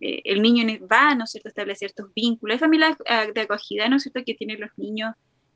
eh, 0.00 0.22
el 0.24 0.42
niño 0.42 0.66
va, 0.90 1.14
¿no 1.14 1.24
es 1.24 1.30
cierto?, 1.30 1.48
a 1.48 1.50
establecer 1.50 1.86
estos 1.86 2.12
vínculos. 2.14 2.54
Hay 2.54 2.58
familias 2.58 2.96
ah, 3.08 3.26
de 3.32 3.40
acogida, 3.40 3.88
¿no 3.88 3.96
es 3.96 4.02
cierto?, 4.02 4.22
que 4.24 4.34
tienen 4.34 4.60
los 4.60 4.70
niños 4.76 5.14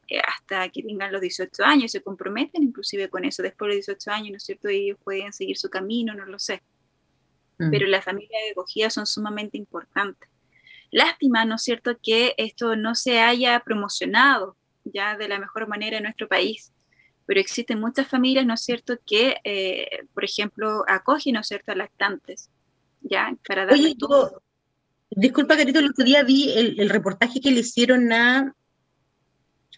eh, 0.09 0.21
hasta 0.21 0.69
que 0.69 0.83
tengan 0.83 1.13
los 1.13 1.21
18 1.21 1.65
años, 1.65 1.91
se 1.91 2.01
comprometen 2.01 2.63
inclusive 2.63 3.11
con 3.11 3.25
eso. 3.25 3.43
Después 3.43 3.69
de 3.69 3.77
los 3.77 3.87
18 3.87 4.11
años, 4.13 4.31
¿no 4.31 4.37
es 4.37 4.45
cierto?, 4.45 4.69
ellos 4.69 4.99
pueden 5.03 5.33
seguir 5.33 5.59
su 5.59 5.69
camino, 5.69 6.15
no 6.15 6.25
lo 6.25 6.39
sé. 6.39 6.63
Mm. 7.59 7.71
Pero 7.71 7.87
las 7.87 8.05
familias 8.05 8.43
de 8.45 8.53
acogida 8.53 8.89
son 8.89 9.07
sumamente 9.07 9.59
importantes. 9.59 10.29
Lástima, 10.91 11.45
¿no 11.45 11.57
es 11.57 11.63
cierto?, 11.63 11.99
que 12.03 12.35
esto 12.37 12.77
no 12.77 12.95
se 12.95 13.21
haya 13.21 13.61
promocionado 13.61 14.57
ya 14.85 15.17
de 15.17 15.29
la 15.29 15.39
mejor 15.39 15.69
manera 15.69 15.97
en 15.97 16.05
nuestro 16.05 16.29
país, 16.29 16.73
pero 17.27 17.41
existen 17.41 17.81
muchas 17.81 18.07
familias, 18.07 18.47
¿no 18.47 18.55
es 18.55 18.61
cierto?, 18.61 18.99
que, 19.05 19.37
eh, 19.45 20.07
por 20.15 20.25
ejemplo, 20.25 20.85
acogen, 20.89 21.35
¿no 21.35 21.41
es 21.41 21.49
cierto?, 21.49 21.73
a 21.73 21.75
lactantes, 21.75 22.51
ya, 23.01 23.37
para 23.47 23.67
darle 23.67 23.85
Oye, 23.85 23.97
todo. 23.99 24.43
Disculpa, 25.11 25.57
Carito, 25.57 25.79
el 25.79 25.91
otro 25.91 26.05
día 26.05 26.23
vi 26.25 26.53
el, 26.53 26.89
reportaje 26.89 27.41
que 27.41 27.51
le 27.51 27.61
hicieron 27.61 28.13
a 28.13 28.55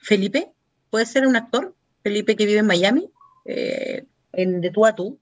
Felipe, 0.00 0.52
puede 0.90 1.06
ser 1.06 1.26
un 1.26 1.36
actor, 1.36 1.74
Felipe 2.02 2.36
que 2.36 2.46
vive 2.46 2.60
en 2.60 2.66
Miami, 2.66 3.10
eh, 3.44 4.06
en 4.32 4.60
De 4.60 4.70
tú 4.70 4.86
a 4.86 4.94
tú, 4.94 5.20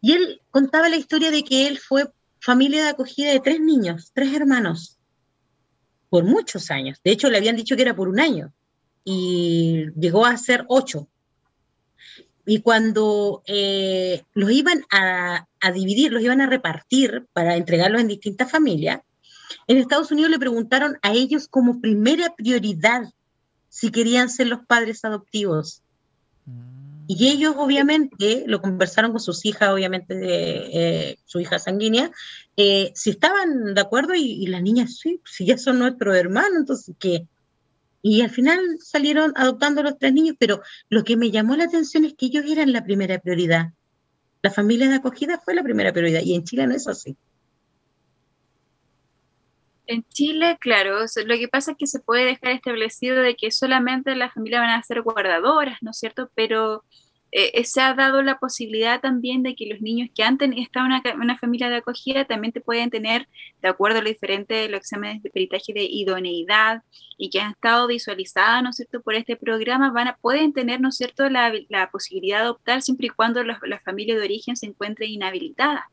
y 0.00 0.12
él 0.12 0.42
contaba 0.50 0.88
la 0.88 0.96
historia 0.96 1.30
de 1.30 1.42
que 1.42 1.66
él 1.66 1.78
fue 1.78 2.10
familia 2.48 2.84
de 2.84 2.88
acogida 2.88 3.30
de 3.30 3.40
tres 3.40 3.60
niños, 3.60 4.10
tres 4.14 4.32
hermanos, 4.32 4.96
por 6.08 6.24
muchos 6.24 6.70
años. 6.70 6.98
De 7.04 7.10
hecho, 7.10 7.28
le 7.28 7.36
habían 7.36 7.56
dicho 7.56 7.76
que 7.76 7.82
era 7.82 7.94
por 7.94 8.08
un 8.08 8.20
año 8.20 8.54
y 9.04 9.90
llegó 10.00 10.24
a 10.24 10.34
ser 10.38 10.64
ocho. 10.68 11.10
Y 12.46 12.62
cuando 12.62 13.42
eh, 13.46 14.22
los 14.32 14.50
iban 14.50 14.82
a, 14.90 15.46
dividir, 15.74 16.10
los 16.10 16.22
iban 16.22 16.40
a 16.40 16.46
repartir 16.46 17.26
para 17.34 17.54
entregarlos 17.54 18.00
en 18.00 18.08
distintas 18.08 18.50
familias, 18.50 19.02
en 19.66 19.76
Estados 19.76 20.10
Unidos 20.10 20.30
le 20.30 20.38
preguntaron 20.38 20.96
a 21.02 21.12
ellos 21.12 21.48
como 21.48 21.82
primera 21.82 22.34
prioridad 22.34 23.12
si 23.68 23.90
querían 23.90 24.30
ser 24.30 24.46
los 24.46 24.60
padres 24.64 25.04
adoptivos. 25.04 25.82
Y 27.10 27.28
ellos 27.28 27.54
obviamente 27.56 28.44
lo 28.46 28.60
conversaron 28.60 29.12
con 29.12 29.20
sus 29.20 29.46
hijas, 29.46 29.70
obviamente 29.70 30.14
eh, 30.20 31.18
su 31.24 31.40
hija 31.40 31.58
sanguínea, 31.58 32.10
eh, 32.54 32.92
si 32.94 33.08
estaban 33.08 33.72
de 33.72 33.80
acuerdo 33.80 34.14
y, 34.14 34.46
las 34.46 34.60
niñas, 34.60 34.98
sí, 34.98 35.18
si 35.24 35.46
ya 35.46 35.56
son 35.56 35.78
nuestros 35.78 36.14
hermanos, 36.14 36.58
entonces 36.58 36.94
¿qué? 36.98 37.26
Y 38.02 38.20
al 38.20 38.28
final 38.28 38.60
salieron 38.78 39.32
adoptando 39.36 39.82
los 39.82 39.98
tres 39.98 40.12
niños, 40.12 40.36
pero 40.38 40.60
lo 40.90 41.02
que 41.02 41.16
me 41.16 41.30
llamó 41.30 41.56
la 41.56 41.64
atención 41.64 42.04
es 42.04 42.12
que 42.12 42.26
ellos 42.26 42.44
eran 42.46 42.74
la 42.74 42.84
primera 42.84 43.18
prioridad. 43.18 43.72
La 44.42 44.50
familia 44.50 44.90
de 44.90 44.96
acogida 44.96 45.40
fue 45.42 45.54
la 45.54 45.62
primera 45.62 45.94
prioridad 45.94 46.20
y 46.22 46.34
en 46.34 46.44
Chile 46.44 46.66
no 46.66 46.74
es 46.74 46.86
así. 46.88 47.16
En 49.88 50.04
Chile, 50.04 50.58
claro, 50.60 50.98
lo 51.00 51.36
que 51.38 51.48
pasa 51.48 51.70
es 51.72 51.78
que 51.78 51.86
se 51.86 52.00
puede 52.00 52.26
dejar 52.26 52.52
establecido 52.52 53.16
de 53.22 53.34
que 53.36 53.50
solamente 53.50 54.14
las 54.14 54.34
familias 54.34 54.60
van 54.60 54.78
a 54.78 54.82
ser 54.82 55.00
guardadoras, 55.00 55.78
¿no 55.80 55.92
es 55.92 55.98
cierto? 55.98 56.30
Pero 56.34 56.84
eh, 57.32 57.52
eh, 57.54 57.64
se 57.64 57.80
ha 57.80 57.94
dado 57.94 58.22
la 58.22 58.38
posibilidad 58.38 59.00
también 59.00 59.42
de 59.42 59.54
que 59.56 59.66
los 59.66 59.80
niños 59.80 60.10
que 60.14 60.22
han 60.22 60.38
estado 60.58 60.86
en 60.86 61.20
una, 61.20 61.38
familia 61.38 61.70
de 61.70 61.76
acogida 61.76 62.26
también 62.26 62.52
te 62.52 62.60
pueden 62.60 62.90
tener, 62.90 63.28
de 63.62 63.68
acuerdo 63.68 64.00
a 64.00 64.02
lo 64.02 64.10
diferente 64.10 64.54
de 64.54 64.68
los 64.68 64.80
exámenes 64.80 65.22
de 65.22 65.30
peritaje 65.30 65.72
de 65.72 65.84
idoneidad 65.84 66.82
y 67.16 67.30
que 67.30 67.40
han 67.40 67.52
estado 67.52 67.86
visualizadas, 67.86 68.62
¿no 68.62 68.68
es 68.70 68.76
cierto?, 68.76 69.00
por 69.00 69.14
este 69.14 69.36
programa, 69.36 69.90
van 69.90 70.08
a, 70.08 70.16
pueden 70.18 70.52
tener, 70.52 70.82
¿no 70.82 70.90
es 70.90 70.98
cierto?, 70.98 71.30
la, 71.30 71.50
posibilidad 71.90 72.40
de 72.40 72.44
adoptar 72.44 72.82
siempre 72.82 73.06
y 73.06 73.10
cuando 73.10 73.42
la 73.42 73.80
familia 73.80 74.16
de 74.18 74.24
origen 74.24 74.54
se 74.54 74.66
encuentre 74.66 75.06
inhabilitada. 75.06 75.88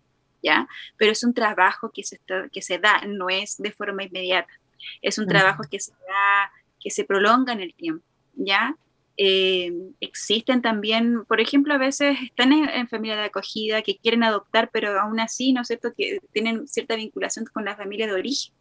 ¿Ya? 0.45 0.67
Pero 0.97 1.11
es 1.11 1.23
un 1.23 1.33
trabajo 1.33 1.91
que 1.91 2.03
se, 2.03 2.19
que 2.51 2.61
se 2.61 2.77
da, 2.77 3.01
no 3.07 3.29
es 3.29 3.57
de 3.57 3.71
forma 3.71 4.03
inmediata. 4.03 4.53
Es 5.01 5.17
un 5.17 5.25
trabajo 5.25 5.63
que 5.69 5.79
se 5.79 5.91
da, 5.91 6.51
que 6.79 6.91
se 6.91 7.03
prolonga 7.03 7.51
en 7.53 7.61
el 7.61 7.73
tiempo, 7.73 8.05
¿ya? 8.35 8.75
Eh, 9.17 9.71
existen 10.01 10.61
también, 10.61 11.25
por 11.25 11.41
ejemplo, 11.41 11.73
a 11.73 11.79
veces 11.79 12.17
están 12.21 12.53
en, 12.53 12.87
familia 12.87 13.15
de 13.15 13.23
acogida 13.23 13.81
que 13.81 13.97
quieren 13.97 14.23
adoptar, 14.23 14.69
pero 14.71 14.99
aún 14.99 15.19
así, 15.19 15.51
¿no 15.51 15.61
es 15.61 15.67
cierto?, 15.67 15.93
que 15.97 16.19
tienen 16.31 16.67
cierta 16.67 16.95
vinculación 16.95 17.45
con 17.45 17.65
la 17.65 17.75
familia 17.75 18.05
de 18.05 18.13
origen, 18.13 18.53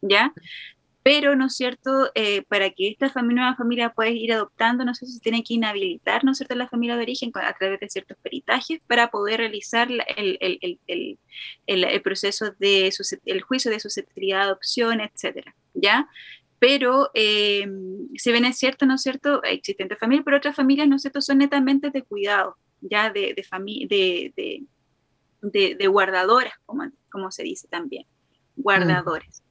¿ya? 0.00 0.32
Pero, 1.02 1.36
¿no 1.36 1.46
es 1.46 1.56
cierto?, 1.56 2.10
eh, 2.14 2.42
para 2.42 2.70
que 2.70 2.88
esta 2.88 3.08
familia, 3.08 3.42
nueva 3.42 3.56
familia 3.56 3.90
pueda 3.90 4.10
ir 4.10 4.32
adoptando, 4.32 4.84
no 4.84 4.94
sé 4.94 5.06
si 5.06 5.12
se 5.12 5.20
tiene 5.20 5.42
que 5.42 5.54
inhabilitar, 5.54 6.24
¿no 6.24 6.32
es 6.32 6.38
cierto?, 6.38 6.54
la 6.54 6.68
familia 6.68 6.96
de 6.96 7.02
origen 7.02 7.30
a 7.34 7.52
través 7.54 7.80
de 7.80 7.88
ciertos 7.88 8.16
peritajes 8.22 8.80
para 8.86 9.08
poder 9.10 9.38
realizar 9.40 9.88
el, 9.90 10.02
el, 10.40 10.78
el, 10.86 11.18
el 11.66 12.02
proceso 12.02 12.50
de 12.58 12.92
el 13.24 13.42
juicio 13.42 13.70
de 13.70 13.80
susceptibilidad 13.80 14.38
de 14.38 14.44
adopción, 14.44 15.00
etcétera, 15.00 15.54
¿ya? 15.74 16.08
Pero, 16.58 17.10
eh, 17.14 17.66
si 18.16 18.32
bien 18.32 18.44
es 18.44 18.58
cierto, 18.58 18.84
¿no 18.84 18.96
es 18.96 19.02
cierto?, 19.02 19.42
existen 19.44 19.88
familias, 19.98 20.24
pero 20.24 20.36
otras 20.36 20.56
familias, 20.56 20.88
¿no 20.88 20.96
es 20.96 21.02
cierto?, 21.02 21.20
son 21.22 21.38
netamente 21.38 21.90
de 21.90 22.02
cuidado, 22.02 22.56
ya 22.80 23.10
de, 23.10 23.34
de, 23.34 23.86
de, 23.88 24.64
de, 25.40 25.74
de 25.76 25.86
guardadoras, 25.86 26.54
como, 26.66 26.90
como 27.10 27.30
se 27.30 27.44
dice 27.44 27.68
también, 27.68 28.04
guardadores. 28.56 29.42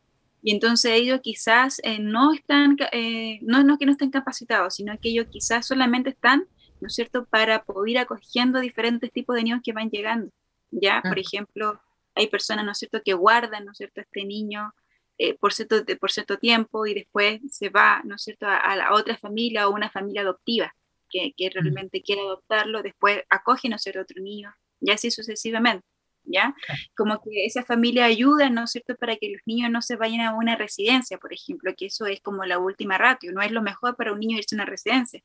Y 0.42 0.52
entonces 0.54 0.92
ellos 0.94 1.20
quizás 1.22 1.80
eh, 1.84 2.00
no 2.00 2.34
están, 2.34 2.78
eh, 2.92 3.40
no, 3.42 3.64
no 3.64 3.78
que 3.78 3.86
no 3.86 3.92
estén 3.92 4.12
capacitados, 4.12 4.76
sino 4.76 4.98
que 5.00 5.10
ellos 5.10 5.28
quizás 5.30 5.66
solamente 5.66 6.12
están, 6.12 6.48
¿no 6.80 6.88
es 6.88 6.96
cierto?, 6.96 7.26
para 7.26 7.64
poder 7.64 7.90
ir 7.90 7.98
acogiendo 8.00 8.60
diferentes 8.60 9.12
tipos 9.12 9.36
de 9.36 9.44
niños 9.44 9.62
que 9.64 9.74
van 9.74 9.90
llegando. 9.90 10.32
Ya, 10.72 11.02
por 11.02 11.18
ejemplo, 11.18 11.82
hay 12.16 12.28
personas, 12.28 12.66
¿no 12.66 12.72
es 12.72 12.78
cierto?, 12.78 13.02
que 13.04 13.14
guardan, 13.14 13.66
¿no 13.66 13.72
es 13.72 13.78
cierto?, 13.78 14.02
a 14.02 14.04
este 14.04 14.26
niño 14.26 14.74
eh, 15.20 15.36
por, 15.36 15.52
cierto, 15.52 15.84
por 16.00 16.12
cierto 16.12 16.38
tiempo 16.38 16.86
y 16.86 16.94
después 16.94 17.42
se 17.50 17.70
va, 17.70 18.02
¿no 18.04 18.16
es 18.16 18.22
cierto?, 18.24 18.46
a, 18.48 18.76
la 18.76 18.94
otra 18.94 19.18
familia 19.18 19.68
o 19.68 19.74
una 19.74 19.90
familia 19.90 20.22
adoptiva 20.22 20.76
que, 21.10 21.34
que 21.36 21.50
realmente 21.50 22.04
quiere 22.04 22.22
adoptarlo, 22.22 22.84
después 22.84 23.24
acoge, 23.30 23.68
¿no 23.70 23.78
es 23.78 23.82
cierto?, 23.82 24.02
otro 24.02 24.22
niño, 24.22 24.54
y 24.80 24.92
así 24.92 25.10
sucesivamente. 25.10 25.86
¿Ya? 26.28 26.56
Como 26.96 27.22
que 27.22 27.46
esa 27.46 27.64
familia 27.64 28.06
ayuda, 28.06 28.50
¿no 28.50 28.66
es 28.66 28.72
cierto?, 28.72 28.96
para 28.96 29.16
que 29.16 29.30
los 29.30 29.42
niños 29.46 29.72
no 29.72 29.82
se 29.82 29.96
vayan 29.96 30.22
a 30.22 30.36
una 30.36 30.56
residencia, 30.56 31.18
por 31.18 31.34
ejemplo, 31.34 31.74
que 31.76 31.88
eso 31.88 32.06
es 32.06 32.22
como 32.22 32.46
la 32.46 32.60
última 32.60 32.98
ratio, 32.98 33.32
no 33.32 33.42
es 33.42 33.52
lo 33.52 33.62
mejor 33.62 33.96
para 33.96 34.14
un 34.14 34.20
niño 34.20 34.38
irse 34.38 34.56
a 34.56 34.58
una 34.58 34.66
residencia. 34.66 35.24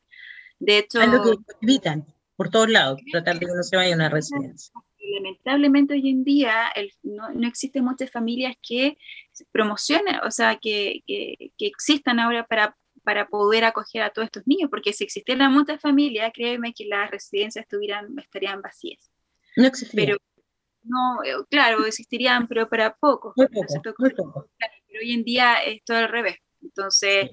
De 0.59 0.79
hecho... 0.79 1.01
Es 1.01 1.09
lo 1.09 1.23
que 1.23 1.37
evitan 1.61 2.07
por 2.37 2.51
todos 2.51 2.71
lados, 2.71 3.01
tratar 3.11 3.39
de 3.39 3.47
que 3.47 3.53
no 3.55 3.63
se 3.63 3.77
vaya 3.77 3.93
a 3.93 3.97
una 3.97 4.09
residencia. 4.09 4.73
Lamentablemente 4.99 5.95
hoy 5.95 6.09
en 6.09 6.25
día 6.25 6.73
no, 7.03 7.31
no, 7.31 7.47
existen 7.47 7.85
muchas 7.85 8.11
familias 8.11 8.57
que 8.67 8.97
promocionen, 9.51 10.17
o 10.25 10.31
sea, 10.31 10.57
que, 10.57 11.03
que, 11.07 11.53
que 11.59 11.67
existan 11.67 12.19
ahora 12.19 12.47
para 12.47 12.77
para 13.05 13.29
poder 13.29 13.65
acoger 13.65 14.03
a 14.03 14.11
todos 14.11 14.27
estos 14.27 14.47
niños, 14.47 14.71
porque 14.71 14.93
si 14.93 15.05
existieran 15.05 15.53
muchas 15.53 15.81
familias, 15.81 16.33
créeme 16.35 16.73
que 16.73 16.87
las 16.87 17.11
residencias 17.11 17.65
estuvieran, 17.65 18.15
estarían 18.19 18.63
vacías. 18.63 19.11
No 19.57 19.67
existirían. 19.67 20.07
Pero, 20.07 20.19
no, 20.83 21.23
eh, 21.25 21.35
claro, 21.51 21.85
existirían, 21.87 22.47
pero 22.49 22.69
para 22.69 22.95
pocos. 22.95 23.33
Muy 23.37 23.47
poco, 23.49 23.75
muy 23.99 24.11
poco. 24.11 24.51
Pero 24.59 25.01
hoy 25.01 25.13
en 25.13 25.25
día 25.25 25.63
es 25.63 25.83
todo 25.85 25.99
al 25.99 26.09
revés. 26.09 26.37
Entonces, 26.61 27.31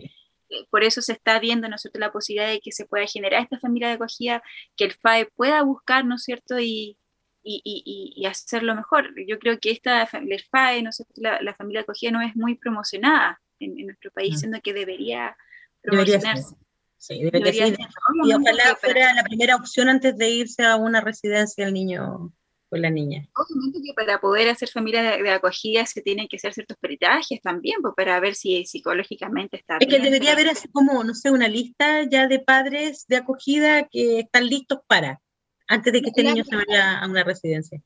eh, 0.50 0.66
por 0.70 0.84
eso 0.84 1.02
se 1.02 1.14
está 1.14 1.40
viendo, 1.40 1.68
¿no 1.68 1.76
es 1.76 1.82
cierto?, 1.82 2.00
la 2.00 2.12
posibilidad 2.12 2.50
de 2.50 2.60
que 2.62 2.72
se 2.72 2.86
pueda 2.86 3.06
generar 3.06 3.44
esta 3.44 3.60
familia 3.60 3.90
de 3.90 3.94
acogida, 3.96 4.42
que 4.76 4.86
el 4.86 4.94
FAE 4.94 5.28
pueda 5.36 5.62
buscar, 5.64 6.06
¿no 6.06 6.16
es 6.16 6.24
cierto?, 6.24 6.60
y, 6.60 6.98
y, 7.44 7.62
y, 7.64 8.14
y 8.16 8.26
hacerlo 8.26 8.76
mejor. 8.76 9.14
Yo 9.28 9.40
creo 9.40 9.60
que 9.60 9.72
esta, 9.72 10.04
el 10.04 10.44
FAE, 10.50 10.82
¿no 10.84 10.90
es 10.90 10.98
cierto?, 10.98 11.14
la, 11.18 11.42
la 11.42 11.54
familia 11.56 11.82
de 11.82 11.84
acogida 11.84 12.12
no 12.12 12.22
es 12.22 12.36
muy 12.36 12.56
promocionada 12.56 13.40
en, 13.60 13.78
en 13.80 13.86
nuestro 13.88 14.12
país, 14.12 14.36
mm. 14.36 14.38
siendo 14.38 14.62
que 14.62 14.74
debería 14.74 15.36
promocionarse. 15.82 16.56
Sí, 16.98 17.24
debería, 17.24 17.66
debería 17.66 17.68
ser. 17.68 17.88
Y 18.26 18.34
ojalá 18.34 18.76
fuera 18.76 19.14
la 19.14 19.24
primera 19.24 19.56
opción 19.56 19.88
antes 19.88 20.18
de 20.18 20.30
irse 20.30 20.66
a 20.66 20.76
una 20.76 21.00
residencia 21.00 21.66
el 21.66 21.74
niño 21.74 22.34
o 22.70 22.78
la 22.78 22.90
niña. 22.90 23.28
Obviamente 23.36 23.80
que 23.84 23.94
para 23.94 24.20
poder 24.20 24.50
hacer 24.50 24.70
familia 24.70 25.02
de, 25.18 25.32
acogida 25.32 25.86
se 25.86 26.02
tienen 26.02 26.28
que 26.28 26.38
hacer 26.38 26.54
ciertos 26.54 26.78
peritajes 26.78 27.42
también, 27.42 27.82
pues, 27.82 27.94
para 27.96 28.20
ver 28.20 28.36
si 28.36 28.66
psicológicamente 28.66 29.58
está 29.58 29.78
es 29.78 29.88
bien. 29.88 29.92
Es 29.92 29.98
que 29.98 30.04
debería 30.04 30.34
haber 30.34 30.50
así 30.50 30.68
como, 30.70 31.04
no 31.04 31.14
sé, 31.14 31.32
una 31.32 31.48
lista 31.48 32.04
ya 32.04 32.28
de 32.28 32.40
padres 32.40 33.06
de 33.08 33.18
acogida 33.18 33.88
que 33.88 34.20
están 34.20 34.48
listos 34.48 34.80
para, 34.88 35.20
antes 35.68 35.94
de 35.94 36.02
que 36.02 36.10
este 36.10 36.24
niño 36.24 36.44
se 36.44 36.56
vaya 36.56 37.00
a 37.00 37.08
una 37.08 37.24
residencia. 37.24 37.82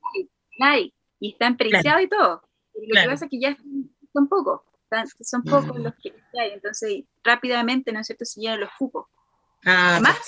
Hay, 0.60 0.94
y 1.20 1.32
están 1.32 1.58
periciados 1.58 2.02
y 2.04 2.08
todo. 2.08 2.42
Lo 2.76 3.02
que 3.02 3.08
pasa 3.08 3.26
es 3.26 3.32
que 3.32 3.40
ya 3.40 3.58
son 4.12 4.28
pocos 4.28 4.62
son 5.22 5.44
pocos 5.44 5.80
los 5.80 5.94
que 5.96 6.14
hay, 6.40 6.52
entonces 6.52 7.04
rápidamente, 7.24 7.92
¿no 7.92 8.00
es 8.00 8.08
cierto?, 8.08 8.26
se 8.26 8.42
llenan 8.42 8.60
los 8.60 8.70
cupos. 8.78 9.08
Ah, 9.66 10.00
más, 10.02 10.20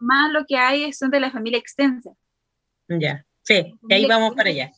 más 0.00 0.32
lo 0.32 0.44
que 0.46 0.56
hay 0.56 0.92
son 0.92 1.10
de 1.10 1.20
la 1.20 1.30
familia 1.30 1.58
extensa. 1.58 2.10
Ya, 2.88 3.24
sí, 3.42 3.74
de 3.82 3.94
ahí 3.94 4.06
vamos 4.06 4.34
para 4.34 4.50
allá. 4.50 4.70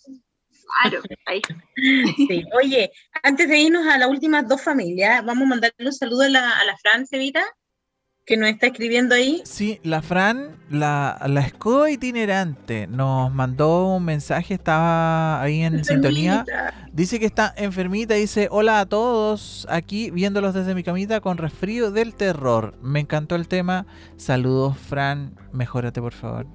Claro, 0.83 1.03
ahí. 1.27 1.43
Sí. 2.29 2.45
Oye, 2.57 2.91
antes 3.23 3.49
de 3.49 3.59
irnos 3.59 3.87
a 3.87 3.99
las 3.99 4.09
últimas 4.09 4.49
dos 4.49 4.63
familias, 4.63 5.25
vamos 5.25 5.45
a 5.45 5.49
mandarle 5.49 5.87
un 5.87 5.93
saludo 5.93 6.23
a 6.23 6.29
la, 6.29 6.51
a 6.51 6.65
la 6.65 6.77
Fran 6.79 7.07
Cevita, 7.07 7.45
que 8.25 8.37
nos 8.37 8.49
está 8.49 8.69
escribiendo 8.69 9.15
ahí. 9.15 9.43
Sí, 9.45 9.81
la 9.83 10.01
Fran, 10.01 10.57
la, 10.71 11.21
la 11.29 11.41
escoba 11.43 11.91
itinerante, 11.91 12.87
nos 12.87 13.33
mandó 13.33 13.89
un 13.89 14.05
mensaje, 14.05 14.55
estaba 14.55 15.43
ahí 15.43 15.63
en 15.63 15.85
sintonía. 15.85 16.45
Dice 16.93 17.21
que 17.21 17.27
está 17.27 17.53
enfermita, 17.57 18.15
dice, 18.15 18.49
hola 18.51 18.81
a 18.81 18.87
todos, 18.87 19.67
aquí 19.69 20.11
viéndolos 20.11 20.55
desde 20.55 20.75
mi 20.75 20.83
camita 20.83 21.21
con 21.21 21.37
resfrío 21.37 21.91
del 21.91 22.15
terror. 22.15 22.79
Me 22.81 23.01
encantó 23.01 23.35
el 23.35 23.49
tema. 23.49 23.87
Saludos, 24.17 24.79
Fran, 24.79 25.35
mejórate 25.53 26.01
por 26.01 26.15
favor. 26.15 26.47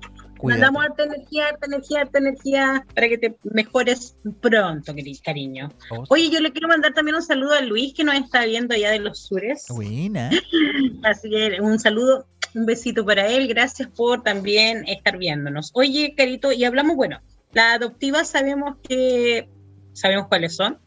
Mandamos 0.41 0.83
harta 0.83 1.03
energía, 1.03 1.47
harta 1.47 1.65
energía, 1.65 2.01
harta 2.01 2.19
energía 2.19 2.85
para 2.95 3.09
que 3.09 3.17
te 3.17 3.37
mejores 3.43 4.15
pronto, 4.41 4.93
cariño. 5.23 5.69
Oh. 5.91 6.03
Oye, 6.09 6.29
yo 6.29 6.39
le 6.39 6.51
quiero 6.51 6.67
mandar 6.67 6.93
también 6.93 7.15
un 7.15 7.23
saludo 7.23 7.53
a 7.53 7.61
Luis 7.61 7.93
que 7.93 8.03
nos 8.03 8.15
está 8.15 8.45
viendo 8.45 8.73
allá 8.73 8.91
de 8.91 8.99
los 8.99 9.19
sures. 9.19 9.65
Buena. 9.69 10.29
Así 11.03 11.29
que 11.29 11.59
un 11.61 11.79
saludo, 11.79 12.27
un 12.55 12.65
besito 12.65 13.05
para 13.05 13.27
él. 13.27 13.47
Gracias 13.47 13.89
por 13.89 14.23
también 14.23 14.87
estar 14.87 15.17
viéndonos. 15.17 15.71
Oye, 15.73 16.13
Carito, 16.15 16.51
y 16.51 16.63
hablamos, 16.63 16.95
bueno, 16.95 17.19
la 17.53 17.73
adoptiva 17.73 18.23
sabemos 18.23 18.77
que 18.87 19.49
sabemos 19.93 20.27
cuáles 20.27 20.55
son. 20.55 20.79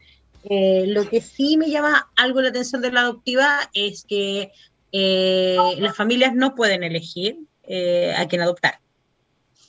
Eh, 0.49 0.85
lo 0.87 1.07
que 1.09 1.21
sí 1.21 1.57
me 1.57 1.69
llama 1.69 2.11
algo 2.15 2.41
la 2.41 2.49
atención 2.49 2.81
de 2.81 2.91
la 2.91 3.01
adoptiva 3.01 3.69
es 3.73 4.03
que 4.03 4.51
eh, 4.91 5.57
las 5.79 5.95
familias 5.95 6.35
no 6.35 6.53
pueden 6.53 6.83
elegir 6.83 7.37
eh, 7.63 8.13
a 8.17 8.27
quién 8.27 8.41
adoptar. 8.41 8.79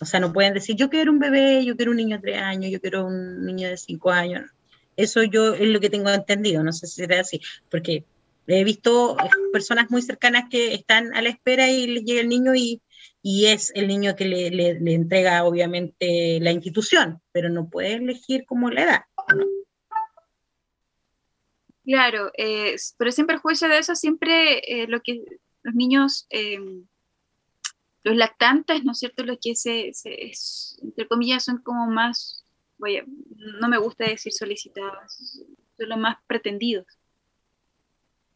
O 0.01 0.05
sea, 0.05 0.21
no 0.21 0.33
pueden 0.33 0.55
decir, 0.55 0.77
yo 0.77 0.91
quiero 0.91 1.13
un 1.13 1.19
bebé, 1.19 1.65
yo 1.65 1.77
quiero 1.77 1.93
un 1.93 1.97
niño 1.97 2.17
de 2.17 2.23
tres 2.23 2.43
años, 2.43 2.71
yo 2.71 2.81
quiero 2.81 3.07
un 3.07 3.45
niño 3.45 3.69
de 3.69 3.77
cinco 3.77 4.11
años. 4.11 4.51
Eso 4.97 5.23
yo 5.23 5.55
es 5.55 5.69
lo 5.69 5.81
que 5.81 5.91
tengo 5.91 6.11
entendido, 6.11 6.63
no 6.63 6.73
sé 6.73 6.87
si 6.87 6.97
será 6.97 7.21
así, 7.21 7.41
porque 7.71 8.05
he 8.47 8.65
visto 8.65 9.17
personas 9.53 9.91
muy 9.91 10.03
cercanas 10.03 10.45
que 10.51 10.75
están 10.75 11.15
a 11.15 11.23
la 11.23 11.31
espera 11.31 11.71
y 11.71 11.87
les 11.87 12.05
llega 12.05 12.21
el 12.21 12.29
niño 12.29 12.55
y, 12.55 12.83
y 13.23 13.47
es 13.47 13.73
el 13.75 13.89
niño 13.89 14.15
que 14.17 14.27
le, 14.27 14.51
le, 14.51 14.95
entrega 14.95 15.45
obviamente 15.45 16.39
la 16.41 16.53
institución, 16.53 17.21
pero 17.33 17.49
no 17.49 17.69
puede 17.69 17.95
elegir 17.95 18.45
como 18.45 18.71
la 18.71 18.83
edad. 18.83 19.01
Claro, 21.85 22.31
eh, 22.37 22.77
pero 22.97 23.13
sin 23.13 23.27
perjuicio 23.27 23.69
de 23.69 23.79
eso, 23.79 23.95
siempre 23.95 24.59
eh, 24.67 24.87
lo 24.89 25.01
que 25.01 25.23
los 25.63 25.75
niños 25.75 26.27
eh, 26.31 26.59
los 28.05 28.17
lactantes, 28.17 28.85
¿no 28.85 28.93
es 28.93 28.99
cierto? 28.99 29.25
Lo 29.25 29.39
que 29.41 29.57
se, 29.57 29.91
entre 30.83 31.09
comillas, 31.09 31.43
son 31.43 31.63
como 31.63 31.87
más, 31.87 32.45
vaya, 32.77 33.03
no 33.61 33.69
me 33.69 33.79
gusta 33.79 34.05
decir 34.05 34.33
solicitados, 34.33 35.43
son 35.77 35.89
los 35.89 35.99
más 35.99 36.19
pretendidos. 36.27 36.87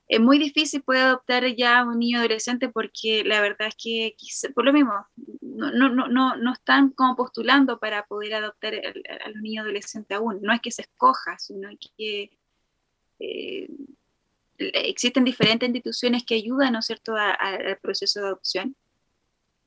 Es 0.08 0.20
muy 0.20 0.38
difícil 0.38 0.82
poder 0.82 1.02
adoptar 1.02 1.44
ya 1.54 1.80
a 1.80 1.84
un 1.84 1.98
niño 1.98 2.18
adolescente 2.18 2.70
porque 2.70 3.22
la 3.24 3.42
verdad 3.42 3.68
es 3.68 3.76
que, 3.76 4.16
por 4.54 4.64
lo 4.64 4.72
mismo, 4.72 4.94
no, 5.42 5.70
no, 5.70 6.08
no, 6.08 6.36
no 6.36 6.52
están 6.54 6.88
como 6.90 7.14
postulando 7.14 7.78
para 7.78 8.06
poder 8.06 8.36
adoptar 8.36 8.74
a, 8.74 9.28
los 9.28 9.42
niños 9.42 9.64
adolescentes 9.64 10.16
aún. 10.16 10.40
No 10.40 10.54
es 10.54 10.62
que 10.62 10.70
se 10.70 10.82
escoja, 10.82 11.38
sino 11.38 11.68
que 11.98 12.30
eh, 13.18 13.68
existen 14.56 15.24
diferentes 15.24 15.68
instituciones 15.68 16.24
que 16.24 16.36
ayudan, 16.36 16.72
¿no 16.72 16.78
es 16.78 16.86
cierto?, 16.86 17.14
al 17.14 17.78
proceso 17.82 18.20
de 18.20 18.26
adopción 18.28 18.74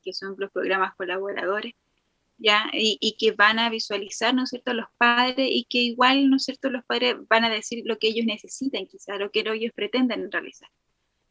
que 0.03 0.13
son 0.13 0.35
los 0.37 0.51
programas 0.51 0.95
colaboradores, 0.95 1.73
¿ya? 2.37 2.65
Y, 2.73 3.15
que 3.19 3.31
van 3.33 3.59
a 3.59 3.69
visualizar, 3.69 4.33
¿no 4.33 4.43
es 4.43 4.49
cierto?, 4.49 4.73
los 4.73 4.87
padres 4.97 5.47
y 5.51 5.65
que 5.69 5.79
igual, 5.79 6.29
¿no 6.29 6.37
es 6.37 6.43
cierto?, 6.45 6.69
los 6.69 6.83
padres 6.85 7.15
van 7.29 7.45
a 7.45 7.49
decir 7.49 7.83
lo 7.85 7.97
que 7.99 8.07
ellos 8.07 8.25
necesitan, 8.25 8.87
quizás, 8.87 9.19
lo 9.19 9.31
que 9.31 9.41
ellos 9.41 9.71
pretenden 9.75 10.31
realizar. 10.31 10.69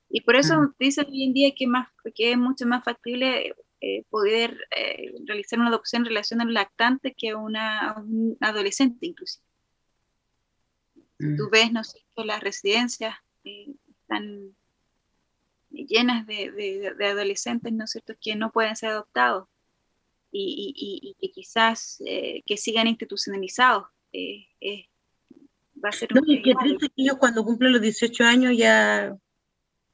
Y 0.09 0.23
por 0.23 0.37
eso 0.37 0.61
mm. 0.61 0.75
dicen 0.79 1.07
hoy 1.09 1.25
en 1.25 1.33
día 1.33 1.55
que, 1.55 1.67
más, 1.67 1.89
que 2.15 2.33
es 2.33 2.39
mucho 2.39 2.67
más 2.67 2.85
factible 2.85 3.55
eh, 3.81 4.05
poder 4.11 4.59
eh, 4.77 5.13
realizar 5.27 5.59
una 5.59 5.69
adopción 5.69 6.03
en 6.03 6.07
relación 6.07 6.41
al 6.41 6.53
lactante 6.53 7.15
que 7.17 7.31
a, 7.31 7.37
una, 7.37 7.95
un 7.97 8.37
adolescente, 8.41 9.07
inclusive. 9.07 9.45
Mm. 11.19 11.37
Tú 11.37 11.49
ves, 11.51 11.73
¿no 11.73 11.81
es 11.81 11.91
cierto?, 11.91 12.25
las 12.25 12.41
residencias 12.41 13.17
eh, 13.45 13.75
están 13.89 14.55
llenas 15.71 16.27
de, 16.27 16.95
adolescentes, 17.01 17.73
¿no 17.73 17.85
es 17.85 17.91
cierto?, 17.91 18.15
que 18.21 18.37
no 18.37 18.51
pueden 18.51 18.77
ser 18.77 18.91
adoptados 18.91 19.49
y, 20.33 21.17
que 21.21 21.31
quizás 21.31 22.03
eh, 22.07 22.43
que 22.47 22.57
sigan 22.57 22.87
institucionalizados. 22.87 23.87
Eh, 24.13 24.47
eh, 24.61 24.87
va 25.83 25.89
a 25.89 25.93
ser 25.93 26.15
no, 26.15 26.21
un 26.21 26.43
que 26.43 26.55
ellos 26.97 27.17
cuando 27.19 27.45
cumplen 27.45 27.73
los 27.73 27.81
18 27.81 28.25
años 28.25 28.57
ya 28.57 29.17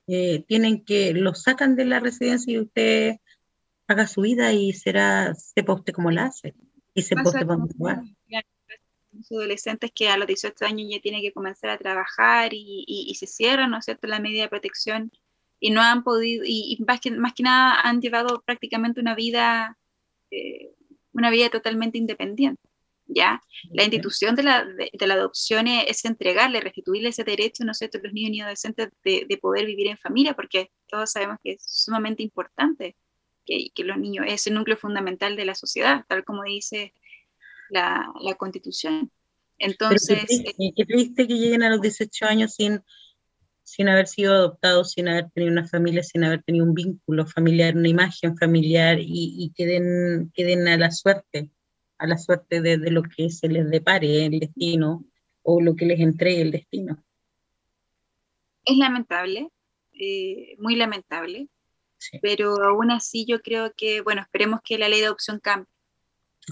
tienen 0.07 0.85
que, 0.85 1.13
los 1.15 1.43
sacan 1.43 1.77
de 1.77 1.85
la 1.85 2.01
residencia 2.01 2.53
y 2.53 2.59
usted 2.59 3.17
haga 3.89 4.07
su 4.07 4.21
vida 4.23 4.53
y 4.53 4.73
será, 4.73 5.35
sepa 5.35 5.75
usted 5.75 5.93
cómo 5.93 6.11
la 6.11 6.27
hace 6.27 6.55
y 6.95 7.03
sepa 7.03 7.23
usted 7.25 7.47
cómo 7.47 7.67
jugar 7.69 8.03
adolescentes 9.31 9.91
que 9.93 10.09
a 10.09 10.17
los 10.17 10.27
18 10.27 10.65
años 10.65 10.89
ya 10.91 11.01
tienen 11.01 11.23
que 11.23 11.33
comenzar 11.33 11.71
a 11.71 11.79
trabajar 11.79 12.53
y, 12.53 12.85
y, 12.87 13.15
se 13.15 13.27
cierran, 13.27 13.71
¿no 13.71 13.79
es 13.79 13.85
cierto?, 13.85 14.07
la 14.07 14.21
medida 14.21 14.43
de 14.43 14.49
protección 14.49 15.11
y 15.61 15.71
no 15.71 15.81
han 15.81 16.03
podido, 16.05 16.45
y, 16.47 16.79
más, 16.87 17.01
que, 17.01 17.11
más 17.11 17.35
que 17.35 17.43
nada 17.43 17.81
han 17.83 18.01
llevado 18.01 18.43
prácticamente 18.45 19.01
una 19.01 19.15
vida, 19.15 19.79
eh, 20.31 20.73
una 21.13 21.31
vida 21.31 21.49
totalmente 21.51 21.99
independiente. 21.99 22.63
¿ya? 23.07 23.41
La 23.71 23.85
institución 23.85 24.35
de 24.35 24.43
la, 24.43 24.65
de, 24.65 25.07
la 25.07 25.15
adopción 25.15 25.67
es, 25.69 26.05
entregarle, 26.05 26.61
restituirle 26.61 27.11
ese 27.11 27.25
derecho 27.25 27.65
¿no 27.65 27.75
sé, 27.75 27.87
a 27.93 27.99
los 28.03 28.13
niños 28.13 28.33
y 28.33 28.41
adolescentes 28.41 28.91
de, 29.05 29.27
de, 29.29 29.39
poder 29.39 29.67
vivir 29.67 29.89
en 29.89 29.99
familia, 29.99 30.35
porque 30.35 30.71
todos 30.89 31.13
sabemos 31.13 31.39
que 31.43 31.53
es 31.53 31.65
sumamente 31.67 32.23
importante 32.23 32.97
que, 33.45 33.69
que, 33.75 33.85
los 33.85 33.97
niños 33.97 34.27
es 34.29 34.47
el 34.47 34.55
núcleo 34.55 34.77
fundamental 34.77 35.37
de 35.37 35.45
la 35.45 35.55
sociedad, 35.55 36.05
tal 36.09 36.25
como 36.25 36.43
dice 36.43 36.93
la, 37.71 38.13
la 38.21 38.35
constitución. 38.35 39.11
Entonces... 39.59 40.25
qué 40.77 40.85
triste, 40.85 41.27
que 41.27 41.35
lleguen 41.35 41.63
a 41.63 41.71
los 41.71 41.81
18 41.81 42.27
años 42.27 42.55
sin 42.55 42.83
sin 43.67 43.89
haber 43.89 44.07
sido 44.07 44.33
adoptados, 44.33 44.93
sin 44.93 45.09
haber 45.09 45.29
tenido 45.31 45.51
una 45.51 45.67
familia, 45.67 46.01
sin 46.05 46.23
haber 46.23 46.41
tenido 46.45 46.65
un 46.65 46.73
vínculo 46.73 47.27
familiar, 47.27 47.77
una 47.77 47.89
imagen 47.89 48.37
familiar 48.39 48.99
y, 49.01 49.53
queden, 49.57 50.31
queden 50.33 50.69
a 50.69 50.79
la 50.79 50.93
suerte 50.93 51.51
a 51.99 52.07
la 52.07 52.17
suerte 52.17 52.61
de, 52.61 52.79
lo 52.91 53.03
que 53.03 53.31
se 53.31 53.49
les 53.49 53.69
depare 53.71 54.27
el 54.27 54.39
destino 54.39 55.05
o 55.43 55.61
lo 55.61 55.75
que 55.75 55.87
les 55.87 55.99
entregue 55.99 56.43
el 56.43 56.51
destino. 56.51 57.03
Es 58.65 58.77
lamentable, 58.77 59.49
eh, 59.95 60.55
muy 60.59 60.77
lamentable, 60.77 61.49
pero 62.21 62.63
aún 62.63 62.91
así 62.91 63.25
yo 63.27 63.41
creo 63.41 63.73
que, 63.75 64.01
bueno, 64.03 64.21
esperemos 64.21 64.61
que 64.63 64.79
la 64.79 64.89
ley 64.89 65.01
de 65.01 65.07
adopción 65.07 65.41
cambie. 65.41 65.73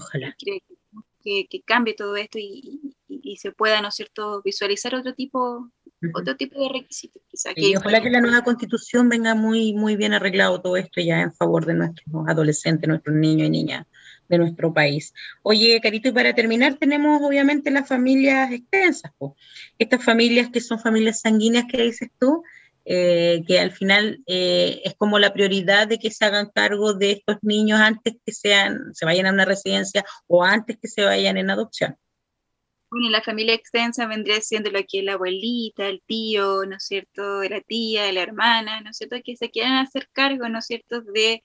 Ojalá. 0.01 0.35
Que, 0.37 1.47
que, 1.47 1.61
cambie 1.61 1.93
todo 1.93 2.15
esto 2.17 2.39
y, 2.39 2.95
y, 3.07 3.37
se 3.37 3.51
pueda, 3.51 3.81
¿no 3.81 3.87
es 3.89 3.95
cierto?, 3.95 4.41
visualizar 4.43 4.95
otro 4.95 5.13
tipo, 5.13 5.71
otro 6.13 6.35
tipo 6.35 6.61
de 6.61 6.79
requisitos. 6.79 7.21
y 7.55 7.75
ojalá 7.75 8.01
que 8.01 8.09
la 8.09 8.21
nueva 8.21 8.43
constitución 8.43 9.09
venga 9.09 9.35
muy, 9.35 9.73
muy 9.73 9.95
bien 9.95 10.13
arreglado 10.13 10.61
todo 10.61 10.77
esto 10.77 11.01
ya 11.01 11.21
en 11.21 11.33
favor 11.33 11.65
de 11.65 11.73
nuestros 11.73 12.27
adolescentes, 12.27 12.87
nuestros 12.87 13.15
niños 13.15 13.47
y 13.47 13.51
niñas 13.51 13.85
de 14.27 14.37
nuestro 14.37 14.73
país. 14.73 15.13
Oye, 15.43 15.79
Carito, 15.81 16.09
y 16.09 16.11
para 16.11 16.33
terminar, 16.33 16.75
tenemos 16.75 17.21
obviamente 17.21 17.71
las 17.71 17.87
familias 17.87 18.51
extensas, 18.51 19.11
estas 19.77 20.03
familias 20.03 20.49
que 20.49 20.61
son 20.61 20.79
familias 20.79 21.21
sanguíneas 21.21 21.65
que 21.69 21.81
dices 21.81 22.09
tú, 22.19 22.43
eh, 22.87 23.43
que 23.47 23.59
al 23.59 23.71
final 23.71 24.21
eh, 24.27 24.81
es 24.83 24.93
como 24.95 25.17
la 25.17 25.33
prioridad 25.33 25.87
de 25.87 25.97
que 25.97 26.11
se 26.11 26.23
hagan 26.23 26.51
cargo 26.53 26.93
de 26.93 27.13
estos 27.13 27.37
niños 27.41 27.79
antes 27.79 28.15
que 28.23 28.31
sean, 28.31 28.93
se 28.93 29.05
vayan 29.05 29.25
a 29.25 29.33
una 29.33 29.45
residencia 29.45 30.05
o 30.27 30.43
antes 30.43 30.77
que 30.79 30.87
se 30.87 31.03
vayan 31.03 31.37
en 31.37 31.49
adopción. 31.49 31.97
Bueno, 32.95 33.09
la 33.09 33.21
familia 33.21 33.53
extensa 33.53 34.07
vendría 34.07 34.39
siendo 34.39 34.71
lo 34.71 34.79
que 34.87 34.99
es 34.99 35.03
la 35.03 35.13
abuelita, 35.13 35.87
el 35.87 36.01
tío, 36.05 36.65
¿no 36.65 36.77
es 36.77 36.85
cierto?, 36.85 37.43
la 37.43 37.59
tía, 37.59 38.09
la 38.13 38.21
hermana, 38.21 38.79
¿no 38.81 38.91
es 38.91 38.97
cierto?, 38.97 39.17
que 39.23 39.35
se 39.35 39.49
quieran 39.51 39.73
hacer 39.73 40.07
cargo, 40.13 40.47
¿no 40.47 40.59
es 40.59 40.65
cierto?, 40.65 41.01
de 41.01 41.43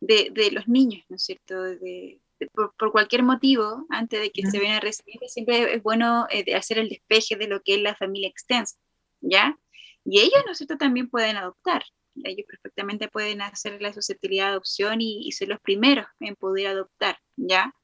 de, 0.00 0.50
los 0.52 0.68
niños, 0.68 1.04
¿no 1.08 1.16
es 1.16 1.24
cierto? 1.24 1.60
De, 1.62 2.20
por, 2.52 2.92
cualquier 2.92 3.22
motivo, 3.22 3.86
antes 3.90 4.20
de 4.20 4.30
que 4.30 4.46
se 4.46 4.58
vayan 4.58 4.76
a 4.76 4.80
recibir, 4.80 5.18
siempre 5.26 5.74
es 5.74 5.82
bueno 5.82 6.26
eh, 6.30 6.54
hacer 6.54 6.78
el 6.78 6.88
despeje 6.88 7.36
de 7.36 7.48
lo 7.48 7.60
que 7.62 7.74
es 7.74 7.82
la 7.82 7.96
familia 7.96 8.28
extensa, 8.28 8.76
¿ya? 9.20 9.58
Y 10.04 10.20
ellos, 10.20 10.42
¿no 10.46 10.52
es 10.52 10.58
cierto?, 10.58 10.76
también 10.76 11.10
pueden 11.10 11.36
adoptar. 11.36 11.82
Ellos 12.24 12.46
perfectamente 12.48 13.08
pueden 13.08 13.42
hacer 13.42 13.82
la 13.82 13.92
susceptibilidad 13.92 14.46
de 14.46 14.50
adopción 14.52 15.00
y, 15.00 15.30
ser 15.32 15.48
los 15.48 15.60
primeros 15.60 16.06
en 16.20 16.34
poder 16.36 16.68
adoptar, 16.68 17.18
¿ya? 17.36 17.74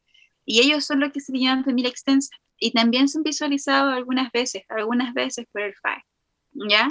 Y 0.46 0.60
ellos 0.60 0.84
son 0.84 1.00
los 1.00 1.12
que 1.12 1.20
se 1.20 1.36
llaman 1.36 1.64
familia 1.64 1.90
extensa. 1.90 2.34
Y 2.66 2.72
también 2.72 3.08
son 3.08 3.22
visualizados 3.22 3.92
algunas 3.92 4.32
veces, 4.32 4.62
algunas 4.70 5.12
veces 5.12 5.44
por 5.52 5.60
el 5.60 5.74
FAE. 5.74 6.02
¿ya? 6.70 6.88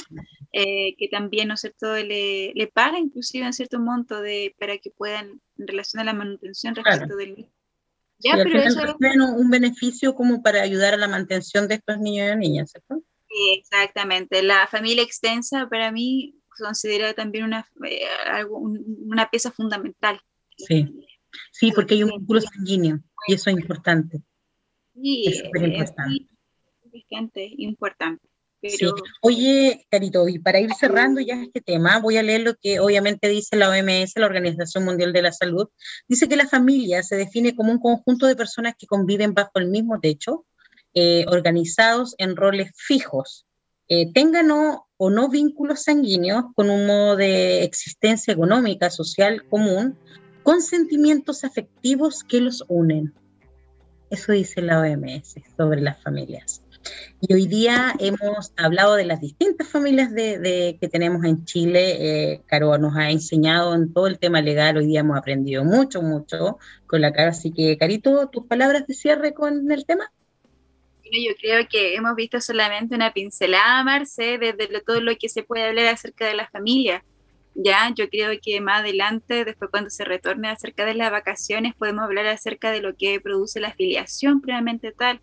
Eh, 0.51 0.95
que 0.97 1.07
también, 1.07 1.47
¿no 1.47 1.55
es 1.55 1.61
cierto?, 1.61 1.95
le, 1.95 2.51
le 2.53 2.67
paga 2.67 2.99
inclusive 2.99 3.45
un 3.45 3.53
cierto 3.53 3.79
monto 3.79 4.21
de, 4.21 4.55
para 4.59 4.77
que 4.77 4.91
puedan, 4.91 5.41
en 5.57 5.67
relación 5.67 6.01
a 6.01 6.03
la 6.03 6.13
manutención 6.13 6.75
respecto 6.75 7.15
del 7.15 7.49
Ya, 8.19 8.33
pero 8.35 8.59
eso 8.59 8.83
es 8.83 8.95
un 9.35 9.49
beneficio 9.49 10.13
como 10.13 10.43
para 10.43 10.61
ayudar 10.61 10.93
a 10.93 10.97
la 10.97 11.07
mantención 11.07 11.67
de 11.67 11.75
estos 11.75 11.97
niños 11.97 12.35
y 12.35 12.37
niñas, 12.37 12.71
¿cierto? 12.71 13.03
Exactamente. 13.57 14.43
La 14.43 14.67
familia 14.67 15.03
extensa 15.03 15.67
para 15.67 15.91
mí 15.91 16.35
considera 16.55 17.15
también 17.15 17.45
una, 17.45 17.67
eh, 17.89 18.05
algo, 18.27 18.59
una 18.59 19.27
pieza 19.31 19.51
fundamental. 19.51 20.19
Sí, 20.55 20.87
sí, 21.51 21.71
porque 21.71 21.95
hay 21.95 22.03
un 22.03 22.11
vínculo 22.11 22.41
sanguíneo 22.41 22.99
y 23.27 23.33
eso 23.33 23.49
es 23.49 23.57
importante. 23.57 24.21
Sí, 24.93 25.25
es 25.27 25.39
súper 25.39 25.63
importante. 25.63 26.27
Es 26.83 26.91
bastante 26.91 27.51
importante. 27.57 28.27
Oye, 29.21 29.85
Carito, 29.89 30.27
y 30.29 30.39
para 30.39 30.59
ir 30.59 30.73
cerrando 30.73 31.19
ya 31.19 31.41
este 31.41 31.59
tema, 31.59 31.99
voy 31.99 32.17
a 32.17 32.23
leer 32.23 32.41
lo 32.41 32.55
que 32.55 32.79
obviamente 32.79 33.27
dice 33.27 33.57
la 33.57 33.69
OMS, 33.69 34.13
la 34.15 34.25
Organización 34.25 34.85
Mundial 34.85 35.11
de 35.11 35.21
la 35.21 35.33
Salud. 35.33 35.67
Dice 36.07 36.29
que 36.29 36.37
la 36.37 36.47
familia 36.47 37.03
se 37.03 37.17
define 37.17 37.55
como 37.55 37.71
un 37.71 37.79
conjunto 37.79 38.25
de 38.25 38.37
personas 38.37 38.75
que 38.77 38.87
conviven 38.87 39.33
bajo 39.33 39.51
el 39.55 39.67
mismo 39.67 39.99
techo, 39.99 40.45
eh, 40.93 41.25
organizados 41.27 42.15
en 42.17 42.35
roles 42.35 42.71
fijos, 42.75 43.45
eh, 43.89 44.11
tengan 44.13 44.49
o, 44.51 44.87
o 44.95 45.09
no 45.09 45.27
vínculos 45.27 45.83
sanguíneos 45.83 46.45
con 46.55 46.69
un 46.69 46.85
modo 46.85 47.15
de 47.17 47.63
existencia 47.63 48.33
económica, 48.33 48.89
social 48.89 49.43
común, 49.49 49.97
con 50.43 50.61
sentimientos 50.61 51.43
afectivos 51.43 52.23
que 52.23 52.39
los 52.39 52.63
unen. 52.69 53.13
Eso 54.13 54.31
dice 54.31 54.61
la 54.61 54.79
OMS 54.79 55.37
sobre 55.57 55.81
las 55.81 55.99
familias. 56.03 56.61
Y 57.19 57.33
hoy 57.33 57.47
día 57.47 57.95
hemos 57.97 58.53
hablado 58.57 58.93
de 58.93 59.05
las 59.05 59.21
distintas 59.21 59.67
familias 59.67 60.13
de, 60.13 60.77
que 60.79 60.87
tenemos 60.87 61.25
en 61.25 61.43
Chile. 61.45 62.33
Eh, 62.33 62.41
Caro 62.45 62.77
nos 62.77 62.95
ha 62.95 63.09
enseñado 63.09 63.73
en 63.73 63.91
todo 63.91 64.05
el 64.05 64.19
tema 64.19 64.39
legal. 64.43 64.77
Hoy 64.77 64.85
día 64.85 64.99
hemos 64.99 65.17
aprendido 65.17 65.63
mucho, 65.63 66.03
mucho 66.03 66.59
con 66.85 67.01
la 67.01 67.11
cara. 67.11 67.29
Así 67.29 67.51
que, 67.51 67.75
Carito, 67.75 68.29
tus 68.29 68.45
palabras 68.45 68.85
de 68.85 68.93
cierre 68.93 69.33
con 69.33 69.71
el 69.71 69.83
tema. 69.83 70.11
yo 71.11 71.31
creo 71.41 71.67
que 71.67 71.95
hemos 71.95 72.15
visto 72.15 72.39
solamente 72.39 72.93
una 72.93 73.13
pincelada, 73.13 73.83
Marce, 73.83 74.37
desde 74.37 74.79
todo 74.81 75.01
lo 75.01 75.15
que 75.15 75.27
se 75.27 75.41
puede 75.41 75.69
hablar 75.69 75.87
acerca 75.87 76.27
de 76.27 76.35
la 76.35 76.47
familia. 76.49 77.03
Ya, 77.55 77.91
yo 77.95 78.09
creo 78.09 78.31
que 78.41 78.61
más 78.61 78.79
adelante, 78.79 79.45
después 79.45 79.69
cuando 79.69 79.89
se 79.89 80.03
retorne 80.03 80.49
acerca 80.49 80.85
de 80.85 80.95
las 80.95 81.11
vacaciones, 81.11 81.75
podemos 81.75 82.03
hablar 82.03 82.25
acerca 82.27 82.71
de 82.71 82.81
lo 82.81 82.95
que 82.95 83.19
produce 83.19 83.59
la 83.59 83.69
afiliación 83.69 84.41
previamente 84.41 84.91
tal 84.91 85.21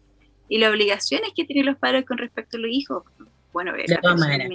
y 0.48 0.58
las 0.58 0.70
obligaciones 0.70 1.30
que 1.34 1.44
tienen 1.44 1.66
los 1.66 1.76
padres 1.76 2.04
con 2.04 2.18
respecto 2.18 2.56
a 2.56 2.60
los 2.60 2.70
hijos. 2.70 3.04
Bueno, 3.52 3.72
de 3.72 3.98
todas 4.00 4.18
maneras. 4.18 4.50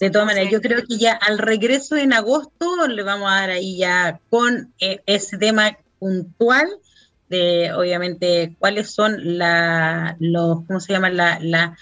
De 0.00 0.10
todas 0.10 0.26
maneras, 0.26 0.50
yo 0.50 0.60
creo 0.60 0.84
que 0.86 0.98
ya 0.98 1.12
al 1.12 1.38
regreso 1.38 1.96
en 1.96 2.12
agosto 2.12 2.88
le 2.88 3.02
vamos 3.02 3.30
a 3.30 3.36
dar 3.36 3.50
ahí 3.50 3.78
ya 3.78 4.20
con 4.28 4.72
eh, 4.80 5.00
ese 5.06 5.38
tema 5.38 5.78
puntual 5.98 6.66
de 7.28 7.72
obviamente 7.72 8.54
cuáles 8.58 8.90
son 8.90 9.38
la, 9.38 10.16
los, 10.18 10.64
¿cómo 10.66 10.80
se 10.80 10.92
llaman? 10.92 11.16
La, 11.16 11.38
la, 11.40 11.76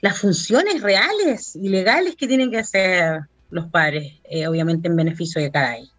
las 0.00 0.18
funciones 0.18 0.80
reales 0.80 1.56
y 1.56 1.68
legales 1.68 2.14
que 2.16 2.28
tienen 2.28 2.50
que 2.50 2.58
hacer 2.58 3.22
los 3.54 3.66
padres, 3.66 4.14
eh, 4.24 4.46
obviamente 4.48 4.88
en 4.88 4.96
beneficio 4.96 5.40
de 5.40 5.50
cada 5.50 5.78
hijo. 5.78 5.94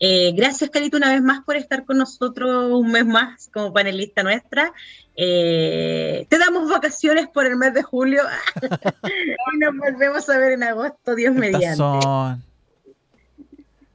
Eh, 0.00 0.32
gracias, 0.32 0.70
Carito, 0.70 0.96
una 0.96 1.12
vez 1.12 1.22
más 1.22 1.44
por 1.44 1.56
estar 1.56 1.84
con 1.84 1.98
nosotros 1.98 2.72
un 2.72 2.90
mes 2.90 3.06
más 3.06 3.48
como 3.52 3.72
panelista 3.72 4.22
nuestra. 4.22 4.72
Eh, 5.16 6.26
te 6.28 6.38
damos 6.38 6.68
vacaciones 6.68 7.28
por 7.28 7.46
el 7.46 7.56
mes 7.56 7.74
de 7.74 7.82
julio 7.82 8.22
y 9.54 9.58
nos 9.58 9.76
volvemos 9.76 10.28
a 10.28 10.38
ver 10.38 10.52
en 10.52 10.64
agosto, 10.64 11.14
Dios 11.14 11.34
mediante. 11.34 11.76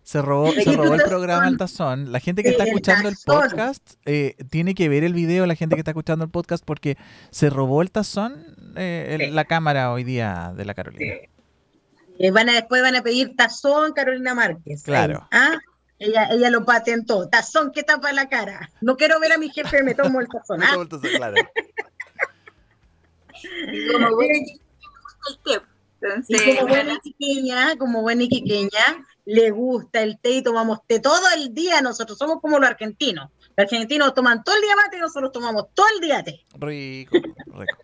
Se 0.04 0.22
robó, 0.24 0.52
se 0.52 0.72
robó 0.72 0.96
el 0.96 1.04
programa 1.04 1.48
El 1.48 1.58
Tazón. 1.58 2.12
La 2.12 2.20
gente 2.20 2.42
que 2.42 2.50
está 2.50 2.64
escuchando 2.64 3.10
el, 3.10 3.16
podcast 3.24 3.94
eh, 4.06 4.36
tiene 4.50 4.74
que 4.74 4.90
ver 4.90 5.04
el 5.04 5.14
video, 5.14 5.46
la 5.46 5.56
gente 5.56 5.76
que 5.76 5.82
está 5.82 5.92
escuchando 5.92 6.26
el 6.26 6.32
podcast, 6.32 6.64
porque 6.66 6.98
se 7.30 7.50
robó 7.50 7.82
el 7.82 7.92
Tazón 7.92 8.44
eh, 8.76 9.30
la 9.32 9.46
cámara 9.46 9.92
hoy 9.92 10.04
día 10.04 10.54
de 10.56 10.66
la 10.66 10.74
Carolina. 10.74 11.16
Van 12.32 12.50
a, 12.50 12.54
después 12.54 12.82
van 12.82 12.96
a 12.96 13.02
pedir 13.02 13.36
Tazón 13.36 13.94
Carolina 13.94 14.36
Márquez. 14.36 14.84
Claro. 14.84 15.28
¿Ah? 15.32 15.58
Ella, 16.00 16.30
ella 16.32 16.50
lo 16.50 16.66
patentó. 16.66 17.28
Tazón 17.30 17.72
que 17.72 17.84
tapa 17.84 18.12
la 18.14 18.30
cara. 18.30 18.70
No 18.82 18.98
quiero 18.98 19.20
ver 19.20 19.34
a 19.34 19.38
mi 19.38 19.50
jefe, 19.50 19.84
me 19.84 19.96
tomo 19.96 20.20
el 20.20 20.28
tazón. 20.28 20.62
¿ah? 20.64 20.76
claro. 21.18 21.36
y 23.72 23.88
como 23.92 24.16
buena 24.16 24.38
y 26.28 26.56
como 26.56 26.68
buena 26.68 26.94
iquiqueña, 26.94 27.78
como 27.78 28.02
buena 28.02 28.24
iquiqueña, 28.24 29.06
le 29.26 29.52
gusta 29.52 30.02
el 30.02 30.18
té 30.20 30.32
y 30.32 30.42
tomamos 30.42 30.80
té 30.88 31.00
todo 31.00 31.26
el 31.36 31.54
día. 31.54 31.82
Nosotros 31.82 32.18
somos 32.18 32.42
como 32.42 32.60
los 32.60 32.70
argentinos. 32.70 33.30
Los 33.56 33.66
argentinos 33.66 34.14
toman 34.14 34.44
todo 34.44 34.56
el 34.56 34.62
día 34.62 34.76
mate 34.76 34.98
y 34.98 35.02
nosotros 35.02 35.32
tomamos 35.32 35.68
todo 35.74 35.88
el 35.96 36.02
día 36.02 36.24
té. 36.24 36.46
Rico, 36.58 37.18
rico. 37.18 37.78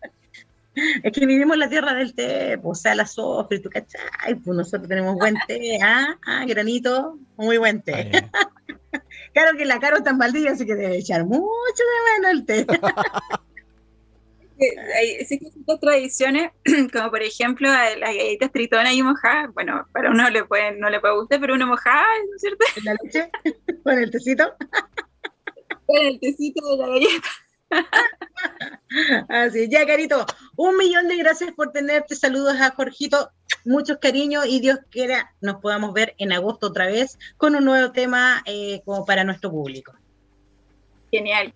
Es 1.04 1.12
que 1.12 1.26
vivimos 1.26 1.56
en 1.56 1.60
la 1.60 1.70
tierra 1.70 1.94
del 1.94 2.14
té, 2.14 2.58
pues, 2.58 2.80
o 2.80 2.82
sea, 2.82 2.96
la 2.96 3.06
sofre, 3.06 3.60
tú 3.60 3.70
cachai, 3.70 4.36
pues 4.36 4.58
nosotros 4.58 4.88
tenemos 4.88 5.16
buen 5.16 5.36
té, 5.48 5.80
¿ah? 5.82 6.18
ah 6.26 6.46
granito, 6.46 7.18
muy 7.38 7.58
buen 7.58 7.82
té. 7.82 8.12
claro 9.34 9.58
que 9.58 9.66
la 9.66 9.80
caro 9.80 9.98
está 9.98 10.10
en 10.12 10.18
baldía, 10.18 10.52
así 10.52 10.66
que 10.66 10.76
debe 10.76 10.98
echar 10.98 11.24
mucho 11.26 11.44
de 11.44 12.22
menos 12.22 12.32
el 12.32 12.46
té. 12.46 12.66
Hay 14.98 15.26
ciertas 15.26 15.80
tradiciones, 15.82 16.52
como 16.94 17.10
por 17.10 17.22
ejemplo 17.22 17.68
las 17.70 18.00
galletitas 18.00 18.52
tritonas 18.52 18.94
y 18.94 19.04
mojadas, 19.04 19.54
bueno, 19.54 19.86
para 19.92 20.12
uno 20.12 20.30
le 20.30 20.46
puede, 20.46 20.78
no 20.78 20.90
le 20.90 21.00
puede 21.00 21.16
gustar, 21.16 21.42
pero 21.42 21.56
uno 21.56 21.68
mojada, 21.68 22.06
¿no 22.30 22.36
es 22.36 22.42
cierto? 22.42 22.66
¿En 22.78 22.86
la 22.86 22.96
leche? 23.04 23.30
¿Con 23.84 24.00
el 24.00 24.12
tecito? 24.12 24.56
Con 25.86 25.98
el 25.98 26.20
tecito 26.20 26.68
de 26.68 26.78
la 26.78 26.88
galleta. 26.88 27.30
Así, 29.30 29.70
ya, 29.70 29.86
Carito, 29.86 30.26
un 30.56 30.78
millón 30.78 31.08
de 31.08 31.18
gracias 31.18 31.54
por 31.54 31.72
tenerte. 31.72 32.16
Saludos 32.16 32.56
a 32.60 32.72
Jorgito, 32.72 33.32
muchos 33.64 33.98
cariños 33.98 34.46
y 34.48 34.60
Dios 34.60 34.80
quiera 34.90 35.34
nos 35.42 35.58
podamos 35.58 35.94
ver 35.94 36.16
en 36.18 36.32
agosto 36.32 36.68
otra 36.68 36.88
vez 36.88 37.18
con 37.38 37.56
un 37.56 37.66
nuevo 37.66 37.92
tema 37.92 38.42
eh, 38.46 38.82
como 38.86 39.06
para 39.06 39.24
nuestro 39.24 39.52
público. 39.52 39.94
Genial. 41.12 41.54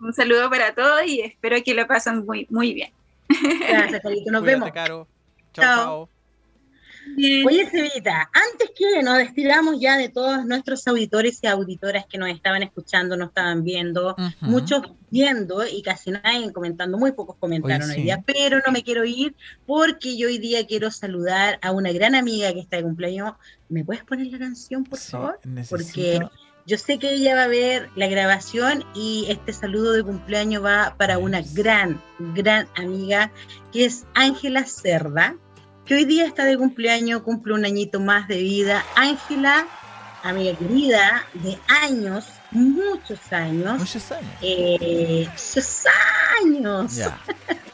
Un 0.00 0.12
saludo 0.12 0.50
para 0.50 0.74
todos 0.74 1.06
y 1.06 1.20
espero 1.20 1.56
que 1.64 1.74
lo 1.74 1.86
pasen 1.86 2.26
muy, 2.26 2.46
muy 2.50 2.74
bien. 2.74 2.92
Gracias, 3.68 4.02
Carito. 4.02 4.30
Nos 4.30 4.42
vemos. 4.42 4.70
Chao. 4.72 5.06
chao. 5.52 6.08
Oye, 7.16 7.68
Cevita, 7.70 8.30
antes 8.32 8.70
que 8.76 9.02
nos 9.02 9.18
despidamos 9.18 9.80
ya 9.80 9.96
de 9.96 10.08
todos 10.08 10.44
nuestros 10.44 10.86
auditores 10.86 11.38
y 11.42 11.46
auditoras 11.46 12.06
que 12.06 12.18
nos 12.18 12.30
estaban 12.30 12.62
escuchando, 12.62 13.16
nos 13.16 13.28
estaban 13.28 13.62
viendo, 13.62 14.16
muchos 14.40 14.82
viendo 15.10 15.66
y 15.66 15.82
casi 15.82 16.10
nadie 16.10 16.52
comentando, 16.52 16.98
muy 16.98 17.12
pocos 17.12 17.36
comentaron 17.38 17.90
hoy, 17.90 18.02
día, 18.02 18.22
pero 18.24 18.60
no 18.64 18.72
me 18.72 18.82
quiero 18.82 19.04
ir 19.04 19.34
porque 19.66 20.16
yo 20.16 20.28
hoy 20.28 20.38
día 20.38 20.66
quiero 20.66 20.90
saludar 20.90 21.58
a 21.62 21.70
una 21.72 21.92
gran 21.92 22.14
amiga 22.14 22.52
que 22.52 22.60
está 22.60 22.76
de 22.76 22.82
cumpleaños. 22.82 23.34
¿Me 23.68 23.84
puedes 23.84 24.04
poner 24.04 24.26
la 24.28 24.38
canción, 24.38 24.84
por 24.84 24.98
favor? 24.98 25.40
Porque 25.68 26.20
yo 26.66 26.78
sé 26.78 26.98
que 26.98 27.12
ella 27.12 27.34
va 27.34 27.44
a 27.44 27.48
ver 27.48 27.88
la 27.96 28.06
grabación 28.06 28.84
y 28.94 29.26
este 29.28 29.52
saludo 29.52 29.92
de 29.92 30.04
cumpleaños 30.04 30.64
va 30.64 30.94
para 30.96 31.18
una 31.18 31.42
gran, 31.54 32.00
gran 32.34 32.68
amiga 32.76 33.32
que 33.72 33.84
es 33.86 34.06
Ángela 34.14 34.64
Cerda, 34.64 35.36
que 35.92 35.96
hoy 35.96 36.04
día 36.06 36.24
está 36.24 36.46
de 36.46 36.56
cumpleaños, 36.56 37.20
cumple 37.20 37.52
un 37.52 37.66
añito 37.66 38.00
más 38.00 38.26
de 38.26 38.38
vida. 38.38 38.82
Ángela, 38.96 39.66
amiga 40.22 40.56
querida, 40.56 41.26
de 41.34 41.58
años, 41.68 42.28
muchos 42.50 43.30
años. 43.30 43.78
Muchos 43.78 44.10
años. 44.10 44.30
Eh, 44.40 45.28
muchos 45.28 45.84
años. 46.42 46.98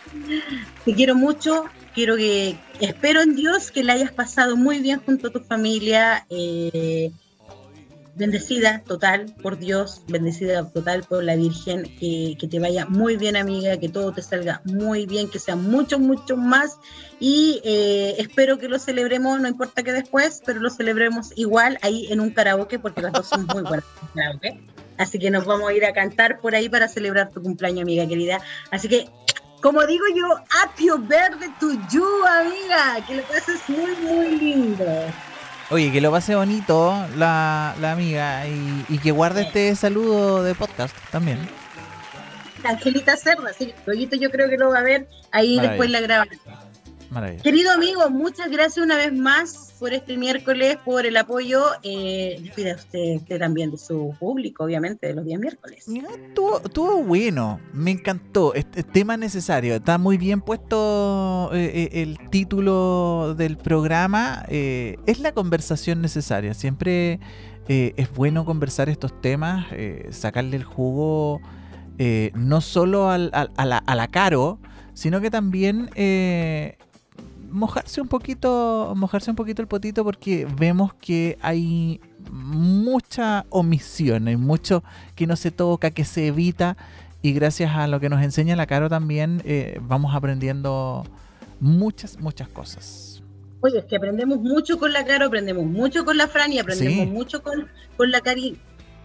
Te 0.84 0.94
quiero 0.94 1.14
mucho, 1.14 1.66
quiero 1.94 2.16
que, 2.16 2.58
espero 2.80 3.22
en 3.22 3.36
Dios 3.36 3.70
que 3.70 3.84
la 3.84 3.92
hayas 3.92 4.10
pasado 4.10 4.56
muy 4.56 4.80
bien 4.80 5.00
junto 5.06 5.28
a 5.28 5.30
tu 5.30 5.38
familia. 5.38 6.26
Eh, 6.28 7.12
bendecida 8.18 8.82
total 8.84 9.32
por 9.42 9.58
Dios, 9.58 10.02
bendecida 10.08 10.68
total 10.68 11.04
por 11.04 11.22
la 11.22 11.36
Virgen, 11.36 11.84
que, 11.84 12.36
te 12.50 12.58
vaya 12.58 12.84
muy 12.86 13.16
bien 13.16 13.36
amiga, 13.36 13.76
que 13.76 13.88
todo 13.88 14.12
te 14.12 14.22
salga 14.22 14.60
muy 14.64 15.06
bien, 15.06 15.30
que 15.30 15.38
sea 15.38 15.54
mucho, 15.54 15.98
mucho 15.98 16.36
más 16.36 16.78
y 17.20 17.60
eh, 17.64 18.16
espero 18.18 18.58
que 18.58 18.68
lo 18.68 18.78
celebremos, 18.78 19.40
no 19.40 19.48
importa 19.48 19.82
que 19.82 19.92
después, 19.92 20.42
pero 20.44 20.60
lo 20.60 20.70
celebremos 20.70 21.32
igual 21.36 21.78
ahí 21.82 22.08
en 22.10 22.20
un 22.20 22.30
karaoke 22.30 22.78
porque 22.78 23.02
las 23.02 23.12
dos 23.12 23.28
son 23.28 23.46
muy 23.46 23.62
buenas 23.62 23.84
karaoke. 24.14 24.60
Así 24.98 25.20
que 25.20 25.30
nos 25.30 25.44
vamos 25.44 25.70
a 25.70 25.74
ir 25.74 25.84
a 25.84 25.92
cantar 25.92 26.40
por 26.40 26.56
ahí 26.56 26.68
para 26.68 26.88
celebrar 26.88 27.30
tu 27.30 27.40
cumpleaños, 27.40 27.82
amiga 27.82 28.06
querida. 28.08 28.40
Así 28.72 28.88
que 28.88 29.08
como 29.60 29.84
digo 29.86 30.04
yo, 30.14 30.26
happy 30.50 30.88
verde 31.06 31.52
to 31.60 31.72
you, 31.90 32.06
amiga. 32.26 33.04
Que 33.06 33.16
lo 33.16 33.22
pases 33.22 33.60
muy, 33.68 33.94
muy 33.96 34.36
lindo. 34.36 34.84
Oye, 35.70 35.92
que 35.92 36.00
lo 36.00 36.10
pase 36.10 36.34
bonito 36.34 36.94
la, 37.16 37.74
amiga 37.92 38.46
y, 38.46 38.98
que 38.98 39.10
guarde 39.10 39.42
este 39.42 39.76
saludo 39.76 40.42
de 40.42 40.54
podcast 40.54 40.96
también. 41.10 41.38
Angelita 42.64 43.16
Cerda, 43.16 43.52
sí, 43.52 43.74
yo 44.18 44.30
creo 44.30 44.48
que 44.48 44.56
lo 44.56 44.70
va 44.70 44.78
a 44.78 44.82
ver 44.82 45.06
ahí 45.30 45.60
después 45.60 45.90
la 45.90 46.00
grabación. 46.00 46.40
Querido 47.42 47.72
amigo, 47.72 48.10
muchas 48.10 48.50
gracias 48.50 48.84
una 48.84 48.96
vez 48.96 49.12
más 49.12 49.74
por 49.78 49.94
este 49.94 50.16
miércoles, 50.16 50.76
por 50.84 51.06
el 51.06 51.16
apoyo. 51.16 51.64
Eh, 51.82 52.50
usted, 52.50 53.38
también 53.38 53.70
de 53.70 53.78
su 53.78 54.14
público, 54.18 54.64
obviamente, 54.64 55.06
de 55.06 55.14
los 55.14 55.24
días 55.24 55.40
miércoles. 55.40 55.86
Estuvo, 56.64 57.02
bueno, 57.02 57.60
me 57.72 57.92
encantó. 57.92 58.52
Este, 58.54 58.82
tema 58.82 59.16
necesario, 59.16 59.76
está 59.76 59.96
muy 59.96 60.18
bien 60.18 60.42
puesto 60.42 61.50
eh, 61.54 61.90
eh, 61.92 62.02
el 62.02 62.18
título 62.30 63.34
del 63.36 63.56
programa. 63.56 64.44
Eh, 64.48 64.96
es 65.06 65.20
la 65.20 65.32
conversación 65.32 66.02
necesaria. 66.02 66.54
Siempre 66.54 67.20
es 67.68 68.14
bueno 68.14 68.46
conversar 68.46 68.88
estos 68.88 69.20
temas, 69.20 69.66
sacarle 70.10 70.56
el 70.56 70.64
jugo 70.64 71.42
no 72.34 72.60
solo 72.62 73.10
al, 73.10 73.30
a, 73.34 73.66
la, 73.66 73.76
a, 73.76 73.94
la, 73.94 74.08
caro, 74.08 74.58
sino 74.94 75.20
que 75.20 75.30
también 75.30 75.90
mojarse 77.58 78.00
un 78.00 78.08
poquito, 78.08 78.94
mojarse 78.96 79.30
un 79.30 79.36
poquito 79.36 79.60
el 79.60 79.68
potito 79.68 80.04
porque 80.04 80.46
vemos 80.56 80.94
que 80.94 81.38
hay 81.42 82.00
mucha 82.30 83.44
omisión, 83.50 84.28
hay 84.28 84.36
mucho 84.36 84.82
que 85.14 85.26
no 85.26 85.36
se 85.36 85.50
toca, 85.50 85.90
que 85.90 86.04
se 86.04 86.28
evita. 86.28 86.76
Y 87.20 87.32
gracias 87.32 87.74
a 87.74 87.88
lo 87.88 87.98
que 88.00 88.08
nos 88.08 88.22
enseña 88.22 88.54
la 88.54 88.66
Caro 88.66 88.88
también 88.88 89.42
eh, 89.44 89.78
vamos 89.82 90.14
aprendiendo 90.14 91.04
muchas, 91.60 92.18
muchas 92.20 92.48
cosas. 92.48 93.22
Oye, 93.60 93.80
es 93.80 93.84
que 93.86 93.96
aprendemos 93.96 94.38
mucho 94.38 94.78
con 94.78 94.92
la 94.92 95.04
Caro, 95.04 95.26
aprendemos 95.26 95.66
mucho 95.66 96.04
con 96.04 96.16
la 96.16 96.28
Fran 96.28 96.52
y 96.52 96.60
aprendemos 96.60 97.08
mucho 97.08 97.42
con, 97.42 97.68
con 97.96 98.10
la 98.12 98.20
Cari 98.20 98.56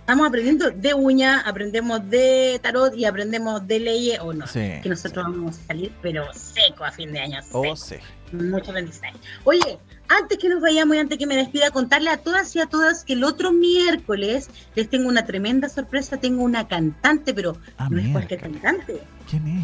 estamos 0.04 0.28
aprendiendo 0.28 0.70
de 0.70 0.94
uña, 0.94 1.40
aprendemos 1.40 2.10
de 2.10 2.60
tarot 2.62 2.94
y 2.94 3.06
aprendemos 3.06 3.66
de 3.66 3.80
leyes, 3.80 4.20
o 4.20 4.34
no, 4.34 4.46
que 4.52 4.82
nosotros 4.86 5.24
vamos 5.24 5.58
a 5.60 5.68
salir, 5.68 5.94
pero 6.02 6.26
seco 6.34 6.84
a 6.84 6.92
fin 6.92 7.14
de 7.14 7.20
año. 7.20 7.40
Oh, 7.54 7.74
sí. 7.74 7.96
Mucho 8.34 8.72
aprendizaje. 8.72 9.14
Oye, 9.46 9.80
antes 10.10 10.38
que 10.38 10.50
nos 10.50 10.62
vayamos 10.62 10.98
y 10.98 11.00
antes 11.00 11.18
que 11.18 11.26
me 11.26 11.38
despida, 11.38 11.72
contarle 11.72 12.10
a 12.10 12.18
todas 12.18 12.54
y 12.54 12.60
a 12.60 12.66
todas 12.66 13.06
que 13.06 13.14
el 13.14 13.24
otro 13.24 13.54
miércoles 13.54 14.50
les 14.76 14.90
tengo 14.90 15.08
una 15.08 15.26
tremenda 15.26 15.70
sorpresa. 15.70 16.18
Tengo 16.18 16.44
una 16.44 16.68
cantante, 16.68 17.34
pero 17.34 17.56
ah, 17.78 17.88
no 17.90 18.02
es 18.02 18.10
cualquier 18.10 18.42
cantante. 18.42 19.02
¿Quién 19.30 19.48
es? 19.48 19.64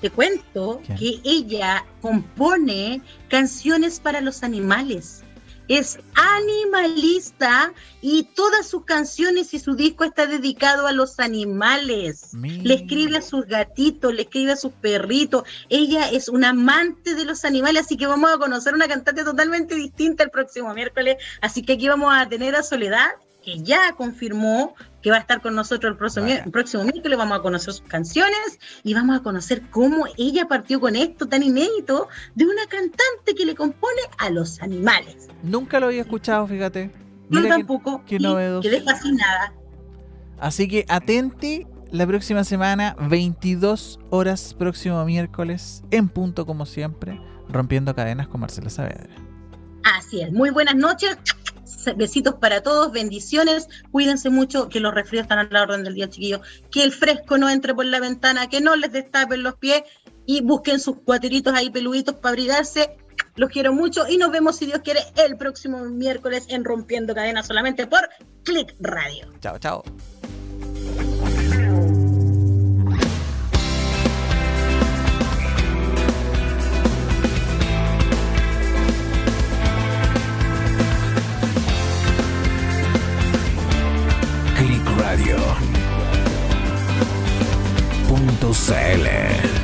Te 0.00 0.10
cuento 0.10 0.80
que 0.96 1.20
ella 1.24 1.84
compone 2.00 3.00
canciones 3.28 3.98
para 3.98 4.20
los 4.20 4.44
animales 4.44 5.24
es 5.68 5.98
animalista 6.14 7.72
y 8.00 8.24
todas 8.34 8.66
sus 8.66 8.84
canciones 8.84 9.52
y 9.54 9.58
su 9.58 9.74
disco 9.74 10.04
está 10.04 10.26
dedicado 10.26 10.86
a 10.86 10.92
los 10.92 11.20
animales. 11.20 12.32
Le 12.32 12.74
escribe 12.74 13.18
a 13.18 13.22
sus 13.22 13.46
gatitos, 13.46 14.14
le 14.14 14.22
escribe 14.22 14.52
a 14.52 14.56
sus 14.56 14.72
perritos. 14.72 15.44
Ella 15.68 16.08
es 16.10 16.28
una 16.28 16.50
amante 16.50 17.14
de 17.14 17.24
los 17.24 17.44
animales, 17.44 17.84
así 17.84 17.96
que 17.96 18.06
vamos 18.06 18.30
a 18.32 18.38
conocer 18.38 18.74
una 18.74 18.88
cantante 18.88 19.24
totalmente 19.24 19.74
distinta 19.74 20.24
el 20.24 20.30
próximo 20.30 20.72
miércoles. 20.74 21.16
Así 21.40 21.62
que 21.62 21.74
aquí 21.74 21.88
vamos 21.88 22.12
a 22.14 22.28
tener 22.28 22.56
a 22.56 22.62
Soledad 22.62 23.10
que 23.48 23.62
ya 23.62 23.94
confirmó 23.96 24.74
que 25.00 25.10
va 25.10 25.16
a 25.16 25.20
estar 25.20 25.40
con 25.40 25.54
nosotros 25.54 25.92
el 25.92 25.96
próximo, 25.96 26.26
el 26.26 26.50
próximo 26.50 26.84
miércoles. 26.84 27.16
Vamos 27.16 27.38
a 27.38 27.42
conocer 27.42 27.72
sus 27.72 27.82
canciones 27.88 28.58
y 28.84 28.92
vamos 28.92 29.18
a 29.18 29.22
conocer 29.22 29.62
cómo 29.70 30.04
ella 30.18 30.46
partió 30.46 30.80
con 30.80 30.96
esto 30.96 31.26
tan 31.28 31.42
inédito 31.42 32.08
de 32.34 32.44
una 32.44 32.66
cantante 32.66 33.34
que 33.34 33.46
le 33.46 33.54
compone 33.54 34.02
a 34.18 34.28
los 34.28 34.60
animales. 34.60 35.28
Nunca 35.42 35.80
lo 35.80 35.86
había 35.86 36.02
escuchado, 36.02 36.46
fíjate. 36.46 36.90
Yo 37.30 37.48
tampoco. 37.48 38.02
Qué, 38.06 38.18
qué 38.18 38.60
Quedé 38.60 38.82
fascinada. 38.82 39.54
Así 40.38 40.68
que 40.68 40.84
atente 40.88 41.66
la 41.90 42.06
próxima 42.06 42.44
semana, 42.44 42.96
22 43.00 43.98
horas 44.10 44.52
próximo 44.52 45.02
miércoles, 45.06 45.82
en 45.90 46.10
punto 46.10 46.44
como 46.44 46.66
siempre, 46.66 47.18
rompiendo 47.48 47.94
cadenas 47.94 48.28
con 48.28 48.42
Marcela 48.42 48.68
Saavedra. 48.68 49.14
Así 49.96 50.20
es. 50.20 50.30
Muy 50.32 50.50
buenas 50.50 50.74
noches 50.74 51.16
besitos 51.96 52.34
para 52.34 52.62
todos, 52.62 52.92
bendiciones, 52.92 53.68
cuídense 53.90 54.30
mucho, 54.30 54.68
que 54.68 54.80
los 54.80 54.94
resfríos 54.94 55.22
están 55.22 55.38
a 55.38 55.48
la 55.50 55.62
orden 55.62 55.84
del 55.84 55.94
día, 55.94 56.08
chiquillos, 56.08 56.40
que 56.70 56.82
el 56.82 56.92
fresco 56.92 57.38
no 57.38 57.48
entre 57.48 57.74
por 57.74 57.86
la 57.86 58.00
ventana, 58.00 58.48
que 58.48 58.60
no 58.60 58.76
les 58.76 58.92
destapen 58.92 59.42
los 59.42 59.54
pies 59.56 59.82
y 60.26 60.42
busquen 60.42 60.80
sus 60.80 60.98
cuateritos 61.00 61.54
ahí 61.54 61.70
peluditos 61.70 62.16
para 62.16 62.30
abrigarse. 62.30 62.96
Los 63.36 63.50
quiero 63.50 63.72
mucho 63.72 64.06
y 64.08 64.18
nos 64.18 64.30
vemos, 64.30 64.56
si 64.56 64.66
Dios 64.66 64.80
quiere, 64.82 65.00
el 65.16 65.36
próximo 65.36 65.78
miércoles 65.84 66.46
en 66.48 66.64
Rompiendo 66.64 67.14
Cadenas 67.14 67.46
solamente 67.46 67.86
por 67.86 68.08
Click 68.42 68.74
Radio. 68.80 69.28
Chao, 69.40 69.58
chao. 69.58 69.84
radio.cl 88.38 89.57